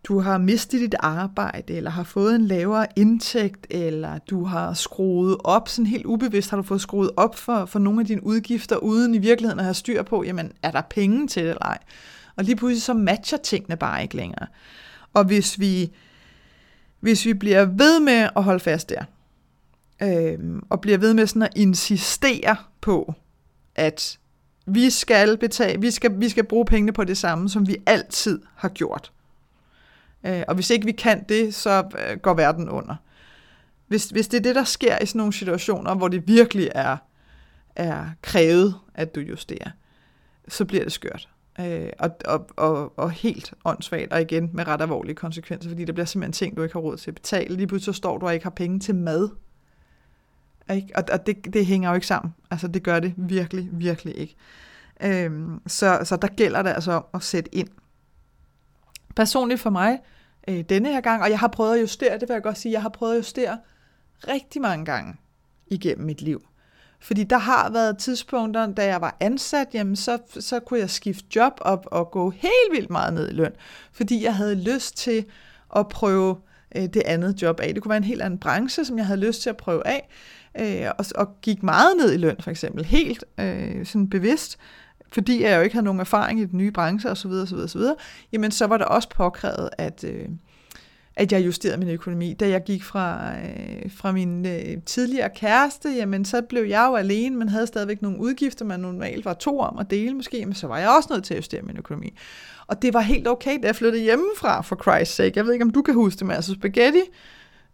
du 0.03 0.19
har 0.19 0.37
mistet 0.37 0.81
dit 0.81 0.95
arbejde, 0.99 1.73
eller 1.73 1.89
har 1.89 2.03
fået 2.03 2.35
en 2.35 2.45
lavere 2.45 2.87
indtægt, 2.95 3.67
eller 3.69 4.17
du 4.17 4.43
har 4.43 4.73
skruet 4.73 5.37
op, 5.43 5.67
sådan 5.69 5.85
helt 5.85 6.05
ubevidst 6.05 6.49
har 6.49 6.57
du 6.57 6.63
fået 6.63 6.81
skruet 6.81 7.11
op 7.17 7.35
for, 7.35 7.65
for 7.65 7.79
nogle 7.79 7.99
af 7.99 8.05
dine 8.05 8.23
udgifter, 8.23 8.77
uden 8.77 9.15
i 9.15 9.17
virkeligheden 9.17 9.59
at 9.59 9.65
have 9.65 9.73
styr 9.73 10.03
på, 10.03 10.23
jamen 10.23 10.51
er 10.63 10.71
der 10.71 10.81
penge 10.89 11.27
til 11.27 11.43
det 11.43 11.49
eller 11.49 11.65
ej? 11.65 11.77
Og 12.35 12.43
lige 12.43 12.55
pludselig 12.55 12.81
så 12.81 12.93
matcher 12.93 13.37
tingene 13.37 13.77
bare 13.77 14.01
ikke 14.01 14.15
længere. 14.15 14.47
Og 15.13 15.23
hvis 15.23 15.59
vi, 15.59 15.91
hvis 16.99 17.25
vi 17.25 17.33
bliver 17.33 17.65
ved 17.65 17.99
med 17.99 18.29
at 18.35 18.43
holde 18.43 18.59
fast 18.59 18.89
der, 18.89 19.03
øh, 20.03 20.39
og 20.69 20.81
bliver 20.81 20.97
ved 20.97 21.13
med 21.13 21.27
sådan 21.27 21.41
at 21.41 21.53
insistere 21.55 22.55
på, 22.81 23.13
at 23.75 24.19
vi 24.65 24.89
skal 24.89 25.37
betale, 25.37 25.81
vi 25.81 25.91
skal, 25.91 26.19
vi 26.19 26.29
skal 26.29 26.43
bruge 26.43 26.65
pengene 26.65 26.91
på 26.91 27.03
det 27.03 27.17
samme, 27.17 27.49
som 27.49 27.67
vi 27.67 27.77
altid 27.85 28.41
har 28.55 28.69
gjort. 28.69 29.11
Øh, 30.25 30.43
og 30.47 30.55
hvis 30.55 30.69
ikke 30.69 30.85
vi 30.85 30.91
kan 30.91 31.25
det, 31.29 31.55
så 31.55 31.83
øh, 32.09 32.17
går 32.17 32.33
verden 32.33 32.69
under. 32.69 32.95
Hvis, 33.87 34.09
hvis 34.09 34.27
det 34.27 34.37
er 34.37 34.41
det, 34.41 34.55
der 34.55 34.63
sker 34.63 34.97
i 35.01 35.05
sådan 35.05 35.19
nogle 35.19 35.33
situationer, 35.33 35.95
hvor 35.95 36.07
det 36.07 36.27
virkelig 36.27 36.69
er, 36.75 36.97
er 37.75 38.05
krævet, 38.21 38.75
at 38.95 39.15
du 39.15 39.19
justerer, 39.19 39.69
så 40.47 40.65
bliver 40.65 40.83
det 40.83 40.93
skørt. 40.93 41.29
Øh, 41.59 41.89
og, 41.99 42.09
og, 42.25 42.49
og, 42.57 42.99
og 42.99 43.11
helt 43.11 43.53
åndssvagt, 43.65 44.13
og 44.13 44.21
igen 44.21 44.49
med 44.53 44.67
ret 44.67 44.81
alvorlige 44.81 45.15
konsekvenser, 45.15 45.69
fordi 45.69 45.85
der 45.85 45.93
bliver 45.93 46.05
simpelthen 46.05 46.33
ting, 46.33 46.57
du 46.57 46.63
ikke 46.63 46.73
har 46.73 46.79
råd 46.79 46.97
til 46.97 47.11
at 47.11 47.15
betale. 47.15 47.55
Lige 47.55 47.67
pludselig 47.67 47.95
så 47.95 47.97
står 47.97 48.17
du 48.17 48.25
og 48.25 48.33
ikke 48.33 48.45
har 48.45 48.49
penge 48.49 48.79
til 48.79 48.95
mad. 48.95 49.29
Ikke? 50.73 50.87
Og, 50.95 51.03
og 51.11 51.25
det, 51.25 51.53
det 51.53 51.65
hænger 51.65 51.89
jo 51.89 51.95
ikke 51.95 52.07
sammen. 52.07 52.33
Altså 52.51 52.67
det 52.67 52.83
gør 52.83 52.99
det 52.99 53.13
virkelig, 53.17 53.69
virkelig 53.71 54.17
ikke. 54.17 54.35
Øhm, 55.03 55.61
så, 55.67 55.99
så 56.03 56.15
der 56.15 56.27
gælder 56.27 56.61
det 56.61 56.69
altså 56.69 56.91
om 56.91 57.05
at 57.13 57.23
sætte 57.23 57.55
ind. 57.55 57.69
Personligt 59.15 59.59
for 59.59 59.69
mig, 59.69 59.99
øh, 60.47 60.63
denne 60.69 60.89
her 60.89 61.01
gang, 61.01 61.23
og 61.23 61.29
jeg 61.29 61.39
har 61.39 61.47
prøvet 61.47 61.75
at 61.75 61.81
justere, 61.81 62.13
det 62.13 62.29
vil 62.29 62.33
jeg 62.33 62.43
godt 62.43 62.57
sige, 62.57 62.71
jeg 62.71 62.81
har 62.81 62.89
prøvet 62.89 63.13
at 63.13 63.17
justere 63.17 63.57
rigtig 64.27 64.61
mange 64.61 64.85
gange 64.85 65.15
igennem 65.67 66.05
mit 66.05 66.21
liv. 66.21 66.41
Fordi 66.99 67.23
der 67.23 67.37
har 67.37 67.71
været 67.71 67.97
tidspunkter, 67.97 68.73
da 68.73 68.85
jeg 68.85 69.01
var 69.01 69.17
ansat, 69.19 69.67
jamen 69.73 69.95
så, 69.95 70.17
så 70.39 70.59
kunne 70.59 70.79
jeg 70.79 70.89
skifte 70.89 71.25
job 71.35 71.53
op 71.61 71.87
og 71.91 72.11
gå 72.11 72.29
helt 72.29 72.71
vildt 72.71 72.89
meget 72.89 73.13
ned 73.13 73.29
i 73.29 73.33
løn, 73.33 73.51
fordi 73.91 74.23
jeg 74.23 74.35
havde 74.35 74.55
lyst 74.55 74.97
til 74.97 75.25
at 75.75 75.87
prøve 75.87 76.37
øh, 76.75 76.83
det 76.83 77.03
andet 77.05 77.41
job 77.41 77.59
af. 77.59 77.73
Det 77.73 77.83
kunne 77.83 77.89
være 77.89 77.97
en 77.97 78.03
helt 78.03 78.21
anden 78.21 78.39
branche, 78.39 78.85
som 78.85 78.97
jeg 78.97 79.05
havde 79.05 79.19
lyst 79.19 79.41
til 79.41 79.49
at 79.49 79.57
prøve 79.57 79.87
af, 79.87 80.09
øh, 80.59 80.91
og, 80.97 81.05
og 81.15 81.41
gik 81.41 81.63
meget 81.63 81.97
ned 81.97 82.13
i 82.13 82.17
løn 82.17 82.35
for 82.39 82.51
eksempel, 82.51 82.85
helt 82.85 83.23
øh, 83.39 83.85
sådan 83.85 84.09
bevidst, 84.09 84.57
fordi 85.11 85.43
jeg 85.43 85.57
jo 85.57 85.61
ikke 85.61 85.75
havde 85.75 85.85
nogen 85.85 85.99
erfaring 85.99 86.39
i 86.39 86.45
den 86.45 86.57
nye 86.57 86.71
branche 86.71 87.09
osv., 87.09 87.31
osv., 87.31 87.55
osv., 87.55 87.81
jamen 88.31 88.51
så 88.51 88.67
var 88.67 88.77
det 88.77 88.87
også 88.87 89.09
påkrævet, 89.09 89.69
at, 89.77 90.03
øh, 90.03 90.25
at 91.15 91.31
jeg 91.31 91.45
justerede 91.45 91.77
min 91.77 91.89
økonomi. 91.89 92.33
Da 92.33 92.49
jeg 92.49 92.63
gik 92.63 92.83
fra, 92.83 93.31
øh, 93.35 93.91
fra 93.91 94.11
min 94.11 94.45
øh, 94.45 94.77
tidligere 94.85 95.29
kæreste, 95.35 95.89
jamen 95.89 96.25
så 96.25 96.41
blev 96.41 96.63
jeg 96.63 96.87
jo 96.89 96.95
alene, 96.95 97.35
men 97.35 97.49
havde 97.49 97.67
stadigvæk 97.67 98.01
nogle 98.01 98.19
udgifter, 98.19 98.65
man 98.65 98.79
normalt 98.79 99.25
var 99.25 99.33
to 99.33 99.59
om 99.59 99.77
at 99.79 99.89
dele 99.89 100.13
måske, 100.13 100.45
men 100.45 100.55
så 100.55 100.67
var 100.67 100.77
jeg 100.77 100.89
også 100.89 101.13
nødt 101.13 101.23
til 101.23 101.33
at 101.33 101.37
justere 101.37 101.61
min 101.61 101.77
økonomi. 101.77 102.13
Og 102.67 102.81
det 102.81 102.93
var 102.93 103.01
helt 103.01 103.27
okay, 103.27 103.59
da 103.61 103.67
jeg 103.67 103.75
flyttede 103.75 104.03
hjemmefra, 104.03 104.61
for 104.61 104.75
Christ's 104.75 105.03
sake. 105.03 105.33
Jeg 105.35 105.45
ved 105.45 105.53
ikke, 105.53 105.65
om 105.65 105.71
du 105.71 105.81
kan 105.81 105.93
huske 105.93 106.19
det, 106.19 106.27
med 106.27 106.35
altså 106.35 106.53
spaghetti 106.53 107.01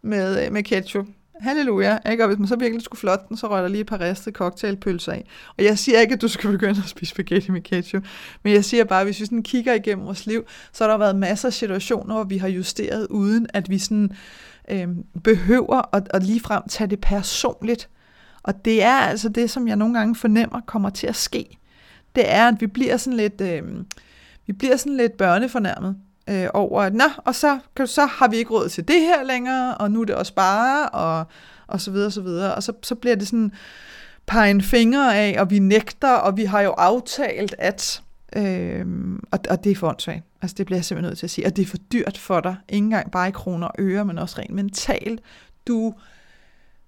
med, 0.02 0.46
øh, 0.46 0.52
med 0.52 0.62
ketchup 0.62 1.06
halleluja, 1.40 1.98
ikke? 2.10 2.24
og 2.24 2.28
hvis 2.28 2.38
man 2.38 2.48
så 2.48 2.56
virkelig 2.56 2.82
skulle 2.82 3.00
flot 3.00 3.28
den, 3.28 3.36
så 3.36 3.50
røg 3.50 3.62
der 3.62 3.68
lige 3.68 3.80
et 3.80 3.86
par 3.86 4.00
ristede 4.00 4.34
cocktailpølser 4.34 5.12
af. 5.12 5.24
Og 5.58 5.64
jeg 5.64 5.78
siger 5.78 6.00
ikke, 6.00 6.14
at 6.14 6.20
du 6.20 6.28
skal 6.28 6.50
begynde 6.58 6.80
at 6.84 6.88
spise 6.88 7.10
spaghetti 7.10 7.50
med 7.50 7.60
ketchup, 7.60 8.04
men 8.42 8.52
jeg 8.52 8.64
siger 8.64 8.84
bare, 8.84 9.00
at 9.00 9.06
hvis 9.06 9.20
vi 9.20 9.24
sådan 9.24 9.42
kigger 9.42 9.74
igennem 9.74 10.06
vores 10.06 10.26
liv, 10.26 10.44
så 10.72 10.84
har 10.84 10.90
der 10.90 10.98
været 10.98 11.16
masser 11.16 11.48
af 11.48 11.52
situationer, 11.52 12.14
hvor 12.14 12.24
vi 12.24 12.38
har 12.38 12.48
justeret, 12.48 13.06
uden 13.10 13.46
at 13.54 13.70
vi 13.70 13.78
sådan, 13.78 14.10
øh, 14.70 14.88
behøver 15.24 15.96
at, 15.96 16.08
at 16.10 16.22
ligefrem 16.22 16.62
tage 16.68 16.90
det 16.90 17.00
personligt. 17.00 17.88
Og 18.42 18.64
det 18.64 18.82
er 18.82 18.96
altså 18.96 19.28
det, 19.28 19.50
som 19.50 19.68
jeg 19.68 19.76
nogle 19.76 19.98
gange 19.98 20.14
fornemmer 20.14 20.60
kommer 20.60 20.90
til 20.90 21.06
at 21.06 21.16
ske. 21.16 21.58
Det 22.14 22.30
er, 22.32 22.48
at 22.48 22.60
vi 22.60 22.66
bliver 22.66 22.96
sådan 22.96 23.16
lidt, 23.16 23.40
øh, 23.40 23.62
vi 24.46 24.52
bliver 24.52 24.76
sådan 24.76 24.96
lidt 24.96 25.16
børnefornærmet 25.16 25.96
øh, 26.28 26.48
over, 26.54 26.82
at 26.82 26.94
nå, 26.94 27.04
og 27.16 27.34
så, 27.34 27.58
kan 27.76 27.86
så 27.86 28.06
har 28.06 28.28
vi 28.28 28.36
ikke 28.36 28.50
råd 28.50 28.68
til 28.68 28.88
det 28.88 29.00
her 29.00 29.22
længere, 29.22 29.76
og 29.76 29.90
nu 29.90 30.00
er 30.00 30.04
det 30.04 30.14
også 30.14 30.34
bare, 30.34 30.88
og, 30.88 31.26
og 31.66 31.80
så 31.80 31.90
videre, 31.90 32.06
og 32.06 32.12
så 32.12 32.20
videre. 32.20 32.54
Og 32.54 32.62
så, 32.62 32.72
så 32.82 32.94
bliver 32.94 33.16
det 33.16 33.28
sådan 33.28 33.52
pege 34.26 34.50
en 34.50 34.62
finger 34.62 35.12
af, 35.12 35.36
og 35.38 35.50
vi 35.50 35.58
nægter, 35.58 36.12
og 36.12 36.36
vi 36.36 36.44
har 36.44 36.60
jo 36.60 36.70
aftalt, 36.70 37.54
at... 37.58 38.02
Øh, 38.36 38.86
og, 39.30 39.38
og 39.50 39.64
det 39.64 39.72
er 39.72 39.76
for 39.76 39.88
åndssvagt. 39.88 40.24
Altså 40.42 40.54
det 40.58 40.66
bliver 40.66 40.78
jeg 40.78 40.84
simpelthen 40.84 41.10
nødt 41.10 41.18
til 41.18 41.26
at 41.26 41.30
sige. 41.30 41.46
Og 41.46 41.56
det 41.56 41.62
er 41.62 41.66
for 41.66 41.76
dyrt 41.76 42.18
for 42.18 42.40
dig. 42.40 42.56
Ikke 42.68 42.84
engang 42.84 43.10
bare 43.10 43.28
i 43.28 43.32
kroner 43.32 43.66
og 43.66 43.74
øre, 43.78 44.04
men 44.04 44.18
også 44.18 44.38
rent 44.38 44.54
mentalt. 44.54 45.20
Du 45.66 45.94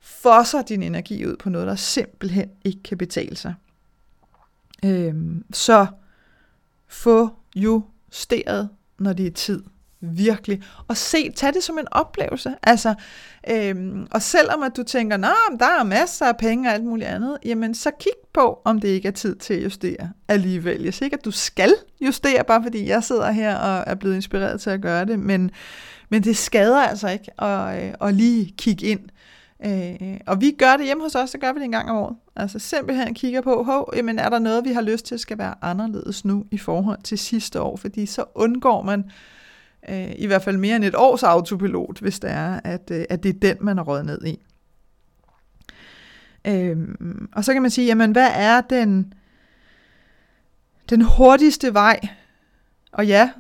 fosser 0.00 0.62
din 0.62 0.82
energi 0.82 1.26
ud 1.26 1.36
på 1.36 1.50
noget, 1.50 1.66
der 1.66 1.76
simpelthen 1.76 2.50
ikke 2.64 2.82
kan 2.82 2.98
betale 2.98 3.36
sig. 3.36 3.54
Øhm, 4.84 5.44
så 5.52 5.86
få 6.88 7.30
justeret, 7.56 8.68
når 9.00 9.12
det 9.12 9.26
er 9.26 9.30
tid. 9.30 9.62
Virkelig. 10.02 10.62
Og 10.88 10.96
se, 10.96 11.32
tag 11.32 11.54
det 11.54 11.62
som 11.62 11.78
en 11.78 11.86
oplevelse. 11.90 12.54
Altså, 12.62 12.94
øhm, 13.50 14.06
og 14.10 14.22
selvom 14.22 14.62
at 14.62 14.76
du 14.76 14.82
tænker, 14.82 15.16
at 15.16 15.60
der 15.60 15.66
er 15.80 15.84
masser 15.84 16.26
af 16.26 16.36
penge 16.36 16.68
og 16.68 16.74
alt 16.74 16.84
muligt 16.84 17.08
andet, 17.08 17.38
jamen 17.44 17.74
så 17.74 17.90
kig 18.00 18.12
på, 18.34 18.60
om 18.64 18.80
det 18.80 18.88
ikke 18.88 19.08
er 19.08 19.12
tid 19.12 19.36
til 19.36 19.54
at 19.54 19.64
justere 19.64 20.10
alligevel. 20.28 20.82
Jeg 20.82 20.94
siger 20.94 21.06
ikke, 21.06 21.16
at 21.16 21.24
du 21.24 21.30
skal 21.30 21.74
justere, 22.00 22.44
bare 22.44 22.62
fordi 22.62 22.88
jeg 22.88 23.04
sidder 23.04 23.30
her 23.30 23.56
og 23.56 23.84
er 23.86 23.94
blevet 23.94 24.14
inspireret 24.14 24.60
til 24.60 24.70
at 24.70 24.80
gøre 24.80 25.04
det, 25.04 25.18
men, 25.18 25.50
men 26.08 26.24
det 26.24 26.36
skader 26.36 26.80
altså 26.80 27.08
ikke 27.08 27.42
at, 27.42 27.84
øh, 27.84 28.08
at 28.08 28.14
lige 28.14 28.54
kigge 28.58 28.86
ind. 28.86 29.00
Øh, 29.64 30.20
og 30.26 30.40
vi 30.40 30.50
gør 30.50 30.76
det 30.76 30.86
hjemme 30.86 31.02
hos 31.02 31.14
os, 31.14 31.30
så 31.30 31.38
gør 31.38 31.52
vi 31.52 31.58
det 31.58 31.64
en 31.64 31.72
gang 31.72 31.90
om 31.90 31.96
året. 31.96 32.16
Altså 32.36 32.58
simpelthen 32.58 33.14
kigger 33.14 33.40
på, 33.40 33.62
hov, 33.62 33.92
jamen 33.96 34.18
er 34.18 34.28
der 34.28 34.38
noget, 34.38 34.64
vi 34.64 34.72
har 34.72 34.80
lyst 34.80 35.04
til, 35.06 35.18
skal 35.18 35.38
være 35.38 35.54
anderledes 35.62 36.24
nu 36.24 36.44
i 36.50 36.58
forhold 36.58 37.02
til 37.02 37.18
sidste 37.18 37.60
år, 37.60 37.76
fordi 37.76 38.06
så 38.06 38.24
undgår 38.34 38.82
man 38.82 39.10
øh, 39.88 40.12
i 40.16 40.26
hvert 40.26 40.42
fald 40.42 40.56
mere 40.56 40.76
end 40.76 40.84
et 40.84 40.94
års 40.94 41.22
autopilot, 41.22 42.00
hvis 42.00 42.20
det 42.20 42.30
er, 42.30 42.60
at, 42.64 42.90
øh, 42.90 43.04
at 43.10 43.22
det 43.22 43.28
er 43.28 43.38
den, 43.38 43.56
man 43.60 43.78
er 43.78 43.82
røget 43.82 44.06
ned 44.06 44.26
i. 44.26 44.38
Øhm, 46.46 47.28
og 47.32 47.44
så 47.44 47.52
kan 47.52 47.62
man 47.62 47.70
sige, 47.70 47.86
jamen 47.86 48.12
hvad 48.12 48.28
er 48.34 48.60
den, 48.60 49.12
den 50.90 51.02
hurtigste 51.02 51.74
vej? 51.74 52.00
Og 52.92 53.06
ja, 53.06 53.30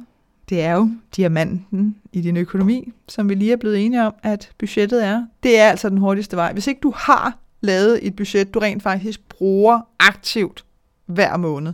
det 0.50 0.62
er 0.62 0.72
jo 0.72 0.90
diamanten 1.16 1.96
i 2.12 2.20
din 2.20 2.36
økonomi, 2.36 2.92
som 3.08 3.28
vi 3.28 3.34
lige 3.34 3.52
er 3.52 3.56
blevet 3.56 3.86
enige 3.86 4.06
om, 4.06 4.14
at 4.22 4.52
budgettet 4.58 5.04
er. 5.04 5.26
Det 5.42 5.58
er 5.58 5.68
altså 5.70 5.88
den 5.88 5.98
hurtigste 5.98 6.36
vej. 6.36 6.52
Hvis 6.52 6.66
ikke 6.66 6.80
du 6.80 6.92
har 6.96 7.38
lavet 7.60 8.06
et 8.06 8.16
budget, 8.16 8.54
du 8.54 8.58
rent 8.58 8.82
faktisk 8.82 9.28
bruger 9.28 9.80
aktivt 9.98 10.64
hver 11.06 11.36
måned, 11.36 11.72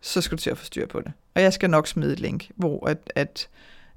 så 0.00 0.20
skal 0.20 0.38
du 0.38 0.42
til 0.42 0.50
at 0.50 0.58
få 0.58 0.64
styr 0.64 0.86
på 0.86 1.00
det. 1.00 1.12
Og 1.34 1.42
jeg 1.42 1.52
skal 1.52 1.70
nok 1.70 1.86
smide 1.86 2.12
et 2.12 2.20
link, 2.20 2.50
hvor 2.56 2.86
at, 2.86 3.12
at 3.14 3.48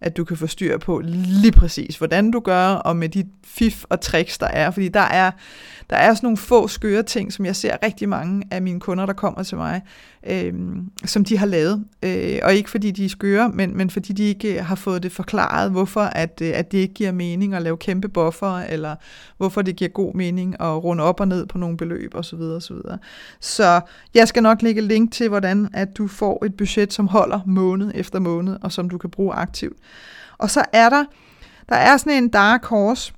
at 0.01 0.17
du 0.17 0.23
kan 0.23 0.37
få 0.37 0.47
styr 0.47 0.77
på 0.77 1.01
lige 1.05 1.51
præcis, 1.51 1.97
hvordan 1.97 2.31
du 2.31 2.39
gør, 2.39 2.67
og 2.67 2.95
med 2.95 3.09
de 3.09 3.25
fif 3.43 3.83
og 3.89 4.01
tricks, 4.01 4.37
der 4.37 4.47
er. 4.47 4.71
Fordi 4.71 4.87
der 4.87 4.99
er, 4.99 5.31
der 5.89 5.95
er 5.95 6.13
sådan 6.13 6.25
nogle 6.25 6.37
få 6.37 6.67
skøre 6.67 7.03
ting, 7.03 7.33
som 7.33 7.45
jeg 7.45 7.55
ser 7.55 7.77
rigtig 7.83 8.09
mange 8.09 8.43
af 8.51 8.61
mine 8.61 8.79
kunder, 8.79 9.05
der 9.05 9.13
kommer 9.13 9.43
til 9.43 9.57
mig, 9.57 9.81
øh, 10.27 10.53
som 11.05 11.25
de 11.25 11.37
har 11.37 11.45
lavet. 11.45 11.85
Øh, 12.03 12.39
og 12.43 12.53
ikke 12.53 12.69
fordi 12.69 12.91
de 12.91 13.05
er 13.05 13.09
skøre, 13.09 13.49
men, 13.49 13.77
men 13.77 13.89
fordi 13.89 14.13
de 14.13 14.23
ikke 14.23 14.57
øh, 14.57 14.65
har 14.65 14.75
fået 14.75 15.03
det 15.03 15.11
forklaret, 15.11 15.71
hvorfor 15.71 16.01
at, 16.01 16.41
øh, 16.41 16.51
at 16.55 16.71
det 16.71 16.77
ikke 16.77 16.93
giver 16.93 17.11
mening 17.11 17.53
at 17.53 17.61
lave 17.61 17.77
kæmpe 17.77 18.09
buffer, 18.09 18.57
eller 18.57 18.95
hvorfor 19.37 19.61
det 19.61 19.75
giver 19.75 19.89
god 19.89 20.13
mening 20.13 20.61
at 20.61 20.83
runde 20.83 21.03
op 21.03 21.19
og 21.19 21.27
ned 21.27 21.45
på 21.45 21.57
nogle 21.57 21.77
beløb 21.77 22.15
osv. 22.15 22.41
osv. 22.41 22.77
Så 23.39 23.81
jeg 24.13 24.27
skal 24.27 24.43
nok 24.43 24.61
lægge 24.61 24.81
link 24.81 25.13
til, 25.13 25.29
hvordan 25.29 25.69
at 25.73 25.97
du 25.97 26.07
får 26.07 26.45
et 26.45 26.57
budget, 26.57 26.93
som 26.93 27.07
holder 27.07 27.39
måned 27.45 27.91
efter 27.95 28.19
måned, 28.19 28.57
og 28.61 28.71
som 28.71 28.89
du 28.89 28.97
kan 28.97 29.09
bruge 29.09 29.33
aktivt. 29.33 29.77
Og 30.37 30.49
så 30.49 30.65
er 30.73 30.89
der, 30.89 31.05
der 31.69 31.75
er 31.75 31.97
sådan 31.97 32.23
en 32.23 32.29
dark 32.29 32.65
horse, 32.65 33.13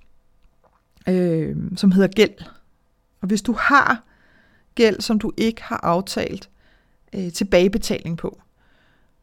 øh, 1.10 1.56
som 1.76 1.92
hedder 1.92 2.08
gæld. 2.08 2.44
Og 3.22 3.28
hvis 3.28 3.42
du 3.42 3.54
har 3.54 4.04
gæld, 4.76 5.02
som 5.02 5.20
du 5.20 5.32
ikke 5.38 5.64
har 5.64 5.80
aftalt 5.84 6.50
øh, 7.16 7.32
tilbagebetaling 7.32 8.18
på, 8.18 8.42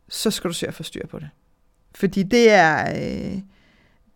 så 0.08 0.30
skal 0.30 0.48
du 0.48 0.54
se 0.54 0.66
at 0.66 0.74
få 0.74 0.82
styr 0.82 1.06
på 1.06 1.18
det. 1.18 1.28
Fordi 1.94 2.22
det 2.22 2.50
er, 2.50 2.90
øh, 2.90 3.40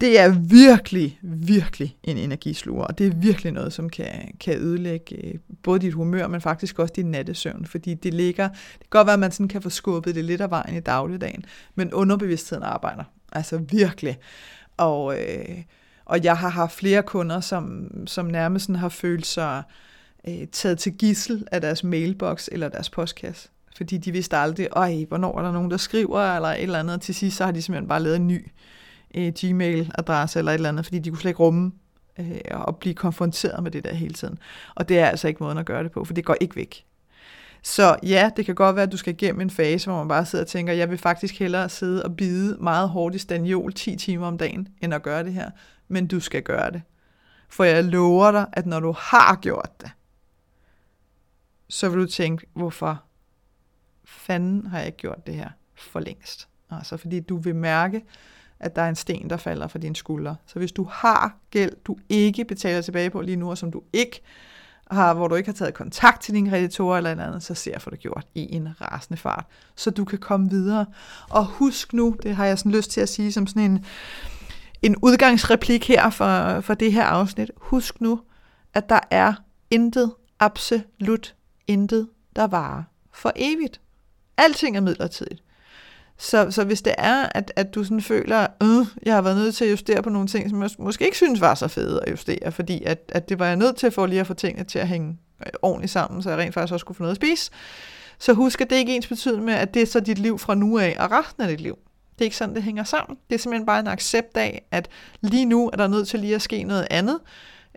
det 0.00 0.18
er 0.18 0.28
virkelig, 0.38 1.18
virkelig 1.22 1.96
en 2.02 2.16
energisluger, 2.16 2.84
og 2.84 2.98
det 2.98 3.06
er 3.06 3.14
virkelig 3.14 3.52
noget, 3.52 3.72
som 3.72 3.90
kan, 3.90 4.34
kan 4.40 4.58
ødelægge 4.58 5.26
øh, 5.26 5.34
både 5.62 5.80
dit 5.80 5.92
humør, 5.92 6.26
men 6.26 6.40
faktisk 6.40 6.78
også 6.78 6.92
din 6.96 7.10
nattesøvn, 7.10 7.66
fordi 7.66 7.94
det 7.94 8.14
ligger, 8.14 8.48
det 8.48 8.80
kan 8.80 8.88
godt 8.90 9.06
være, 9.06 9.14
at 9.14 9.20
man 9.20 9.32
sådan 9.32 9.48
kan 9.48 9.62
få 9.62 9.70
skubbet 9.70 10.14
det 10.14 10.24
lidt 10.24 10.40
af 10.40 10.50
vejen 10.50 10.76
i 10.76 10.80
dagligdagen, 10.80 11.44
men 11.74 11.92
underbevidstheden 11.92 12.62
arbejder, 12.62 13.04
altså 13.34 13.58
virkelig. 13.58 14.18
Og, 14.76 15.20
øh, 15.20 15.62
og 16.04 16.24
jeg 16.24 16.36
har 16.36 16.48
haft 16.48 16.72
flere 16.72 17.02
kunder, 17.02 17.40
som, 17.40 17.90
som 18.06 18.26
nærmest 18.26 18.70
har 18.70 18.88
følt 18.88 19.26
sig 19.26 19.62
øh, 20.28 20.46
taget 20.52 20.78
til 20.78 20.92
gissel 20.92 21.46
af 21.52 21.60
deres 21.60 21.84
mailbox 21.84 22.48
eller 22.52 22.68
deres 22.68 22.90
postkasse. 22.90 23.48
Fordi 23.76 23.98
de 23.98 24.12
vidste 24.12 24.36
aldrig, 24.36 24.68
Øj, 24.72 25.04
hvornår 25.08 25.38
er 25.38 25.42
der 25.42 25.52
nogen, 25.52 25.70
der 25.70 25.76
skriver, 25.76 26.20
eller 26.20 26.48
et 26.48 26.62
eller 26.62 26.78
andet. 26.78 27.00
til 27.00 27.14
sidst 27.14 27.36
så 27.36 27.44
har 27.44 27.52
de 27.52 27.62
simpelthen 27.62 27.88
bare 27.88 28.02
lavet 28.02 28.16
en 28.16 28.26
ny 28.26 28.46
øh, 29.14 29.32
Gmail-adresse 29.40 30.38
eller 30.38 30.52
et 30.52 30.54
eller 30.54 30.68
andet, 30.68 30.84
fordi 30.84 30.98
de 30.98 31.10
kunne 31.10 31.20
slet 31.20 31.30
ikke 31.30 31.42
rumme 31.42 31.72
øh, 32.18 32.40
at 32.68 32.76
blive 32.76 32.94
konfronteret 32.94 33.62
med 33.62 33.70
det 33.70 33.84
der 33.84 33.94
hele 33.94 34.14
tiden. 34.14 34.38
Og 34.74 34.88
det 34.88 34.98
er 34.98 35.06
altså 35.06 35.28
ikke 35.28 35.42
måden 35.42 35.58
at 35.58 35.66
gøre 35.66 35.84
det 35.84 35.92
på, 35.92 36.04
for 36.04 36.14
det 36.14 36.24
går 36.24 36.36
ikke 36.40 36.56
væk. 36.56 36.84
Så 37.64 37.96
ja, 38.02 38.30
det 38.36 38.46
kan 38.46 38.54
godt 38.54 38.76
være, 38.76 38.82
at 38.82 38.92
du 38.92 38.96
skal 38.96 39.14
igennem 39.14 39.40
en 39.40 39.50
fase, 39.50 39.90
hvor 39.90 39.98
man 39.98 40.08
bare 40.08 40.26
sidder 40.26 40.44
og 40.44 40.48
tænker, 40.48 40.72
jeg 40.72 40.90
vil 40.90 40.98
faktisk 40.98 41.38
hellere 41.38 41.68
sidde 41.68 42.04
og 42.04 42.16
bide 42.16 42.56
meget 42.60 42.88
hårdt 42.88 43.14
i 43.14 43.18
staniol 43.18 43.72
10 43.72 43.96
timer 43.96 44.26
om 44.26 44.38
dagen, 44.38 44.68
end 44.80 44.94
at 44.94 45.02
gøre 45.02 45.24
det 45.24 45.32
her. 45.32 45.50
Men 45.88 46.06
du 46.06 46.20
skal 46.20 46.42
gøre 46.42 46.70
det. 46.70 46.82
For 47.48 47.64
jeg 47.64 47.84
lover 47.84 48.32
dig, 48.32 48.46
at 48.52 48.66
når 48.66 48.80
du 48.80 48.94
har 48.98 49.38
gjort 49.42 49.80
det, 49.80 49.90
så 51.68 51.88
vil 51.88 52.00
du 52.00 52.06
tænke, 52.06 52.46
hvorfor 52.52 53.02
fanden 54.04 54.66
har 54.66 54.78
jeg 54.78 54.86
ikke 54.86 54.98
gjort 54.98 55.26
det 55.26 55.34
her 55.34 55.48
for 55.74 56.00
længst? 56.00 56.48
Altså 56.70 56.96
fordi 56.96 57.20
du 57.20 57.36
vil 57.36 57.54
mærke, 57.54 58.04
at 58.60 58.76
der 58.76 58.82
er 58.82 58.88
en 58.88 58.96
sten, 58.96 59.30
der 59.30 59.36
falder 59.36 59.68
fra 59.68 59.78
dine 59.78 59.96
skuldre. 59.96 60.36
Så 60.46 60.58
hvis 60.58 60.72
du 60.72 60.84
har 60.84 61.36
gæld, 61.50 61.72
du 61.84 61.96
ikke 62.08 62.44
betaler 62.44 62.80
tilbage 62.80 63.10
på 63.10 63.20
lige 63.20 63.36
nu, 63.36 63.50
og 63.50 63.58
som 63.58 63.70
du 63.70 63.82
ikke 63.92 64.22
har, 64.90 65.14
hvor 65.14 65.28
du 65.28 65.34
ikke 65.34 65.48
har 65.48 65.54
taget 65.54 65.74
kontakt 65.74 66.22
til 66.22 66.34
dine 66.34 66.50
kreditorer 66.50 66.96
eller 66.96 67.10
andet, 67.10 67.42
så 67.42 67.54
ser 67.54 67.78
for 67.78 67.90
det 67.90 67.98
gjort 67.98 68.26
i 68.34 68.54
en 68.54 68.68
rasende 68.80 69.20
fart, 69.20 69.46
så 69.76 69.90
du 69.90 70.04
kan 70.04 70.18
komme 70.18 70.50
videre. 70.50 70.86
Og 71.30 71.44
husk 71.46 71.92
nu, 71.92 72.16
det 72.22 72.36
har 72.36 72.46
jeg 72.46 72.58
sådan 72.58 72.72
lyst 72.72 72.90
til 72.90 73.00
at 73.00 73.08
sige 73.08 73.32
som 73.32 73.46
sådan 73.46 73.62
en, 73.62 73.84
en 74.82 74.96
udgangsreplik 75.02 75.88
her 75.88 76.10
for, 76.10 76.60
for 76.60 76.74
det 76.74 76.92
her 76.92 77.04
afsnit. 77.04 77.50
Husk 77.56 78.00
nu, 78.00 78.20
at 78.74 78.88
der 78.88 79.00
er 79.10 79.32
intet, 79.70 80.12
absolut 80.40 81.34
intet, 81.66 82.08
der 82.36 82.46
varer 82.46 82.82
for 83.12 83.32
evigt. 83.36 83.80
Alting 84.36 84.76
er 84.76 84.80
midlertidigt. 84.80 85.43
Så, 86.18 86.50
så 86.50 86.64
hvis 86.64 86.82
det 86.82 86.94
er, 86.98 87.26
at, 87.34 87.52
at 87.56 87.74
du 87.74 87.84
sådan 87.84 88.02
føler, 88.02 88.46
øh, 88.62 88.86
jeg 89.06 89.14
har 89.14 89.22
været 89.22 89.36
nødt 89.36 89.54
til 89.54 89.64
at 89.64 89.70
justere 89.70 90.02
på 90.02 90.10
nogle 90.10 90.28
ting, 90.28 90.50
som 90.50 90.62
jeg 90.62 90.70
måske 90.78 91.04
ikke 91.04 91.16
synes 91.16 91.40
var 91.40 91.54
så 91.54 91.68
fede 91.68 92.00
at 92.02 92.10
justere, 92.10 92.52
fordi 92.52 92.82
at, 92.84 92.98
at 93.08 93.28
det 93.28 93.38
var 93.38 93.46
jeg 93.46 93.56
nødt 93.56 93.76
til 93.76 93.90
for 93.90 94.06
lige 94.06 94.20
at 94.20 94.26
få 94.26 94.34
tingene 94.34 94.64
til 94.64 94.78
at 94.78 94.88
hænge 94.88 95.18
øh, 95.46 95.52
ordentligt 95.62 95.92
sammen, 95.92 96.22
så 96.22 96.30
jeg 96.30 96.38
rent 96.38 96.54
faktisk 96.54 96.72
også 96.72 96.86
kunne 96.86 96.96
få 96.96 97.02
noget 97.02 97.10
at 97.10 97.16
spise, 97.16 97.50
så 98.18 98.32
husk, 98.32 98.60
at 98.60 98.70
det 98.70 98.76
ikke 98.76 98.92
er 98.92 98.96
ens 98.96 99.06
betyder 99.06 99.40
med, 99.40 99.54
at 99.54 99.74
det 99.74 99.82
er 99.82 99.86
så 99.86 100.00
dit 100.00 100.18
liv 100.18 100.38
fra 100.38 100.54
nu 100.54 100.78
af 100.78 100.96
og 100.98 101.10
resten 101.10 101.42
af 101.42 101.48
dit 101.48 101.60
liv. 101.60 101.78
Det 102.12 102.20
er 102.20 102.24
ikke 102.24 102.36
sådan, 102.36 102.54
det 102.54 102.62
hænger 102.62 102.84
sammen. 102.84 103.18
Det 103.28 103.34
er 103.34 103.38
simpelthen 103.38 103.66
bare 103.66 103.80
en 103.80 103.86
accept 103.86 104.36
af, 104.36 104.64
at 104.70 104.88
lige 105.20 105.44
nu 105.44 105.70
er 105.72 105.76
der 105.76 105.86
nødt 105.86 106.08
til 106.08 106.20
lige 106.20 106.34
at 106.34 106.42
ske 106.42 106.62
noget 106.62 106.86
andet, 106.90 107.18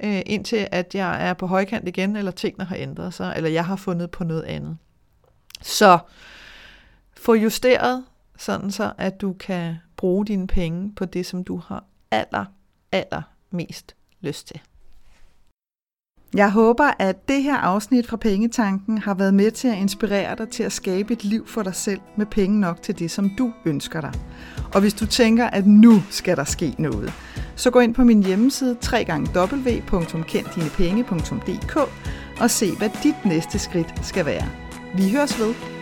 øh, 0.03 0.21
indtil 0.25 0.67
at 0.71 0.95
jeg 0.95 1.29
er 1.29 1.33
på 1.33 1.47
højkant 1.47 1.87
igen, 1.87 2.15
eller 2.15 2.31
tingene 2.31 2.65
har 2.65 2.75
ændret 2.75 3.13
sig, 3.13 3.33
eller 3.35 3.49
jeg 3.49 3.65
har 3.65 3.75
fundet 3.75 4.11
på 4.11 4.23
noget 4.23 4.43
andet. 4.43 4.77
Så 5.61 5.99
få 7.17 7.33
justeret 7.33 8.03
sådan 8.37 8.71
så 8.71 8.93
at 8.97 9.21
du 9.21 9.33
kan 9.33 9.75
bruge 9.97 10.25
dine 10.25 10.47
penge 10.47 10.93
på 10.95 11.05
det, 11.05 11.25
som 11.25 11.43
du 11.43 11.57
har 11.57 11.83
aller, 12.11 12.45
aller 12.91 13.21
mest 13.51 13.95
lyst 14.21 14.47
til. 14.47 14.61
Jeg 16.33 16.51
håber, 16.51 16.91
at 16.99 17.27
det 17.27 17.43
her 17.43 17.57
afsnit 17.57 18.07
fra 18.07 18.17
Pengetanken 18.17 18.97
har 18.97 19.13
været 19.13 19.33
med 19.33 19.51
til 19.51 19.67
at 19.67 19.77
inspirere 19.77 20.35
dig 20.35 20.49
til 20.49 20.63
at 20.63 20.71
skabe 20.71 21.13
et 21.13 21.23
liv 21.23 21.47
for 21.47 21.63
dig 21.63 21.75
selv 21.75 21.99
med 22.17 22.25
penge 22.25 22.59
nok 22.59 22.81
til 22.81 22.99
det, 22.99 23.11
som 23.11 23.29
du 23.37 23.53
ønsker 23.65 24.01
dig. 24.01 24.13
Og 24.73 24.81
hvis 24.81 24.93
du 24.93 25.05
tænker, 25.05 25.47
at 25.47 25.67
nu 25.67 26.01
skal 26.09 26.37
der 26.37 26.43
ske 26.43 26.75
noget, 26.79 27.13
så 27.55 27.71
gå 27.71 27.79
ind 27.79 27.93
på 27.93 28.03
min 28.03 28.23
hjemmeside 28.23 28.77
www.kenddinepenge.dk 28.93 31.77
og 32.41 32.49
se, 32.49 32.75
hvad 32.77 32.89
dit 33.03 33.25
næste 33.25 33.59
skridt 33.59 34.05
skal 34.05 34.25
være. 34.25 34.49
Vi 34.95 35.11
høres 35.11 35.39
ved. 35.39 35.76